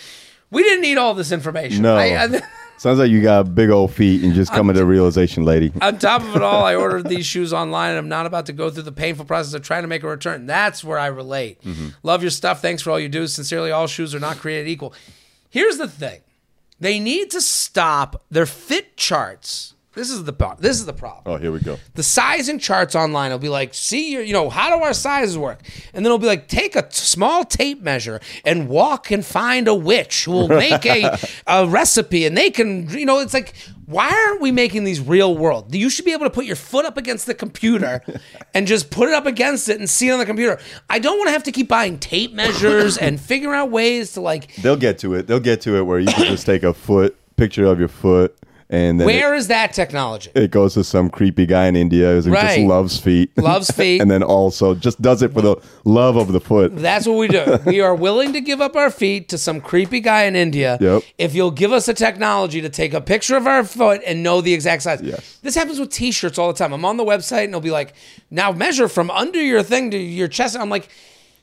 We 0.50 0.64
didn't 0.64 0.82
need 0.82 0.98
all 0.98 1.14
this 1.14 1.32
information. 1.32 1.84
No. 1.84 1.96
I- 1.96 2.24
I- 2.26 2.42
Sounds 2.82 2.98
like 2.98 3.12
you 3.12 3.22
got 3.22 3.54
big 3.54 3.70
old 3.70 3.94
feet 3.94 4.24
and 4.24 4.34
just 4.34 4.52
coming 4.52 4.76
to 4.76 4.84
realization, 4.84 5.46
lady. 5.46 5.72
on 5.84 6.00
top 6.00 6.24
of 6.24 6.36
it 6.36 6.42
all, 6.42 6.66
I 6.66 6.74
ordered 6.84 7.08
these 7.08 7.28
shoes 7.28 7.54
online 7.54 7.92
and 7.92 8.00
I'm 8.00 8.10
not 8.10 8.26
about 8.26 8.48
to 8.48 8.54
go 8.54 8.72
through 8.72 8.82
the 8.82 8.92
painful 8.92 9.26
process 9.26 9.54
of 9.54 9.62
trying 9.62 9.84
to 9.84 9.88
make 9.88 10.02
a 10.02 10.08
return. 10.08 10.48
That's 10.48 10.84
where 10.84 10.98
I 10.98 11.06
relate. 11.06 11.62
Mm-hmm. 11.62 11.90
Love 12.02 12.24
your 12.24 12.32
stuff. 12.32 12.60
Thanks 12.60 12.82
for 12.82 12.90
all 12.90 13.00
you 13.00 13.08
do. 13.08 13.28
Sincerely, 13.28 13.70
all 13.70 13.86
shoes 13.86 14.16
are 14.16 14.20
not 14.20 14.38
created 14.38 14.68
equal. 14.68 14.96
Here's 15.52 15.78
the 15.78 15.88
thing 15.88 16.22
they 16.80 16.98
need 16.98 17.30
to 17.30 17.42
stop 17.42 18.24
their 18.32 18.48
fit 18.48 18.98
charts. 18.98 19.76
This 19.94 20.10
is 20.10 20.24
the 20.24 20.32
pro- 20.32 20.56
this 20.56 20.80
is 20.80 20.86
the 20.86 20.94
problem. 20.94 21.24
Oh, 21.26 21.38
here 21.38 21.52
we 21.52 21.60
go. 21.60 21.78
The 21.96 22.04
sizing 22.04 22.60
charts 22.60 22.96
online 22.96 23.32
will 23.32 23.40
be 23.40 23.50
like, 23.50 23.74
see 23.74 24.14
your, 24.14 24.22
you 24.22 24.32
know, 24.32 24.50
how 24.50 24.76
do 24.76 24.82
our 24.82 24.94
sizes 24.94 25.38
work? 25.38 25.60
And 25.94 26.06
then 26.06 26.06
it'll 26.06 26.18
be 26.18 26.28
like, 26.28 26.48
take 26.48 26.78
a 26.78 26.84
t- 26.84 26.88
small 26.92 27.44
tape 27.44 27.82
measure 27.82 28.22
and 28.46 28.70
walk 28.70 29.12
and 29.12 29.26
find 29.26 29.68
a 29.68 29.76
witch 29.76 30.24
who 30.24 30.32
will 30.32 30.48
make 30.48 30.86
a, 30.86 31.18
a 31.48 31.68
recipe 31.68 32.26
and 32.26 32.38
they 32.38 32.52
can, 32.52 32.90
you 32.90 33.06
know, 33.06 33.20
it's 33.20 33.34
like, 33.34 33.54
why 33.86 34.10
aren't 34.10 34.40
we 34.40 34.54
making 34.54 34.86
these 34.86 35.02
real 35.02 35.36
world? 35.38 35.76
You 35.76 35.90
should 35.90 36.06
be 36.06 36.14
able 36.14 36.26
to 36.26 36.30
put 36.30 36.46
your 36.46 36.56
foot 36.56 36.86
up 36.86 36.96
against 36.96 37.26
the 37.26 37.34
computer 37.34 38.02
and 38.54 38.68
just 38.68 38.92
put 38.92 39.10
it 39.10 39.14
up 39.14 39.26
against 39.26 39.68
it 39.68 39.78
and 39.80 39.90
see 39.90 40.08
it 40.08 40.14
on 40.14 40.20
the 40.20 40.26
computer. 40.26 40.58
I 40.90 41.00
don't 41.00 41.18
want 41.18 41.28
to 41.28 41.34
have 41.34 41.44
to 41.44 41.52
keep 41.52 41.68
buying 41.68 42.00
tape 42.00 42.32
measures 42.32 42.98
and 42.98 43.20
figuring 43.20 43.60
out 43.60 43.72
ways 43.72 44.14
to 44.14 44.22
like, 44.22 44.56
They'll 44.56 44.78
get 44.78 45.00
to 45.00 45.16
it. 45.16 45.28
They'll 45.28 45.42
get 45.42 45.60
to 45.62 45.76
it 45.76 45.82
where 45.84 46.00
you 46.00 46.08
can 46.08 46.28
just 46.28 46.46
take 46.46 46.64
a 46.64 46.74
foot 46.74 47.18
picture 47.36 47.66
of 47.66 47.80
your 47.80 47.88
foot, 47.88 48.38
and 48.72 49.00
then 49.00 49.06
where 49.06 49.36
is 49.36 49.48
that 49.50 49.74
technology? 49.74 50.32
it, 50.34 50.44
it 50.44 50.52
goes 50.52 50.74
to 50.76 50.84
some 50.84 51.10
creepy 51.10 51.46
guy 51.46 51.66
in 51.68 51.76
India 51.76 52.22
who 52.22 52.32
Right. 52.32 52.56
just 52.56 52.68
loves 52.68 52.98
feet, 53.00 53.38
Loves 53.38 53.70
feet. 53.80 54.02
and 54.02 54.10
then 54.10 54.24
also 54.24 54.74
just 54.74 55.02
does 55.02 55.22
it 55.22 55.34
for 55.34 55.42
the 55.42 55.58
love 55.84 56.16
of 56.16 56.32
the 56.32 56.40
foot. 56.40 56.76
That's 56.76 57.06
what 57.06 57.18
we 57.18 57.28
do. 57.28 57.60
we 57.66 57.82
are 57.82 57.94
willing 57.94 58.34
to 58.34 58.42
give 58.42 58.62
up 58.62 58.76
our 58.76 58.90
feet 58.90 59.30
to 59.30 59.38
some 59.38 59.62
creepy 59.62 60.00
guy 60.00 60.24
in 60.24 60.36
India 60.36 60.78
Yep. 60.82 61.04
if 61.18 61.36
you'll 61.36 61.52
give 61.52 61.72
us 61.72 61.88
a 61.88 61.94
technology 61.94 62.62
to 62.62 62.70
take 62.70 62.94
a 62.94 63.02
picture 63.02 63.36
of 63.38 63.46
our 63.46 63.64
foot 63.64 64.02
and 64.08 64.24
know 64.24 64.42
the 64.42 64.54
exact 64.54 64.84
size. 64.84 65.02
Yes. 65.04 65.38
This 65.42 65.56
happens 65.56 65.80
with 65.80 65.90
t-shirts 65.92 66.38
all 66.40 66.48
the 66.48 66.58
time. 66.58 66.72
I'm 66.74 66.86
on 66.86 66.98
the 66.98 67.06
website 67.06 67.44
and 67.46 67.50
it'll 67.50 67.62
be 67.62 67.72
like, 67.72 67.94
now 68.30 68.52
measure 68.52 68.88
from 68.88 69.12
under 69.12 69.42
your 69.42 69.64
thing 69.64 69.92
to 69.92 69.98
your 69.98 70.28
chest. 70.30 70.56
I'm 70.58 70.70
like, 70.70 70.88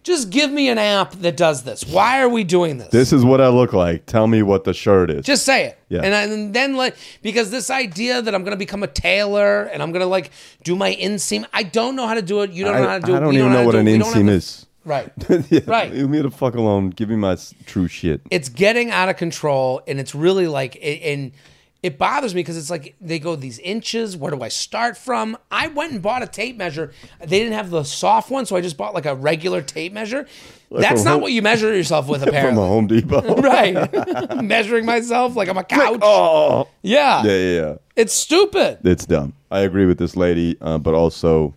just 0.04 0.30
give 0.30 0.50
me 0.50 0.68
an 0.68 0.78
app 0.78 1.12
that 1.12 1.36
does 1.36 1.64
this. 1.64 1.84
Why 1.84 2.20
are 2.22 2.28
we 2.28 2.44
doing 2.44 2.78
this? 2.78 2.88
This 2.88 3.12
is 3.12 3.24
what 3.24 3.40
I 3.40 3.48
look 3.48 3.72
like. 3.72 4.06
Tell 4.06 4.26
me 4.26 4.42
what 4.42 4.64
the 4.64 4.72
shirt 4.72 5.10
is. 5.10 5.24
just 5.26 5.44
say 5.44 5.66
it. 5.66 5.78
Yeah. 5.88 6.00
And, 6.02 6.14
I, 6.14 6.22
and 6.22 6.54
then 6.54 6.76
like 6.76 6.96
because 7.22 7.50
this 7.50 7.70
idea 7.70 8.22
that 8.22 8.34
I'm 8.34 8.44
gonna 8.44 8.56
become 8.56 8.82
a 8.82 8.86
tailor 8.88 9.64
and 9.64 9.82
I'm 9.82 9.92
gonna 9.92 10.06
like 10.06 10.30
do 10.62 10.76
my 10.76 10.94
inseam. 10.94 11.46
I 11.52 11.62
don't 11.62 11.96
know 11.96 12.06
how 12.06 12.14
to 12.14 12.22
do 12.22 12.42
it. 12.42 12.50
You 12.50 12.64
don't 12.64 12.76
I, 12.76 12.80
know 12.80 12.88
how 12.88 12.98
to 12.98 13.06
do 13.06 13.12
it. 13.12 13.16
I 13.16 13.20
don't 13.20 13.34
even 13.34 13.52
know 13.52 13.60
know 13.60 13.66
what 13.66 13.74
an 13.74 13.84
do 13.84 13.90
it. 13.90 13.94
We 13.94 13.98
don't 13.98 14.12
have 14.14 14.22
inseam 14.24 14.28
is. 14.30 14.64
Right. 14.84 15.12
Yeah, 15.50 15.60
Right. 15.66 15.92
Leave 15.92 16.08
me 16.08 16.22
the 16.22 16.30
fuck 16.30 16.54
alone. 16.54 16.88
Give 16.90 17.10
me 17.10 17.16
my 17.16 17.36
true 17.66 17.88
shit. 17.88 18.22
it's 18.30 18.48
getting 18.48 18.90
out 18.90 19.10
of 19.10 19.18
control 19.18 19.82
and 19.86 20.00
it's 20.00 20.14
really 20.14 20.46
like 20.46 20.76
it, 20.76 21.02
and 21.02 21.32
it 21.82 21.96
bothers 21.96 22.34
me 22.34 22.40
because 22.40 22.56
it's 22.56 22.70
like 22.70 22.96
they 23.00 23.18
go 23.18 23.36
these 23.36 23.58
inches 23.60 24.16
where 24.16 24.30
do 24.32 24.42
i 24.42 24.48
start 24.48 24.96
from 24.96 25.36
i 25.50 25.68
went 25.68 25.92
and 25.92 26.02
bought 26.02 26.22
a 26.22 26.26
tape 26.26 26.56
measure 26.56 26.92
they 27.20 27.38
didn't 27.38 27.52
have 27.52 27.70
the 27.70 27.84
soft 27.84 28.30
one 28.30 28.44
so 28.46 28.56
i 28.56 28.60
just 28.60 28.76
bought 28.76 28.94
like 28.94 29.06
a 29.06 29.14
regular 29.14 29.62
tape 29.62 29.92
measure 29.92 30.26
that's 30.70 31.04
not 31.04 31.12
Home- 31.12 31.22
what 31.22 31.32
you 31.32 31.40
measure 31.40 31.74
yourself 31.74 32.08
with 32.08 32.22
apparently. 32.22 32.56
From 32.56 32.64
a 32.64 32.66
Home 32.66 32.86
Depot. 32.88 33.36
right 33.42 34.42
measuring 34.42 34.84
myself 34.86 35.36
like 35.36 35.48
i'm 35.48 35.56
a 35.58 35.64
couch 35.64 36.00
Oh. 36.02 36.68
yeah. 36.82 37.22
Yeah, 37.24 37.32
yeah, 37.36 37.60
yeah. 37.60 37.74
it's 37.96 38.12
stupid 38.12 38.78
It's 38.84 39.06
dumb. 39.06 39.34
I 39.50 39.60
agree 39.60 39.86
with 39.86 39.98
this 39.98 40.14
lady, 40.16 40.56
uh, 40.60 40.76
but 40.78 40.92
also 40.94 41.54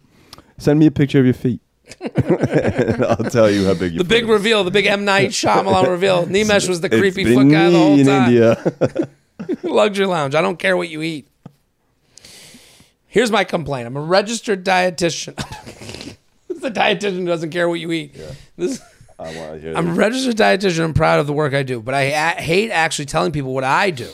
send 0.58 0.80
me 0.80 0.86
a 0.86 0.92
picture 0.92 1.20
of 1.20 1.26
your 1.26 1.34
feet. 1.34 1.60
I'll 2.02 3.30
tell 3.30 3.50
you 3.52 3.66
how 3.66 3.74
big 3.74 3.98
the 3.98 4.06
big 4.06 4.24
is. 4.24 4.30
reveal 4.30 4.64
the 4.64 4.72
big 4.72 4.86
m 4.86 5.04
night 5.04 5.32
Shyamalan 5.32 5.90
reveal 5.90 6.26
nimesh 6.26 6.70
was 6.70 6.80
the 6.80 6.90
creepy 6.90 7.26
foot 7.34 7.50
guy 7.50 7.70
the 7.70 7.78
whole 7.78 8.00
in 8.00 8.06
time 8.06 8.30
India. 8.30 9.10
luxury 9.64 10.06
lounge. 10.06 10.36
I 10.36 10.42
don't 10.42 10.60
care 10.60 10.78
what 10.78 10.90
you 10.90 11.02
eat. 11.02 11.28
Here's 13.08 13.32
my 13.32 13.44
complaint. 13.44 13.88
I'm 13.88 13.98
a 13.98 14.02
registered 14.02 14.64
dietitian. 14.66 15.36
the 16.48 16.72
dietitian 16.72 17.20
who 17.20 17.26
doesn't 17.26 17.50
care 17.50 17.68
what 17.68 17.80
you 17.80 17.92
eat. 17.92 18.16
This, 18.56 18.82
I 19.20 19.36
want 19.36 19.54
to 19.54 19.60
hear 19.60 19.76
I'm 19.76 19.90
a 19.90 19.94
registered 19.94 20.38
dietitian. 20.38 20.84
I'm 20.84 20.94
proud 20.94 21.20
of 21.20 21.28
the 21.28 21.34
work 21.34 21.54
I 21.54 21.64
do, 21.64 21.82
but 21.82 21.94
I 21.94 22.02
a- 22.04 22.42
hate 22.42 22.72
actually 22.72 23.06
telling 23.06 23.32
people 23.32 23.54
what 23.54 23.64
I 23.64 23.90
do. 23.92 24.10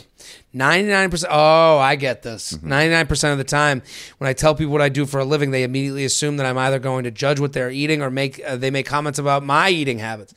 99%. 0.54 1.26
Oh, 1.30 1.78
I 1.78 1.94
get 1.96 2.22
this. 2.22 2.54
99% 2.54 3.32
of 3.32 3.38
the 3.38 3.44
time, 3.44 3.82
when 4.16 4.28
I 4.28 4.32
tell 4.32 4.54
people 4.54 4.72
what 4.72 4.82
I 4.82 4.88
do 4.88 5.06
for 5.06 5.20
a 5.20 5.24
living, 5.24 5.50
they 5.50 5.62
immediately 5.62 6.04
assume 6.04 6.36
that 6.38 6.46
I'm 6.46 6.58
either 6.58 6.78
going 6.78 7.04
to 7.04 7.10
judge 7.10 7.38
what 7.38 7.52
they're 7.52 7.70
eating 7.70 8.02
or 8.02 8.10
make 8.10 8.42
uh, 8.44 8.56
they 8.56 8.70
make 8.70 8.86
comments 8.86 9.18
about 9.18 9.44
my 9.44 9.68
eating 9.68 9.98
habits. 9.98 10.34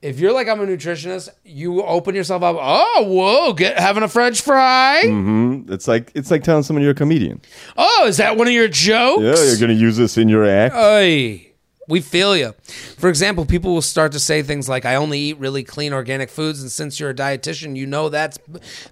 If 0.00 0.20
you're 0.20 0.32
like 0.32 0.46
I'm 0.46 0.60
a 0.60 0.66
nutritionist, 0.66 1.28
you 1.44 1.82
open 1.82 2.14
yourself 2.14 2.42
up. 2.42 2.56
Oh, 2.60 3.04
whoa! 3.08 3.52
Get 3.52 3.78
having 3.78 4.04
a 4.04 4.08
French 4.08 4.40
fry. 4.42 5.02
Mm-hmm. 5.04 5.72
It's 5.72 5.88
like 5.88 6.12
it's 6.14 6.30
like 6.30 6.44
telling 6.44 6.62
someone 6.62 6.82
you're 6.82 6.92
a 6.92 6.94
comedian. 6.94 7.40
Oh, 7.76 8.06
is 8.06 8.18
that 8.18 8.36
one 8.36 8.46
of 8.46 8.52
your 8.52 8.68
jokes? 8.68 9.22
Yeah, 9.22 9.44
you're 9.44 9.58
gonna 9.58 9.72
use 9.72 9.96
this 9.96 10.16
in 10.16 10.28
your 10.28 10.44
act. 10.44 10.74
Oy. 10.74 11.44
We 11.88 12.02
feel 12.02 12.36
you. 12.36 12.54
For 12.98 13.08
example, 13.08 13.46
people 13.46 13.72
will 13.72 13.80
start 13.80 14.12
to 14.12 14.20
say 14.20 14.42
things 14.42 14.68
like, 14.68 14.84
"I 14.84 14.96
only 14.96 15.18
eat 15.18 15.38
really 15.38 15.64
clean 15.64 15.94
organic 15.94 16.28
foods," 16.28 16.60
and 16.60 16.70
since 16.70 17.00
you're 17.00 17.10
a 17.10 17.14
dietitian, 17.14 17.76
you 17.76 17.86
know 17.86 18.10
that's 18.10 18.38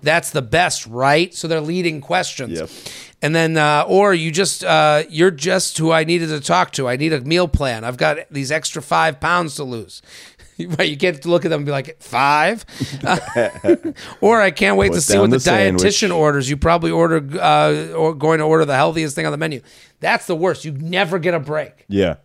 that's 0.02 0.30
the 0.30 0.40
best, 0.40 0.86
right? 0.86 1.32
So 1.34 1.46
they're 1.46 1.60
leading 1.60 2.00
questions. 2.00 2.58
Yep. 2.58 2.70
And 3.20 3.34
then, 3.34 3.58
uh, 3.58 3.84
or 3.86 4.14
you 4.14 4.30
just 4.30 4.64
uh, 4.64 5.04
you're 5.10 5.30
just 5.30 5.76
who 5.76 5.92
I 5.92 6.04
needed 6.04 6.28
to 6.30 6.40
talk 6.40 6.72
to. 6.72 6.88
I 6.88 6.96
need 6.96 7.12
a 7.12 7.20
meal 7.20 7.48
plan. 7.48 7.84
I've 7.84 7.98
got 7.98 8.18
these 8.30 8.50
extra 8.50 8.80
five 8.80 9.20
pounds 9.20 9.56
to 9.56 9.64
lose. 9.64 10.00
Right, 10.78 10.88
you 10.88 10.96
can't 10.96 11.22
look 11.26 11.44
at 11.44 11.50
them 11.50 11.60
and 11.60 11.66
be 11.66 11.72
like 11.72 12.00
five, 12.00 12.64
or 14.22 14.40
I 14.40 14.50
can't 14.50 14.78
wait 14.78 14.92
to 14.92 15.02
see 15.02 15.18
what 15.18 15.30
the, 15.30 15.36
the 15.36 15.50
dietitian 15.50 16.14
orders. 16.14 16.48
You 16.48 16.56
probably 16.56 16.90
order 16.90 17.22
uh, 17.38 17.92
or 17.92 18.14
going 18.14 18.38
to 18.38 18.44
order 18.44 18.64
the 18.64 18.74
healthiest 18.74 19.14
thing 19.14 19.26
on 19.26 19.32
the 19.32 19.38
menu. 19.38 19.60
That's 20.00 20.26
the 20.26 20.34
worst. 20.34 20.64
You 20.64 20.72
never 20.72 21.18
get 21.18 21.34
a 21.34 21.40
break. 21.40 21.84
Yeah. 21.88 22.16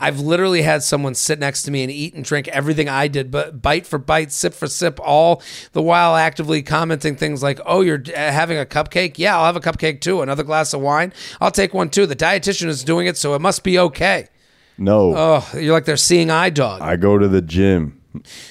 I've 0.00 0.18
literally 0.18 0.62
had 0.62 0.82
someone 0.82 1.14
sit 1.14 1.38
next 1.38 1.62
to 1.62 1.70
me 1.70 1.82
and 1.82 1.90
eat 1.90 2.14
and 2.14 2.24
drink 2.24 2.48
everything 2.48 2.88
I 2.88 3.06
did, 3.06 3.30
but 3.30 3.62
bite 3.62 3.86
for 3.86 3.98
bite, 3.98 4.32
sip 4.32 4.54
for 4.54 4.66
sip, 4.66 4.98
all 5.00 5.40
the 5.70 5.82
while 5.82 6.16
actively 6.16 6.62
commenting 6.62 7.14
things 7.14 7.44
like, 7.44 7.60
"Oh, 7.64 7.80
you're 7.80 8.02
uh, 8.08 8.12
having 8.16 8.58
a 8.58 8.66
cupcake? 8.66 9.18
Yeah, 9.18 9.38
I'll 9.38 9.44
have 9.44 9.56
a 9.56 9.60
cupcake 9.60 10.00
too. 10.00 10.20
Another 10.20 10.42
glass 10.42 10.72
of 10.72 10.80
wine? 10.80 11.12
I'll 11.40 11.52
take 11.52 11.72
one 11.74 11.90
too. 11.90 12.06
The 12.06 12.16
dietitian 12.16 12.66
is 12.66 12.82
doing 12.82 13.06
it, 13.06 13.16
so 13.16 13.34
it 13.34 13.40
must 13.40 13.62
be 13.62 13.78
okay." 13.78 14.28
No. 14.78 15.14
Oh, 15.16 15.50
you're 15.58 15.72
like 15.72 15.84
their 15.84 15.96
seeing 15.96 16.30
eye 16.30 16.50
dog. 16.50 16.80
I 16.82 16.96
go 16.96 17.18
to 17.18 17.28
the 17.28 17.42
gym. 17.42 18.01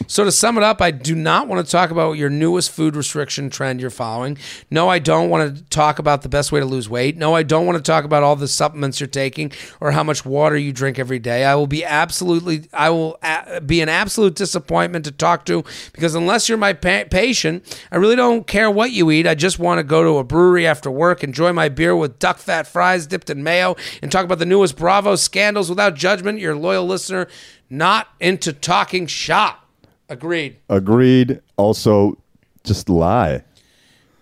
So 0.08 0.24
to 0.24 0.32
sum 0.32 0.58
it 0.58 0.64
up, 0.64 0.82
I 0.82 0.92
do 0.92 1.16
not 1.16 1.48
want 1.48 1.66
to 1.66 1.72
talk 1.72 1.92
about 1.92 2.14
your 2.14 2.30
newest 2.30 2.72
food 2.72 2.96
restriction 2.96 3.50
trend 3.50 3.80
you're 3.80 3.90
following. 3.90 4.38
No, 4.70 4.90
I 4.90 5.00
don't 5.00 5.30
want 5.30 5.56
to 5.56 5.64
talk 5.66 6.00
about 6.00 6.24
the 6.24 6.30
best 6.30 6.52
way 6.52 6.60
to 6.60 6.66
lose 6.66 6.90
weight. 6.90 7.18
No, 7.18 7.36
I 7.36 7.44
don't 7.44 7.66
want 7.66 7.78
to 7.78 7.84
talk 7.84 8.04
about 8.04 8.24
all 8.24 8.36
the 8.36 8.48
supplements 8.48 9.00
you're 9.00 9.08
taking 9.08 9.52
or 9.80 9.92
how 9.92 10.04
much 10.04 10.26
water 10.26 10.58
you 10.58 10.74
drink 10.74 10.98
every 10.98 11.20
day. 11.20 11.46
I 11.46 11.56
will 11.56 11.68
be 11.68 11.86
absolutely 11.86 12.64
I 12.74 12.90
will 12.90 13.20
be 13.66 13.82
an 13.82 13.90
absolute 13.90 14.36
disappointment 14.36 15.06
to 15.06 15.12
talk 15.12 15.46
to 15.46 15.64
because 15.94 16.16
unless 16.16 16.50
you're 16.50 16.58
my 16.58 16.74
pa- 16.74 17.06
patient, 17.10 17.64
I 17.92 17.98
really 17.98 18.16
don't 18.16 18.48
care 18.48 18.72
what 18.72 18.92
you 18.92 19.12
eat. 19.12 19.28
I 19.28 19.36
just 19.36 19.60
want 19.60 19.80
to 19.80 19.84
go 19.84 20.04
to 20.04 20.18
a 20.18 20.24
brewery 20.24 20.66
after 20.66 20.90
work, 20.90 21.24
enjoy 21.24 21.54
my 21.54 21.70
beer 21.70 21.96
with 21.96 22.20
duck 22.20 22.38
fat 22.38 22.68
fries 22.68 23.08
dipped 23.08 23.30
in 23.30 23.44
mayo 23.44 23.76
and 24.02 24.12
talk 24.12 24.26
about 24.26 24.40
the 24.40 24.46
newest 24.46 24.76
Bravo 24.76 25.16
scandals 25.16 25.70
without 25.70 25.96
judgment. 25.96 26.40
Your 26.40 26.56
loyal 26.56 26.86
listener 26.86 27.28
not 27.72 28.10
into 28.20 28.54
talking 28.54 29.08
shop. 29.08 29.66
Agreed. 30.10 30.58
Agreed. 30.70 31.40
Also, 31.58 32.18
just 32.64 32.90
lie. 32.90 33.44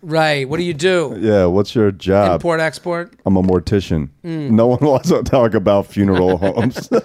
Right. 0.02 0.48
What 0.48 0.58
do 0.58 0.64
you 0.64 0.74
do? 0.74 1.18
Yeah. 1.20 1.46
What's 1.46 1.76
your 1.76 1.92
job? 1.92 2.36
Import 2.36 2.62
export. 2.62 3.14
I'm 3.26 3.36
a 3.36 3.42
mortician. 3.42 4.10
Mm. 4.24 4.52
No 4.52 4.68
one 4.68 4.80
wants 4.82 5.10
to 5.10 5.24
talk 5.24 5.54
about 5.54 5.86
funeral 5.88 6.38
homes. 6.44 6.90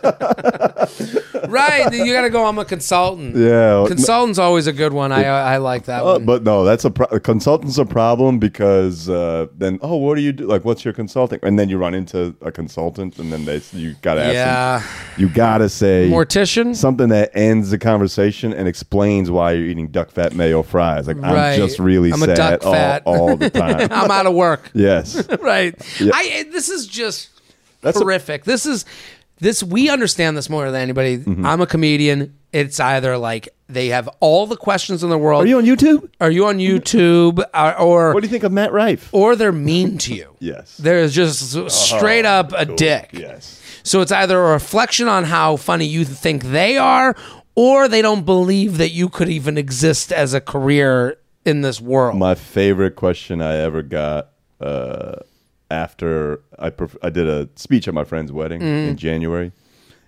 Right. 1.48 1.92
you 1.92 2.12
got 2.12 2.22
to 2.22 2.30
go. 2.30 2.46
I'm 2.46 2.58
a 2.58 2.64
consultant. 2.64 3.36
yeah. 3.36 3.84
Consultant's 3.86 4.38
always 4.38 4.66
a 4.66 4.72
good 4.72 4.92
one. 4.92 5.12
I 5.12 5.24
I 5.24 5.56
like 5.58 5.84
that 5.84 6.00
Uh, 6.02 6.14
one. 6.14 6.24
but 6.24 6.42
no, 6.42 6.64
that's 6.64 6.84
a 6.84 6.90
pro- 6.90 7.18
consultant's 7.20 7.78
a 7.78 7.84
problem 7.84 8.38
because 8.38 9.08
uh, 9.08 9.46
then 9.56 9.78
oh, 9.82 9.96
what 9.96 10.14
do 10.16 10.22
you 10.22 10.32
do? 10.32 10.46
Like, 10.46 10.64
what's 10.64 10.84
your 10.84 10.94
consulting? 10.94 11.38
And 11.42 11.58
then 11.58 11.68
you 11.68 11.76
run 11.78 11.94
into 11.94 12.34
a 12.40 12.50
consultant, 12.50 13.18
and 13.18 13.30
then 13.32 13.44
they 13.44 13.60
you 13.72 13.94
gotta 14.02 14.22
ask 14.24 14.34
yeah. 14.34 14.78
them. 14.78 14.88
You 15.20 15.28
gotta 15.28 15.68
say 15.68 16.08
Mortician. 16.10 16.74
something 16.74 17.08
that 17.10 17.30
ends 17.34 17.70
the 17.70 17.78
conversation 17.78 18.52
and 18.52 18.66
explains 18.66 19.30
why 19.30 19.52
you're 19.52 19.66
eating 19.66 19.88
duck 19.88 20.10
fat 20.10 20.34
mayo 20.34 20.62
fries. 20.62 21.06
Like 21.06 21.18
Right. 21.20 21.52
I'm 21.52 21.58
just 21.58 21.78
really 21.78 22.10
I'm 22.12 22.22
a 22.22 22.26
sad 22.26 22.36
duck 22.36 22.64
all, 22.66 22.72
fat. 22.72 23.02
all 23.06 23.36
the 23.36 23.50
time. 23.62 23.88
I'm 23.90 24.10
out 24.10 24.26
of 24.26 24.34
work. 24.34 24.70
yes, 24.74 25.28
right. 25.40 25.74
Yeah. 26.00 26.12
I. 26.14 26.46
This 26.50 26.68
is 26.68 26.86
just 26.86 27.13
That's 27.84 27.96
a- 27.96 28.00
horrific. 28.00 28.44
this 28.44 28.66
is 28.66 28.84
this. 29.38 29.62
We 29.62 29.88
understand 29.90 30.36
this 30.36 30.48
more 30.50 30.70
than 30.70 30.80
anybody. 30.80 31.18
Mm-hmm. 31.18 31.46
I'm 31.46 31.60
a 31.60 31.66
comedian. 31.66 32.34
It's 32.52 32.78
either 32.80 33.16
like 33.18 33.48
they 33.68 33.88
have 33.88 34.08
all 34.20 34.46
the 34.46 34.56
questions 34.56 35.02
in 35.02 35.10
the 35.10 35.18
world. 35.18 35.44
Are 35.44 35.46
you 35.48 35.58
on 35.58 35.64
YouTube? 35.64 36.08
Are 36.20 36.30
you 36.30 36.46
on 36.46 36.58
YouTube? 36.58 37.42
Or, 37.54 37.78
or 37.78 38.14
What 38.14 38.20
do 38.22 38.26
you 38.26 38.30
think 38.30 38.44
of 38.44 38.52
Matt 38.52 38.72
Rife? 38.72 39.08
or 39.12 39.34
they're 39.36 39.52
mean 39.52 39.98
to 39.98 40.14
you. 40.14 40.36
Yes. 40.40 40.76
There's 40.76 41.14
just 41.14 41.56
s- 41.56 41.74
straight 41.74 42.24
up 42.26 42.52
a 42.56 42.64
dick. 42.64 43.10
Yes. 43.12 43.60
So 43.82 44.00
it's 44.02 44.12
either 44.12 44.38
a 44.38 44.52
reflection 44.52 45.08
on 45.08 45.24
how 45.24 45.56
funny 45.56 45.86
you 45.86 46.04
think 46.04 46.44
they 46.44 46.76
are, 46.78 47.14
or 47.56 47.88
they 47.88 48.02
don't 48.02 48.24
believe 48.24 48.78
that 48.78 48.90
you 48.90 49.08
could 49.08 49.28
even 49.28 49.58
exist 49.58 50.12
as 50.12 50.32
a 50.34 50.40
career 50.40 51.16
in 51.44 51.60
this 51.62 51.80
world. 51.80 52.16
My 52.18 52.34
favorite 52.34 52.94
question 52.96 53.42
I 53.42 53.56
ever 53.56 53.82
got 53.82 54.30
uh, 54.60 55.16
after 55.70 56.40
I 56.58 56.70
perf- 56.70 56.96
I 57.02 57.10
did 57.10 57.26
a 57.28 57.48
speech 57.56 57.88
at 57.88 57.94
my 57.94 58.04
friend's 58.04 58.30
wedding 58.32 58.60
Mm. 58.60 58.88
in 58.90 58.96
January, 58.96 59.52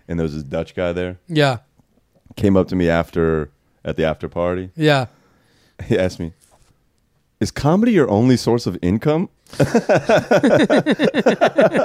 and 0.09 0.19
there 0.19 0.23
was 0.25 0.35
this 0.35 0.43
Dutch 0.43 0.75
guy 0.75 0.93
there. 0.93 1.19
yeah, 1.29 1.59
Came 2.37 2.57
up 2.57 2.69
to 2.69 2.77
me 2.77 2.89
after 2.89 3.51
at 3.85 3.97
the 3.97 4.05
after 4.05 4.29
party. 4.29 4.71
yeah. 4.77 5.07
He 5.87 5.99
asked 5.99 6.19
me, 6.21 6.33
"Is 7.41 7.51
comedy 7.51 7.93
your 7.93 8.09
only 8.11 8.37
source 8.37 8.67
of 8.67 8.79
income?" 8.83 9.29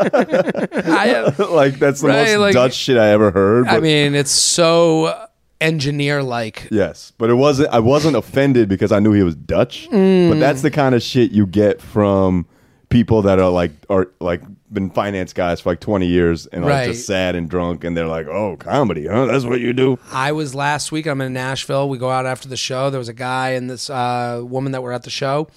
I, 0.03 1.33
like 1.49 1.79
that's 1.79 2.01
the 2.01 2.07
Right, 2.07 2.27
most 2.33 2.37
like- 2.39 2.53
Dutch 2.53 2.73
shit 2.73 2.97
I 2.97 3.09
ever 3.09 3.31
heard. 3.31 3.67
I 3.67 3.79
mean, 3.79 4.15
it's 4.15 4.31
so 4.31 5.27
engineer 5.59 6.23
like. 6.23 6.67
Yes, 6.71 7.11
but 7.17 7.29
it 7.29 7.35
wasn't. 7.35 7.69
I 7.69 7.79
wasn't 7.79 8.15
offended 8.15 8.69
because 8.69 8.91
I 8.91 8.99
knew 8.99 9.11
he 9.13 9.23
was 9.23 9.35
Dutch. 9.35 9.87
Mm. 9.91 10.29
But 10.29 10.39
that's 10.39 10.61
the 10.61 10.71
kind 10.71 10.95
of 10.95 11.01
shit 11.03 11.31
you 11.31 11.45
get 11.45 11.81
from 11.81 12.45
people 12.91 13.23
that 13.23 13.39
are 13.39 13.49
like 13.49 13.71
are 13.89 14.09
like 14.19 14.41
been 14.71 14.91
finance 14.91 15.33
guys 15.33 15.59
for 15.61 15.69
like 15.71 15.79
twenty 15.79 16.05
years 16.07 16.45
and 16.47 16.63
like 16.63 16.71
Right. 16.71 16.85
just 16.87 17.07
sad 17.07 17.35
and 17.35 17.49
drunk, 17.49 17.83
and 17.83 17.97
they're 17.97 18.05
like, 18.07 18.27
"Oh, 18.27 18.55
comedy, 18.57 19.07
huh? 19.07 19.25
That's 19.25 19.45
what 19.45 19.59
you 19.61 19.73
do." 19.73 19.97
I 20.11 20.31
was 20.33 20.53
last 20.53 20.91
week. 20.91 21.07
I'm 21.07 21.19
in 21.21 21.33
Nashville. 21.33 21.89
We 21.89 21.97
go 21.97 22.11
out 22.11 22.25
after 22.27 22.47
the 22.47 22.57
show. 22.57 22.89
There 22.91 22.99
was 22.99 23.09
a 23.09 23.13
guy 23.13 23.49
and 23.51 23.69
this 23.69 23.89
uh, 23.89 24.41
woman 24.43 24.73
that 24.73 24.83
were 24.83 24.93
at 24.93 25.03
the 25.03 25.09
show. 25.09 25.47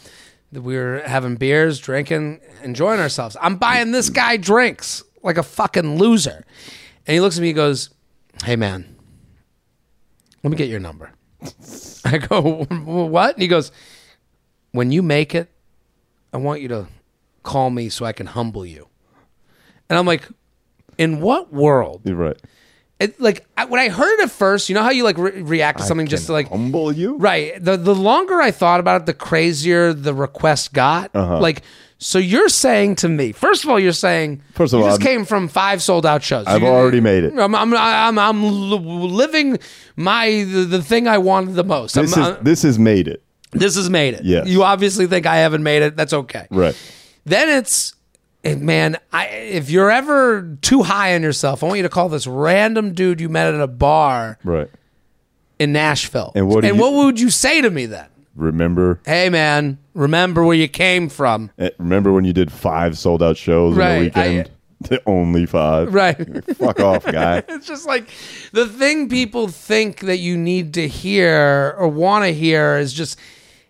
That 0.53 0.63
We 0.63 0.77
were 0.77 1.03
having 1.05 1.35
beers, 1.37 1.79
drinking, 1.81 2.41
enjoying 2.63 3.01
ourselves. 3.01 3.37
I'm 3.41 3.57
buying 3.57 3.91
this 3.91 4.09
guy 4.09 4.37
drinks 4.37 5.03
like 5.23 5.37
a 5.37 5.43
fucking 5.43 5.99
loser. 5.99 6.45
And 7.07 7.15
he 7.15 7.21
looks 7.21 7.37
at 7.37 7.41
me 7.43 7.49
He 7.49 7.53
goes, 7.53 7.91
Hey, 8.45 8.55
man, 8.57 8.97
let 10.45 10.51
me 10.51 10.57
get 10.57 10.69
your 10.69 10.79
number. 10.81 11.11
I 12.05 12.19
go, 12.19 12.65
What? 12.65 13.35
And 13.35 13.43
he 13.43 13.49
goes, 13.49 13.73
When 14.71 14.93
you 14.93 15.03
make 15.03 15.35
it, 15.35 15.51
I 16.33 16.37
want 16.37 16.61
you 16.61 16.69
to 16.69 16.87
call 17.45 17.71
me 17.71 17.89
so 17.89 18.05
I 18.05 18.13
can 18.13 18.27
humble 18.27 18.67
you. 18.67 18.89
And 19.89 19.97
I'm 19.99 20.07
like, 20.07 20.29
In 20.99 21.21
what 21.21 21.53
world 21.53 22.01
You're 22.05 22.17
right. 22.17 22.37
it, 22.99 23.21
like 23.21 23.47
I, 23.57 23.67
when 23.67 23.81
I 23.81 23.89
heard 23.91 24.19
it 24.19 24.25
at 24.25 24.31
first, 24.33 24.69
you 24.69 24.75
know 24.75 24.83
how 24.83 24.91
you 24.91 25.05
like 25.05 25.19
re- 25.19 25.43
react 25.43 25.79
to 25.79 25.85
something 25.85 26.07
just 26.09 26.27
to 26.27 26.33
like 26.33 26.49
humble 26.49 26.91
you. 26.93 27.17
right. 27.19 27.53
The 27.63 27.77
the 27.77 27.95
longer 27.95 28.41
I 28.41 28.51
thought 28.51 28.81
about 28.81 29.03
it, 29.03 29.07
the 29.07 29.15
crazier 29.15 29.93
the 29.93 30.15
request 30.15 30.73
got. 30.73 31.11
Uh-huh. 31.15 31.39
Like, 31.41 31.63
so 31.99 32.19
you're 32.19 32.49
saying 32.49 32.97
to 32.97 33.09
me, 33.09 33.33
first 33.33 33.63
of 33.65 33.71
all, 33.71 33.79
you're 33.81 33.93
saying 33.93 34.43
First 34.55 34.73
of 34.75 34.79
you 34.81 34.85
all, 34.87 34.91
just 34.91 35.03
I'm- 35.03 35.07
came 35.17 35.25
from 35.25 35.49
five 35.49 35.83
sold 35.83 36.05
out 36.07 36.23
shows. 36.23 36.47
I've 36.47 36.63
You- 36.63 36.69
already 36.69 37.01
made 37.01 37.25
it. 37.25 37.33
I'm 37.39 37.55
I'm 37.55 37.75
I'm, 37.75 38.19
I'm 38.19 38.43
living 38.43 39.59
my 39.97 40.29
the, 40.45 40.65
the 40.65 40.83
thing 40.83 41.07
I 41.09 41.19
wanted 41.19 41.55
the 41.55 41.65
most. 41.65 41.95
This 41.95 42.17
I'm, 42.17 42.23
is 42.23 42.29
uh, 42.31 42.39
this 42.43 42.63
has 42.63 42.79
made 42.79 43.07
it. 43.09 43.23
this 43.53 43.77
has 43.77 43.89
made 43.91 44.15
it. 44.15 44.25
Yeah. 44.25 44.45
You 44.45 44.63
obviously 44.63 45.07
think 45.07 45.27
I 45.27 45.37
haven't 45.37 45.63
made 45.63 45.83
it. 45.83 45.95
That's 45.97 46.13
okay. 46.13 46.47
Right. 46.51 46.77
Then 47.25 47.49
it's, 47.49 47.95
eh, 48.45 48.55
man, 48.57 48.99
I, 49.13 49.27
if 49.27 49.71
you're 49.71 49.91
ever 49.91 50.57
too 50.63 50.83
high 50.83 51.15
on 51.15 51.23
yourself, 51.23 51.63
I 51.63 51.67
want 51.67 51.79
you 51.79 51.83
to 51.85 51.89
call 51.89 52.09
this 52.09 52.27
random 52.27 52.93
dude 52.93 53.21
you 53.21 53.29
met 53.29 53.55
at 53.55 53.61
a 53.61 53.67
bar 53.67 54.39
Right. 54.45 54.69
in 55.59 55.73
Nashville. 55.73 56.33
And 56.35 56.49
what 56.49 56.63
do 56.63 56.69
you- 56.69 56.75
what 56.77 56.93
would 56.93 57.19
you 57.21 57.31
say 57.31 57.61
to 57.61 57.71
me 57.71 57.87
then? 57.87 58.07
Remember. 58.37 59.01
Hey, 59.07 59.29
man, 59.31 59.79
remember 59.95 60.43
where 60.45 60.57
you 60.57 60.69
came 60.69 61.09
from. 61.09 61.51
eh, 61.59 61.71
Remember 61.79 62.13
when 62.13 62.25
you 62.25 62.33
did 62.33 62.51
five 62.51 62.99
sold 62.99 63.23
out 63.23 63.37
shows 63.37 63.77
Right, 63.77 63.91
in 63.93 63.99
the 63.99 64.05
weekend? 64.05 64.51
The 64.81 65.01
only 65.07 65.47
five. 65.47 65.95
Right. 65.95 66.17
Fuck 66.57 66.81
off, 66.81 67.05
guy. 67.07 67.43
It's 67.49 67.67
just 67.67 67.87
like 67.87 68.09
the 68.53 68.67
thing 68.67 69.09
people 69.09 69.49
think 69.49 70.01
that 70.01 70.19
you 70.19 70.37
need 70.37 70.75
to 70.75 70.87
hear 70.89 71.75
or 71.79 71.89
want 71.89 72.25
to 72.27 72.35
hear 72.35 72.77
is 72.77 72.93
just, 72.93 73.19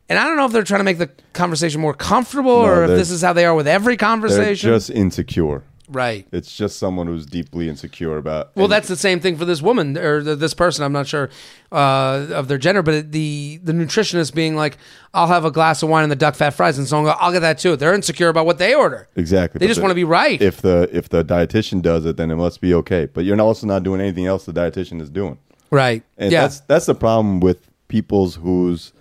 and 0.09 0.19
I 0.19 0.25
don't 0.25 0.37
know 0.37 0.45
if 0.47 0.53
they're 0.53 0.63
trying 0.65 0.81
to 0.81 0.85
make 0.85 0.99
the 0.99 1.11
conversation 1.33 1.81
more 1.81 1.95
comfortable 1.95 2.51
or 2.51 2.83
if 2.85 2.89
they're- 2.89 2.97
this 2.97 3.11
is 3.11 3.23
how 3.23 3.33
they 3.33 3.45
are 3.47 3.55
with 3.55 3.67
every 3.69 3.93
They're 3.97 4.07
conversation. 4.09 4.71
just 4.71 4.91
insecure. 4.91 5.63
right. 5.91 6.27
It's 6.33 6.57
just 6.57 6.79
someone 6.79 7.07
who's 7.07 7.27
deeply 7.27 7.69
insecure 7.69 8.17
about. 8.17 8.51
Well, 8.57 8.69
that's 8.69 8.89
the 8.89 8.97
same 8.97 9.21
thing 9.21 9.37
for 9.37 9.45
this 9.45 9.61
woman 9.61 9.97
or 9.99 10.23
th- 10.23 10.39
this 10.39 10.55
person. 10.55 10.83
I'm 10.85 10.93
not 10.93 11.07
sure 11.07 11.29
uh, 11.71 12.27
of 12.33 12.49
their 12.49 12.57
gender, 12.59 12.83
but 12.83 12.95
it, 12.95 13.13
the 13.13 13.61
the 13.63 13.73
nutritionist 13.73 14.33
being 14.35 14.57
like, 14.57 14.79
"I'll 15.13 15.27
have 15.27 15.45
a 15.45 15.51
glass 15.51 15.83
of 15.83 15.89
wine 15.91 16.03
and 16.03 16.11
the 16.11 16.17
duck 16.17 16.37
fat 16.37 16.51
fries," 16.55 16.79
and 16.79 16.87
someone 16.89 17.13
go, 17.13 17.19
"I'll 17.21 17.33
get 17.33 17.41
that 17.41 17.59
too." 17.59 17.77
They're 17.77 17.93
insecure 17.95 18.29
about 18.29 18.47
what 18.47 18.57
they 18.59 18.75
order. 18.75 19.09
exactly. 19.17 19.59
They 19.59 19.67
but 19.67 19.69
just 19.71 19.79
the- 19.79 19.83
want 19.83 19.91
to 19.91 19.95
be 19.97 20.05
right. 20.05 20.41
If 20.41 20.63
the 20.63 20.89
if 20.93 21.09
the 21.11 21.23
dietitian 21.25 21.83
does 21.83 22.07
it, 22.07 22.17
then 22.17 22.31
it 22.31 22.37
must 22.37 22.61
be 22.63 22.73
okay. 22.75 23.07
But 23.13 23.25
you're 23.27 23.39
also 23.41 23.67
not 23.67 23.83
doing 23.83 24.01
anything 24.01 24.25
else 24.27 24.47
the 24.47 24.53
dietitian 24.53 25.01
is 25.03 25.11
doing. 25.11 25.37
right. 25.71 26.03
And 26.17 26.33
yeah. 26.33 26.43
that's 26.43 26.61
that's 26.61 26.87
the 26.87 26.95
problem 26.95 27.41
with 27.41 27.69
people's 27.89 28.37
whose 28.37 28.93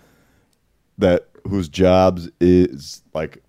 that 0.98 1.28
whose 1.48 1.70
jobs 1.70 2.30
is 2.40 3.02
like 3.14 3.44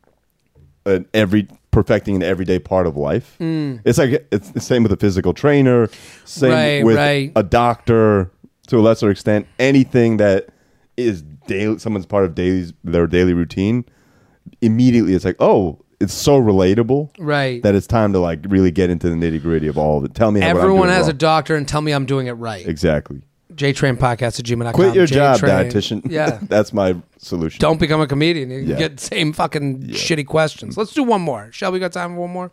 an 0.86 1.06
every 1.14 1.48
perfecting 1.70 2.14
an 2.16 2.22
everyday 2.22 2.58
part 2.58 2.86
of 2.86 2.96
life. 2.96 3.36
Mm. 3.40 3.80
It's 3.84 3.98
like 3.98 4.26
it's 4.30 4.50
the 4.50 4.60
same 4.60 4.82
with 4.82 4.92
a 4.92 4.96
physical 4.96 5.32
trainer, 5.34 5.88
same 6.24 6.50
Right, 6.50 6.84
with 6.84 6.96
right. 6.96 7.32
a 7.34 7.42
doctor 7.42 8.30
to 8.68 8.78
a 8.78 8.80
lesser 8.80 9.10
extent. 9.10 9.46
Anything 9.58 10.18
that 10.18 10.48
is 10.96 11.22
daily, 11.46 11.78
someone's 11.78 12.06
part 12.06 12.24
of 12.24 12.34
daily 12.34 12.72
their 12.84 13.06
daily 13.06 13.34
routine. 13.34 13.84
Immediately, 14.60 15.14
it's 15.14 15.24
like, 15.24 15.36
oh, 15.40 15.80
it's 16.00 16.12
so 16.12 16.40
relatable, 16.40 17.10
Right. 17.18 17.62
That 17.62 17.74
it's 17.74 17.86
time 17.86 18.12
to 18.12 18.18
like 18.18 18.40
really 18.48 18.70
get 18.70 18.90
into 18.90 19.08
the 19.08 19.16
nitty 19.16 19.40
gritty 19.42 19.66
of 19.68 19.78
all 19.78 19.98
of 19.98 20.04
it. 20.04 20.14
Tell 20.14 20.30
me, 20.30 20.40
how 20.40 20.48
what 20.48 20.56
I'm 20.56 20.62
Everyone 20.62 20.88
has 20.88 21.08
a 21.08 21.12
doctor 21.12 21.56
and 21.56 21.66
tell 21.66 21.80
me 21.80 21.92
I'm 21.92 22.06
doing 22.06 22.26
it 22.26 22.32
right. 22.32 22.66
exactly. 22.66 23.22
JTrain 23.56 23.96
podcast 23.96 24.38
at 24.40 24.44
gmail.com. 24.46 24.72
Quit 24.74 24.94
your 24.94 25.06
job, 25.06 25.38
JTrain. 25.40 25.70
dietitian. 25.70 26.10
Yeah. 26.10 26.38
that's 26.42 26.72
my 26.72 26.96
solution. 27.18 27.60
Don't 27.60 27.78
become 27.80 28.00
a 28.00 28.06
comedian. 28.06 28.50
You 28.50 28.58
Yeah. 28.60 28.76
get 28.78 28.96
the 28.98 29.02
same 29.04 29.32
fucking 29.32 29.82
shitty 29.88 30.26
questions. 30.26 30.76
Let's 30.76 30.92
do 30.92 31.02
one 31.02 31.20
more. 31.22 31.50
Shall 31.52 31.72
we 31.72 31.78
got 31.78 31.92
time 31.92 32.14
for 32.14 32.20
one 32.20 32.30
more? 32.30 32.50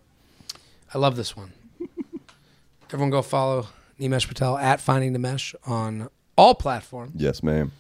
I 0.94 0.98
love 0.98 1.16
this 1.16 1.36
one. 1.36 1.54
Everyone 2.92 3.10
go 3.10 3.22
follow 3.22 3.68
Nimesh 4.00 4.28
Patel 4.28 4.58
at 4.58 4.82
Finding 4.82 5.16
Nimesh 5.16 5.56
on 5.66 6.10
all 6.36 6.56
platforms. 6.56 7.14
Yes, 7.16 7.42
ma'am. 7.44 7.72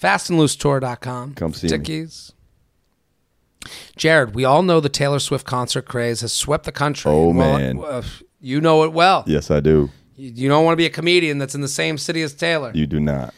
Fastandloosetour.com. 0.00 1.34
Come 1.34 1.52
see 1.54 1.66
me. 1.66 1.70
Tickies. 1.78 2.32
Jared, 3.96 4.34
we 4.34 4.44
all 4.44 4.62
know 4.62 4.78
the 4.80 4.88
Taylor 4.88 5.18
Swift 5.18 5.46
concert 5.46 5.86
craze 5.86 6.20
has 6.20 6.32
swept 6.32 6.64
the 6.64 6.72
country. 6.72 7.10
Oh, 7.10 7.30
Well, 7.30 7.58
man. 7.58 7.82
uh, 7.82 8.02
you 8.40 8.60
know 8.60 8.84
it 8.84 8.92
well. 8.92 9.24
Yes, 9.26 9.50
I 9.50 9.60
do. 9.60 9.90
You, 10.16 10.48
don't 10.48 10.64
want 10.64 10.72
to 10.74 10.76
be 10.76 10.86
a 10.86 10.90
comedian 10.90 11.38
that's 11.38 11.54
in 11.54 11.60
the 11.60 11.68
same 11.68 11.98
city 11.98 12.22
as 12.22 12.32
Taylor 12.34 12.70
You 12.74 12.86
do 12.86 13.00
not. 13.00 13.34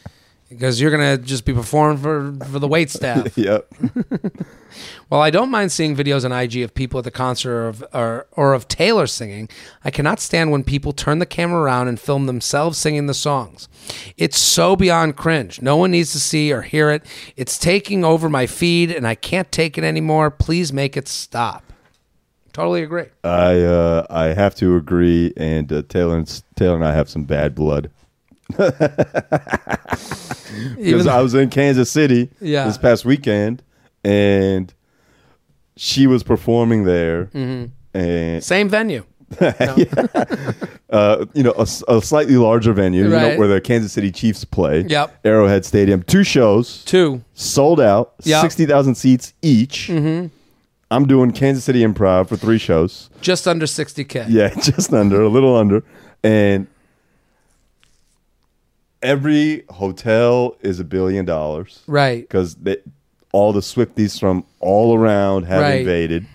because 0.49 0.79
you're 0.79 0.91
going 0.91 1.17
to 1.17 1.23
just 1.23 1.43
be 1.45 1.53
performing 1.53 1.97
for, 1.97 2.33
for 2.45 2.59
the 2.59 2.67
wait 2.67 2.89
staff. 2.89 3.37
Yep. 3.37 3.67
While 5.07 5.21
I 5.21 5.29
don't 5.31 5.49
mind 5.49 5.71
seeing 5.71 5.95
videos 5.95 6.25
on 6.25 6.31
IG 6.31 6.57
of 6.61 6.73
people 6.75 6.97
at 6.99 7.03
the 7.05 7.11
concert 7.11 7.51
or 7.51 7.67
of, 7.67 7.85
or, 7.93 8.27
or 8.33 8.53
of 8.53 8.67
Taylor 8.67 9.07
singing, 9.07 9.49
I 9.83 9.89
cannot 9.89 10.19
stand 10.19 10.51
when 10.51 10.63
people 10.63 10.91
turn 10.91 11.19
the 11.19 11.25
camera 11.25 11.61
around 11.61 11.87
and 11.87 11.99
film 11.99 12.25
themselves 12.25 12.77
singing 12.77 13.07
the 13.07 13.13
songs. 13.13 13.69
It's 14.17 14.37
so 14.37 14.75
beyond 14.75 15.15
cringe. 15.15 15.61
No 15.61 15.77
one 15.77 15.91
needs 15.91 16.11
to 16.11 16.19
see 16.19 16.51
or 16.51 16.61
hear 16.61 16.91
it. 16.91 17.03
It's 17.37 17.57
taking 17.57 18.03
over 18.03 18.29
my 18.29 18.45
feed 18.45 18.91
and 18.91 19.07
I 19.07 19.15
can't 19.15 19.51
take 19.51 19.77
it 19.77 19.83
anymore. 19.85 20.29
Please 20.29 20.71
make 20.73 20.97
it 20.97 21.07
stop. 21.07 21.63
Totally 22.51 22.83
agree. 22.83 23.05
I 23.23 23.61
uh, 23.61 24.05
I 24.09 24.25
have 24.33 24.55
to 24.55 24.75
agree, 24.77 25.31
and 25.37 25.71
uh, 25.71 25.83
Taylor 25.87 26.17
and 26.17 26.43
Taylor 26.57 26.75
and 26.75 26.85
I 26.85 26.93
have 26.93 27.07
some 27.09 27.23
bad 27.23 27.55
blood. 27.55 27.89
Because 30.75 31.07
I 31.07 31.21
was 31.21 31.33
in 31.35 31.49
Kansas 31.49 31.91
City 31.91 32.29
Yeah. 32.41 32.65
this 32.65 32.77
past 32.77 33.05
weekend, 33.05 33.61
and 34.03 34.73
she 35.75 36.07
was 36.07 36.23
performing 36.23 36.83
there, 36.85 37.25
Mm-hmm. 37.25 37.97
and 37.97 38.43
same 38.43 38.69
venue. 38.69 39.03
uh, 40.89 41.25
you 41.33 41.43
know, 41.43 41.51
a 41.57 41.65
slightly 42.01 42.37
larger 42.37 42.71
venue, 42.73 43.03
you 43.03 43.09
know, 43.09 43.35
where 43.37 43.47
the 43.49 43.59
Kansas 43.61 43.91
City 43.91 44.09
Chiefs 44.11 44.45
play. 44.45 44.85
Yep. 44.87 45.19
Arrowhead 45.25 45.65
Stadium, 45.65 46.01
two 46.03 46.23
shows, 46.23 46.83
Two. 46.85 47.21
sold 47.33 47.79
out, 47.81 48.13
Yep. 48.23 48.41
sixty 48.41 48.65
thousand 48.65 48.95
seats 48.95 49.33
each. 49.41 49.89
Mm-hmm. 49.89 50.27
I'm 50.89 51.05
doing 51.05 51.31
Kansas 51.33 51.65
City 51.65 51.81
Improv 51.83 52.29
for 52.29 52.37
three 52.37 52.57
shows. 52.57 53.09
Just 53.19 53.45
under 53.45 53.65
60K. 53.65 54.27
Yeah, 54.29 54.47
just 54.61 54.93
under, 54.93 55.21
a 55.21 55.27
little 55.27 55.57
under. 55.57 55.83
And 56.23 56.67
every 59.01 59.63
hotel 59.69 60.55
is 60.61 60.79
a 60.79 60.83
billion 60.83 61.25
dollars 61.25 61.83
Right. 61.87 62.21
because 62.27 62.57
all 63.31 63.53
the 63.53 63.59
Swifties 63.61 64.19
from 64.19 64.43
all 64.59 64.97
around 64.97 65.43
have 65.43 65.61
Right. 65.61 65.79
invaded. 65.81 66.25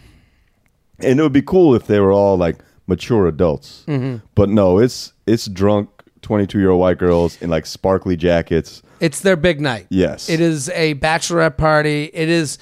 And 1.01 1.18
it 1.18 1.22
would 1.22 1.33
be 1.33 1.43
cool 1.43 1.74
if 1.74 1.87
they 1.87 1.99
were 2.01 2.12
all 2.12 2.37
like 2.37 2.59
mature 2.87 3.26
adults. 3.26 3.85
Mm-hmm. 3.89 4.24
But 4.35 4.49
no, 4.49 4.78
it's 4.78 5.12
it's 5.26 5.47
drunk 5.47 5.89
22 6.22 6.59
year 6.61 6.70
old 6.70 6.80
white 6.80 6.99
girls 6.99 7.41
in 7.43 7.51
like 7.51 7.66
sparkly 7.66 8.16
jackets. 8.16 8.83
It's 9.01 9.20
their 9.20 9.35
big 9.37 9.61
night. 9.61 9.87
Yes. 9.91 10.28
It 10.28 10.41
is 10.41 10.68
a 10.70 10.95
bachelorette 10.95 11.57
party. 11.57 12.11
It 12.14 12.28
is, 12.28 12.59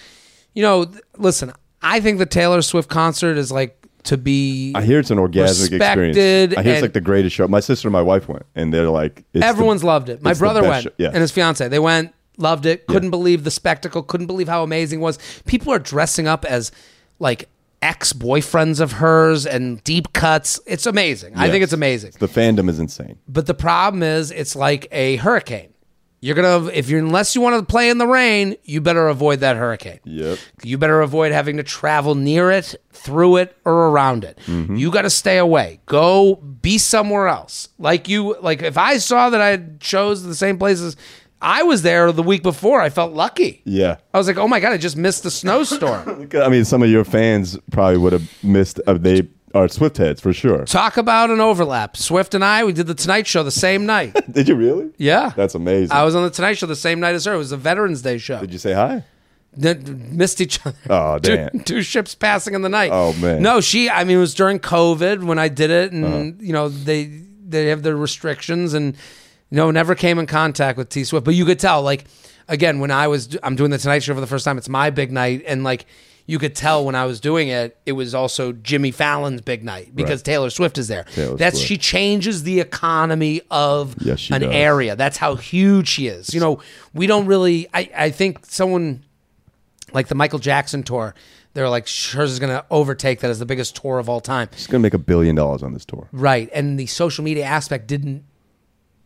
you 0.55 0.63
know, 0.63 0.91
listen, 1.19 1.53
I 1.83 2.01
think 2.01 2.19
the 2.19 2.25
Taylor 2.27 2.63
Swift 2.63 2.89
concert 2.89 3.37
is 3.37 3.53
like 3.53 3.80
to 4.05 4.17
be. 4.17 4.73
I 4.75 4.83
hear 4.83 4.99
it's 4.99 5.11
an 5.11 5.19
orgasmic 5.19 5.73
experience. 5.73 6.17
I 6.17 6.21
hear 6.21 6.47
it's 6.47 6.57
and- 6.57 6.83
like 6.83 6.93
the 6.93 7.01
greatest 7.01 7.35
show. 7.37 7.47
My 7.49 7.61
sister 7.61 7.89
and 7.89 7.93
my 7.93 8.03
wife 8.03 8.29
went, 8.29 8.45
and 8.55 8.73
they're 8.73 8.89
like, 8.91 9.25
it's 9.33 9.41
the- 9.43 9.47
everyone's 9.47 9.85
loved 9.85 10.09
it. 10.09 10.23
My 10.23 10.31
it's 10.31 10.41
the 10.41 10.45
brother 10.45 10.63
best 10.63 10.87
went 10.87 10.95
show. 10.99 11.07
And 11.07 11.17
his 11.17 11.31
fiance. 11.31 11.67
They 11.69 11.79
went, 11.79 12.13
loved 12.39 12.67
it, 12.67 12.87
couldn't 12.87 13.11
believe 13.11 13.45
the 13.45 13.51
spectacle, 13.51 14.03
couldn't 14.03 14.27
believe 14.27 14.49
how 14.49 14.63
amazing 14.63 15.01
it 15.01 15.03
was. 15.03 15.19
People 15.47 15.73
are 15.73 15.79
dressing 15.79 16.27
up 16.27 16.45
as 16.45 16.73
like 17.19 17.49
ex 17.83 18.13
boyfriends 18.13 18.81
of 18.81 18.93
hers 18.93 19.47
and 19.47 19.83
deep 19.85 20.13
cuts. 20.13 20.61
It's 20.67 20.87
amazing. 20.87 21.35
I 21.37 21.49
think 21.49 21.61
Yes. 21.61 21.65
it's 21.65 21.73
amazing. 21.73 22.13
the 22.19 22.29
fandom 22.29 22.69
is 22.69 22.79
insane. 22.79 23.19
But 23.29 23.47
the 23.47 23.55
problem 23.55 24.03
is, 24.03 24.31
it's 24.31 24.55
like 24.55 24.87
a 24.93 25.17
hurricane. 25.17 25.70
You're 26.23 26.35
gonna 26.35 26.67
if 26.67 26.91
you're 26.91 27.01
unless 27.01 27.35
you 27.35 27.41
want 27.41 27.59
to 27.59 27.65
play 27.65 27.89
in 27.89 27.97
the 27.97 28.07
rain, 28.07 28.57
you 28.65 28.83
better 28.83 29.09
avoid 29.09 29.41
that 29.41 29.57
hurricane. 29.57 30.01
Yep. 30.05 30.39
You 30.63 30.77
better 30.77 31.01
avoid 31.01 31.33
having 31.33 31.57
to 31.57 31.63
travel 31.63 32.15
near 32.15 32.51
it, 32.51 32.75
through 32.93 33.37
it, 33.37 33.57
or 33.65 33.89
around 33.89 34.25
it. 34.25 34.39
Mm-hmm. 34.47 34.77
You 34.77 34.91
got 34.91 35.03
to 35.03 35.11
stay 35.11 35.39
away. 35.39 35.81
Go 35.87 36.37
be 36.37 36.77
somewhere 36.77 37.27
else. 37.29 37.69
Like 37.79 38.09
you, 38.09 38.37
like 38.41 38.61
if 38.61 38.77
I 38.77 38.99
saw 38.99 39.31
that 39.31 39.41
I 39.41 39.63
chose 39.81 40.23
the 40.23 40.35
same 40.35 40.59
places, 40.59 40.95
I 41.41 41.63
was 41.63 41.81
there 41.83 42.13
the 42.13 42.23
week 42.23 42.43
before. 42.43 42.83
I 42.83 42.91
felt 42.91 43.15
lucky. 43.15 43.63
Yeah. 43.65 43.97
I 44.13 44.19
was 44.19 44.27
like, 44.27 44.37
oh 44.37 44.47
my 44.47 44.61
god, 44.61 44.73
I 44.73 44.77
just 44.77 44.97
missed 44.97 45.23
the 45.23 45.31
snowstorm. 45.31 46.29
I 46.35 46.49
mean, 46.49 46.67
some 46.67 46.83
of 46.83 46.91
your 46.91 47.05
fans 47.05 47.59
probably 47.71 47.97
would 47.97 48.13
have 48.13 48.45
missed. 48.45 48.79
Uh, 48.87 48.95
they 48.95 49.23
are 49.55 49.69
Swift 49.69 49.97
heads 49.97 50.21
for 50.21 50.33
sure. 50.33 50.65
Talk 50.65 50.97
about 50.97 51.31
an 51.31 51.41
overlap. 51.41 51.97
Swift 51.97 52.35
and 52.35 52.45
I, 52.45 52.65
we 52.65 52.73
did 52.73 52.87
the 52.87 52.95
Tonight 52.95 53.27
Show 53.27 53.43
the 53.43 53.51
same 53.51 53.87
night. 53.87 54.17
Did 54.33 54.49
you 54.49 54.55
really? 54.55 54.91
Yeah, 54.97 55.31
That's 55.37 55.55
amazing. 55.55 55.93
I 55.93 56.05
was 56.05 56.15
on 56.15 56.23
the 56.23 56.31
Tonight 56.31 56.55
Show 56.59 56.67
the 56.67 56.77
same 56.77 57.01
night 57.01 57.15
as 57.15 57.25
her. 57.25 57.35
It 57.35 57.39
was 57.39 57.53
a 57.53 57.57
Veterans 57.57 58.03
Day 58.03 58.19
show. 58.19 58.41
Did 58.41 58.53
you 58.53 58.59
say 58.59 58.73
hi? 58.73 59.05
N- 59.61 60.17
missed 60.17 60.41
each 60.41 60.65
other. 60.65 60.77
Oh 60.89 61.19
damn. 61.19 61.61
Two, 61.61 61.83
ships 61.83 62.15
passing 62.15 62.55
in 62.55 62.63
the 62.63 62.69
night. 62.69 62.91
Oh, 62.93 63.13
man. 63.15 63.45
Uh-huh. 63.45 63.55
No, 63.57 63.61
she. 63.61 63.91
I 63.91 64.05
mean, 64.05 64.19
it 64.19 64.21
was 64.21 64.35
during 64.35 64.61
COVID 64.61 65.25
when 65.25 65.39
I 65.39 65.49
did 65.49 65.71
it, 65.71 65.91
and 65.93 66.41
you 66.41 66.53
know 66.53 66.69
they 66.69 67.07
they 67.47 67.67
have 67.67 67.83
their 67.83 67.97
restrictions, 67.97 68.75
and 68.75 68.95
you 69.51 69.57
know 69.57 69.71
never 69.73 69.95
came 69.97 70.19
in 70.21 70.27
contact 70.27 70.79
with 70.79 70.89
T 70.89 71.03
Swift. 71.03 71.25
But 71.25 71.35
you 71.35 71.45
could 71.45 71.59
tell, 71.59 71.83
like 71.83 72.05
again, 72.47 72.79
when 72.79 72.93
I 72.93 73.09
was 73.09 73.37
I'm 73.43 73.57
doing 73.57 73.71
the 73.73 73.79
Tonight 73.79 74.05
Show 74.05 74.15
for 74.15 74.21
the 74.21 74.27
first 74.29 74.45
time, 74.45 74.57
it's 74.57 74.69
my 74.69 74.91
big 74.91 75.11
night, 75.11 75.43
and 75.47 75.65
like 75.65 75.87
you 76.27 76.39
could 76.39 76.55
tell 76.55 76.85
when 76.85 76.95
I 76.95 77.05
was 77.07 77.21
doing 77.21 77.49
it, 77.49 77.77
it 77.87 77.93
was 77.93 78.15
also 78.15 78.53
Jimmy 78.53 78.91
Fallon's 78.91 79.41
big 79.41 79.65
night 79.65 79.95
because 79.95 80.21
Right. 80.21 80.25
Taylor 80.25 80.51
Swift 80.51 80.79
is 80.79 80.89
there. 80.89 81.05
Taylor 81.15 81.37
That's 81.37 81.57
Swift. 81.59 81.69
she 81.69 81.77
changes 81.79 82.43
the 82.45 82.61
economy 82.61 83.43
of 83.51 83.95
Yes, 84.01 84.31
an 84.31 84.43
does. 84.43 84.51
area. 84.55 84.97
That's 84.97 85.17
how 85.17 85.35
huge 85.37 85.89
she 85.89 86.07
is. 86.07 86.33
You 86.35 86.41
know, 86.41 86.61
we 86.95 87.07
don't 87.07 87.27
really. 87.27 87.69
I 87.75 87.91
I 87.97 88.11
think 88.11 88.47
someone 88.47 89.05
like 89.93 90.09
the 90.09 90.15
Michael 90.15 90.39
Jackson 90.39 90.83
tour, 90.85 91.15
they're 91.55 91.69
like, 91.69 91.89
hers 91.89 92.31
is 92.31 92.39
going 92.39 92.53
to 92.53 92.65
overtake 92.71 93.19
that 93.21 93.31
as 93.31 93.41
the 93.41 93.47
biggest 93.47 93.75
tour 93.75 93.99
of 93.99 94.09
all 94.09 94.21
time. 94.21 94.49
She's 94.55 94.69
gonna 94.69 94.79
make 94.83 94.95
a 94.95 94.99
billion 94.99 95.35
dollars 95.35 95.63
on 95.65 95.73
this 95.73 95.85
tour. 95.85 96.07
Right. 96.13 96.49
And 96.55 96.79
the 96.79 96.87
social 96.87 97.25
media 97.25 97.45
aspect 97.45 97.89
didn't 97.89 98.23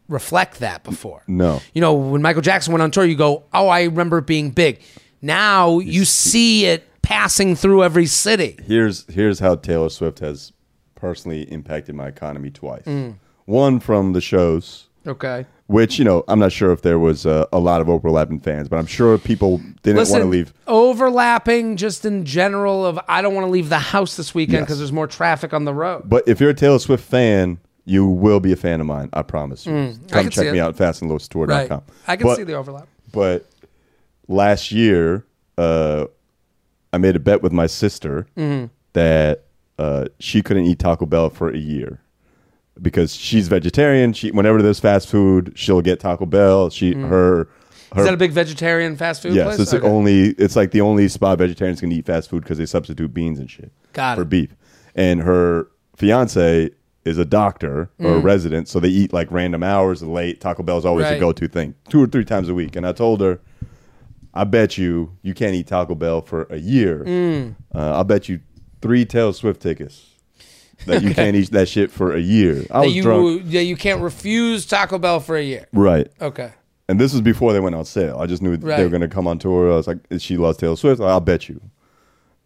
reflect 0.08 0.60
that 0.60 0.82
before. 0.84 1.22
No. 1.26 1.62
You 1.72 1.80
know, 1.80 1.94
when 1.94 2.20
Michael 2.20 2.42
Jackson 2.42 2.72
went 2.72 2.82
on 2.82 2.90
tour, 2.90 3.04
you 3.04 3.14
go, 3.16 3.44
oh, 3.54 3.68
I 3.68 3.84
remember 3.84 4.18
it 4.18 4.26
being 4.26 4.50
big. 4.50 4.80
Now 5.22 5.78
you 5.78 6.04
see 6.04 6.66
it 6.66 6.86
passing 7.04 7.54
through 7.54 7.84
every 7.84 8.06
city. 8.06 8.56
Here's 8.66 9.04
here's 9.12 9.38
how 9.38 9.56
Taylor 9.56 9.90
Swift 9.90 10.18
has 10.20 10.52
personally 10.94 11.42
impacted 11.52 11.94
my 11.94 12.08
economy 12.08 12.50
twice. 12.50 12.84
Mm. 12.84 13.16
One 13.46 13.78
from 13.78 14.14
the 14.14 14.20
shows, 14.22 14.88
Okay. 15.06 15.44
which 15.66 15.98
you 15.98 16.04
know 16.04 16.24
I'm 16.28 16.38
not 16.38 16.50
sure 16.52 16.72
if 16.72 16.80
there 16.82 16.98
was 16.98 17.26
uh, 17.26 17.44
a 17.52 17.58
lot 17.58 17.80
of 17.82 17.88
overlapping 17.90 18.40
fans, 18.40 18.68
but 18.68 18.78
I'm 18.78 18.86
sure 18.86 19.18
people 19.18 19.60
didn't 19.82 20.08
want 20.10 20.22
to 20.22 20.28
leave. 20.28 20.54
overlapping 20.66 21.76
just 21.76 22.04
in 22.04 22.24
general 22.24 22.86
of 22.86 22.98
I 23.06 23.20
don't 23.20 23.34
want 23.34 23.46
to 23.46 23.50
leave 23.50 23.68
the 23.68 23.78
house 23.78 24.16
this 24.16 24.34
weekend 24.34 24.54
Yes. 24.60 24.62
because 24.64 24.78
there's 24.78 24.92
more 24.92 25.06
traffic 25.06 25.52
on 25.52 25.64
the 25.66 25.74
road. 25.74 26.04
But 26.08 26.26
if 26.26 26.40
you're 26.40 26.50
a 26.50 26.54
Taylor 26.54 26.78
Swift 26.78 27.04
fan, 27.04 27.58
you 27.84 28.06
will 28.06 28.40
be 28.40 28.50
a 28.52 28.56
fan 28.56 28.80
of 28.80 28.86
mine. 28.86 29.10
I 29.12 29.20
promise 29.22 29.66
you. 29.66 29.72
Mm, 29.72 30.04
I 30.06 30.12
Come 30.22 30.24
see 30.30 30.30
check 30.42 30.52
me 30.52 30.58
it. 30.58 30.62
out 30.62 30.80
at 30.80 30.94
fastandloosetour.com. 30.94 31.48
Right. 31.70 31.82
I 32.08 32.16
can 32.16 32.26
But- 32.26 32.36
see 32.36 32.44
the 32.44 32.54
overlap. 32.54 32.88
But 33.12 33.44
last 34.26 34.72
year, 34.72 35.24
uh, 35.58 36.06
I 36.94 36.98
made 36.98 37.16
a 37.16 37.20
bet 37.20 37.42
with 37.42 37.52
my 37.52 37.66
sister 37.66 38.26
Mm-hmm. 38.36 38.66
that 38.94 39.44
uh, 39.78 40.04
she 40.20 40.40
couldn't 40.42 40.64
eat 40.66 40.78
Taco 40.78 41.04
Bell 41.06 41.28
for 41.30 41.50
a 41.50 41.56
year 41.58 42.00
because 42.80 43.14
she's 43.14 43.48
vegetarian. 43.48 44.12
She 44.12 44.30
whenever 44.30 44.62
there's 44.62 44.80
fast 44.80 45.08
food, 45.08 45.52
she'll 45.56 45.80
get 45.82 46.00
Taco 46.00 46.26
Bell. 46.26 46.70
She 46.70 46.94
her 46.94 47.08
her 47.08 47.48
Mm. 47.94 47.98
Is 48.00 48.04
that 48.06 48.14
a 48.14 48.16
big 48.16 48.32
vegetarian 48.32 48.96
fast 48.96 49.22
food 49.22 49.34
yes, 49.34 49.46
place? 49.46 49.60
it's 49.60 49.70
the 49.70 49.80
only. 49.82 50.30
It's 50.30 50.56
like 50.56 50.72
the 50.72 50.80
only 50.80 51.06
spot 51.08 51.38
vegetarians 51.38 51.78
can 51.80 51.92
eat 51.92 52.06
fast 52.06 52.28
food 52.28 52.42
because 52.42 52.58
they 52.58 52.66
substitute 52.66 53.14
beans 53.14 53.38
and 53.38 53.48
shit 53.48 53.70
Got 53.92 54.16
for 54.16 54.22
it. 54.22 54.28
beef. 54.28 54.56
And 54.96 55.20
her 55.22 55.68
fiance 55.96 56.70
is 57.04 57.18
a 57.18 57.24
doctor 57.24 57.90
or 58.00 58.14
a 58.14 58.18
resident, 58.18 58.66
so 58.68 58.80
they 58.80 58.88
eat 58.88 59.12
like 59.12 59.30
random 59.30 59.62
hours 59.62 60.02
late. 60.02 60.40
Taco 60.40 60.62
Bell 60.64 60.78
is 60.78 60.84
always 60.84 61.06
Mm. 61.06 61.10
Right. 61.10 61.16
a 61.18 61.20
go-to 61.20 61.46
thing, 61.48 61.74
two 61.88 62.02
or 62.02 62.06
three 62.08 62.24
times 62.24 62.48
a 62.48 62.54
week. 62.54 62.74
And 62.76 62.84
I 62.86 62.92
told 62.92 63.20
her, 63.20 63.38
I 64.34 64.44
bet 64.44 64.76
you 64.76 65.16
you 65.22 65.32
can't 65.32 65.54
eat 65.54 65.66
Taco 65.68 65.94
Bell 65.94 66.20
for 66.20 66.42
a 66.50 66.56
year. 66.58 67.04
Mm. 67.06 67.54
Uh, 67.74 67.92
I'll 67.96 68.04
bet 68.04 68.28
you 68.28 68.40
three 68.82 69.04
Taylor 69.04 69.32
Swift 69.32 69.62
tickets 69.62 70.06
that 70.86 71.02
you 71.02 71.14
can't 71.14 71.36
eat 71.36 71.50
that 71.52 71.68
shit 71.68 71.90
for 71.90 72.14
a 72.14 72.20
year. 72.20 72.64
I 72.70 72.80
That 72.80 72.86
was 72.86 72.94
you 72.96 73.02
drunk. 73.02 73.42
yeah, 73.46 73.60
you 73.60 73.76
can't 73.76 74.02
refuse 74.02 74.66
Taco 74.66 74.98
Bell 74.98 75.20
for 75.20 75.36
a 75.36 75.42
year. 75.42 75.66
Right. 75.72 76.10
Okay. 76.20 76.52
And 76.88 77.00
this 77.00 77.12
was 77.12 77.22
before 77.22 77.52
they 77.54 77.60
went 77.60 77.74
on 77.76 77.84
sale. 77.84 78.18
I 78.18 78.26
just 78.26 78.42
knew 78.42 78.56
Right. 78.56 78.76
they 78.76 78.82
were 78.82 78.90
going 78.90 79.00
to 79.00 79.08
come 79.08 79.26
on 79.26 79.38
tour. 79.38 79.72
I 79.72 79.76
was 79.76 79.86
like, 79.86 79.98
she 80.18 80.36
loves 80.36 80.58
Taylor 80.58 80.76
Swift. 80.76 81.00
I'll 81.00 81.20
bet 81.20 81.48
you. 81.48 81.60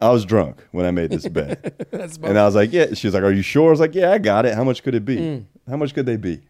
I 0.01 0.11
was 0.11 0.25
drunk 0.25 0.65
when 0.71 0.87
I 0.87 0.93
made 0.93 1.11
this 1.11 1.27
bet. 1.29 1.91
That's 1.91 2.19
and 2.19 2.39
I 2.39 2.45
was 2.45 2.55
like, 2.55 2.73
yeah. 2.73 2.95
She 2.95 3.09
was 3.09 3.15
like, 3.15 3.25
are 3.25 3.33
you 3.33 3.43
sure? 3.43 3.69
I 3.69 3.71
was 3.71 3.81
like, 3.81 3.95
yeah, 3.97 4.13
I 4.13 4.19
got 4.19 4.47
it. 4.47 4.55
How 4.55 4.63
much 4.63 4.83
could 4.85 4.95
it 4.95 5.05
be? 5.05 5.17
Mm. 5.17 5.45
How 5.69 5.77
much 5.77 5.93
could 5.95 6.07
they 6.07 6.17
be? 6.17 6.41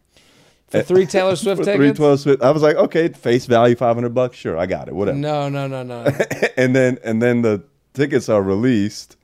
For 0.69 0.81
three 0.83 1.05
Taylor 1.05 1.35
Swift 1.35 1.59
For 1.59 1.65
three 1.65 1.77
tickets. 1.77 1.97
twelve 1.97 2.19
Swift. 2.19 2.41
I 2.43 2.51
was 2.51 2.61
like, 2.61 2.75
okay, 2.75 3.09
face 3.09 3.45
value, 3.45 3.75
500 3.75 4.13
bucks. 4.13 4.37
Sure, 4.37 4.57
I 4.57 4.65
got 4.65 4.87
it. 4.87 4.95
Whatever. 4.95 5.17
No, 5.17 5.49
no, 5.49 5.67
no, 5.67 5.83
no. 5.83 6.03
and 6.57 6.75
then 6.75 6.97
and 7.03 7.21
then 7.21 7.41
the 7.41 7.63
tickets 7.93 8.29
are 8.29 8.41
released, 8.41 9.17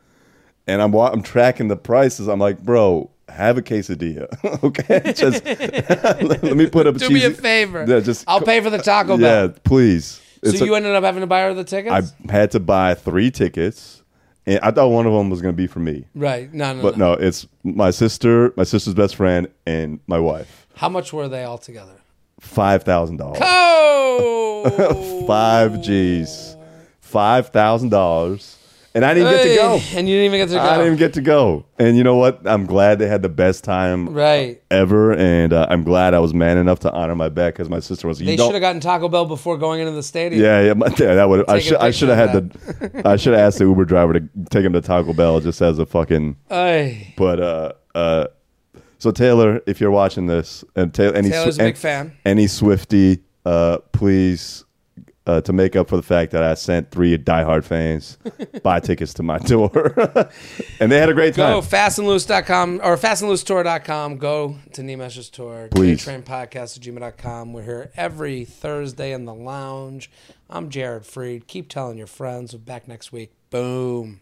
and 0.68 0.82
I'm 0.82 0.94
I'm 0.96 1.22
tracking 1.22 1.68
the 1.68 1.78
prices. 1.78 2.28
I'm 2.28 2.40
like, 2.40 2.60
bro, 2.64 3.10
have 3.30 3.58
a 3.58 3.62
quesadilla, 3.62 4.28
okay? 4.64 5.14
Just 5.16 5.46
let 6.44 6.56
me 6.56 6.68
put 6.68 6.88
up. 6.88 6.96
Do 6.96 7.10
me 7.10 7.24
a 7.26 7.32
favor. 7.32 7.86
Yeah, 7.88 8.00
just 8.00 8.24
I'll 8.28 8.42
pay 8.42 8.62
for 8.62 8.70
the 8.70 8.78
Taco 8.78 9.18
Bell. 9.18 9.48
Yeah, 9.48 9.54
please. 9.64 10.22
It's 10.44 10.60
So 10.60 10.64
a- 10.66 10.68
you 10.68 10.76
ended 10.76 10.94
up 10.96 11.04
having 11.04 11.22
to 11.22 11.28
buy 11.28 11.42
her 11.42 11.54
the 11.54 11.64
tickets? 11.64 12.14
I 12.28 12.32
had 12.32 12.52
to 12.52 12.60
buy 12.60 12.94
three 12.94 13.32
tickets, 13.32 14.04
and 14.46 14.60
I 14.62 14.72
thought 14.72 14.90
one 14.90 15.06
of 15.08 15.14
them 15.14 15.30
was 15.30 15.42
going 15.42 15.54
to 15.54 15.58
be 15.58 15.66
for 15.68 15.80
me, 15.80 16.06
right. 16.14 16.54
No, 16.54 16.74
no, 16.74 16.82
but 16.84 16.98
no. 16.98 17.14
no, 17.16 17.20
it's 17.20 17.48
my 17.64 17.90
sister, 17.92 18.54
my 18.56 18.64
sister's 18.64 18.94
best 18.94 19.16
friend, 19.16 19.48
and 19.66 20.00
my 20.08 20.20
wife. 20.20 20.65
How 20.76 20.90
much 20.90 21.12
were 21.14 21.28
they 21.28 21.44
all 21.44 21.58
together? 21.58 21.96
Five 22.40 22.84
thousand 22.84 23.18
dollars. 23.18 23.40
Oh, 24.18 25.26
Five 25.28 25.82
G's. 25.84 26.56
Five 27.02 27.50
thousand 27.50 27.90
dollars, 27.90 28.58
and 28.96 29.06
I 29.06 29.14
didn't 29.14 29.32
get 29.32 29.44
to 29.44 29.56
go. 29.56 29.74
And 29.98 30.10
you 30.10 30.16
didn't 30.16 30.26
even 30.34 30.40
get 30.40 30.48
to 30.50 30.56
go. 30.56 30.60
I 30.62 30.70
didn't 30.78 30.86
even 30.88 30.98
get 30.98 31.14
to 31.14 31.22
go. 31.22 31.66
And 31.78 31.96
you 31.98 32.04
know 32.04 32.16
what? 32.16 32.42
I'm 32.46 32.66
glad 32.66 32.98
they 33.00 33.08
had 33.08 33.22
the 33.22 33.30
best 33.30 33.64
time 33.64 34.10
right. 34.10 34.62
ever, 34.72 35.14
and 35.14 35.54
uh, 35.54 35.68
I'm 35.70 35.84
glad 35.84 36.14
I 36.14 36.20
was 36.20 36.34
man 36.34 36.58
enough 36.58 36.80
to 36.80 36.92
honor 36.92 37.16
my 37.16 37.30
bet 37.30 37.54
because 37.54 37.70
my 37.70 37.80
sister 37.80 38.08
was. 38.08 38.20
You 38.20 38.26
They 38.26 38.36
don't- 38.36 38.48
should 38.48 38.56
have 38.56 38.62
gotten 38.62 38.82
Taco 38.82 39.08
Bell 39.08 39.26
before 39.26 39.58
going 39.58 39.82
into 39.82 39.92
the 39.94 40.04
stadium. 40.04 40.42
Yeah, 40.42 40.62
yeah, 40.62 40.74
my- 40.74 40.88
yeah, 40.98 41.16
that 41.16 41.30
would. 41.30 41.42
I 41.50 41.54
Take 41.60 41.62
a 41.62 41.68
should. 41.68 41.78
I 41.78 41.92
should 41.92 42.10
have 42.10 42.30
had 42.30 42.52
the. 42.54 43.02
I 43.08 43.16
should 43.18 43.34
have 43.34 43.42
asked 43.42 43.60
the 43.60 43.66
Uber 43.66 43.86
driver 43.86 44.14
to 44.14 44.28
take 44.50 44.66
him 44.66 44.74
to 44.74 44.82
Taco 44.82 45.14
Bell 45.14 45.40
just 45.42 45.62
as 45.62 45.78
a 45.80 45.86
fucking. 45.86 46.38
Ay. 46.50 47.14
But 47.18 47.40
uh, 47.40 47.72
uh, 47.94 48.28
so 49.06 49.12
Taylor, 49.12 49.62
if 49.68 49.80
you're 49.80 49.92
watching 49.92 50.26
this, 50.26 50.64
and 50.76 50.92
Ta- 50.92 51.04
any 51.12 51.30
Taylor's 51.30 51.60
a 51.60 51.64
big 51.64 51.78
fan. 51.78 52.18
any 52.26 52.48
Swifty, 52.48 53.20
uh, 53.46 53.78
please. 53.92 54.64
Uh, 55.28 55.42
to 55.42 55.52
make 55.54 55.76
up 55.76 55.90
for 55.90 55.96
the 55.96 56.04
fact 56.04 56.32
that 56.34 56.44
I 56.44 56.54
sent 56.54 56.92
three 56.92 57.18
diehard 57.18 57.64
fans 57.64 58.20
buy 58.64 58.80
tickets 58.80 59.12
to 59.16 59.24
my 59.24 59.40
tour, 59.40 59.72
and 60.80 60.92
they 60.92 61.00
had 61.00 61.10
a 61.10 61.16
great 61.16 61.34
time. 61.34 61.52
Go 61.52 61.62
fastandloose.com 61.62 62.80
or 62.84 62.96
fastandloosetour.com. 62.96 64.18
Go 64.18 64.56
to 64.74 64.84
Nimesh's 64.84 65.32
tour. 65.32 65.70
Please. 65.72 66.04
Train 66.04 66.22
podcast 66.22 66.78
at 66.78 66.84
gmail.com. 66.84 67.54
We're 67.54 67.64
here 67.64 67.92
every 67.98 68.46
Thursday 68.46 69.14
in 69.14 69.26
the 69.26 69.34
lounge. 69.34 70.12
I'm 70.48 70.70
Jared 70.70 71.06
Freid. 71.06 71.48
Keep 71.48 71.70
telling 71.70 71.98
your 71.98 72.06
friends. 72.06 72.54
We're 72.54 72.60
back 72.60 72.88
next 72.88 73.12
week. 73.12 73.32
Boom. 73.50 74.20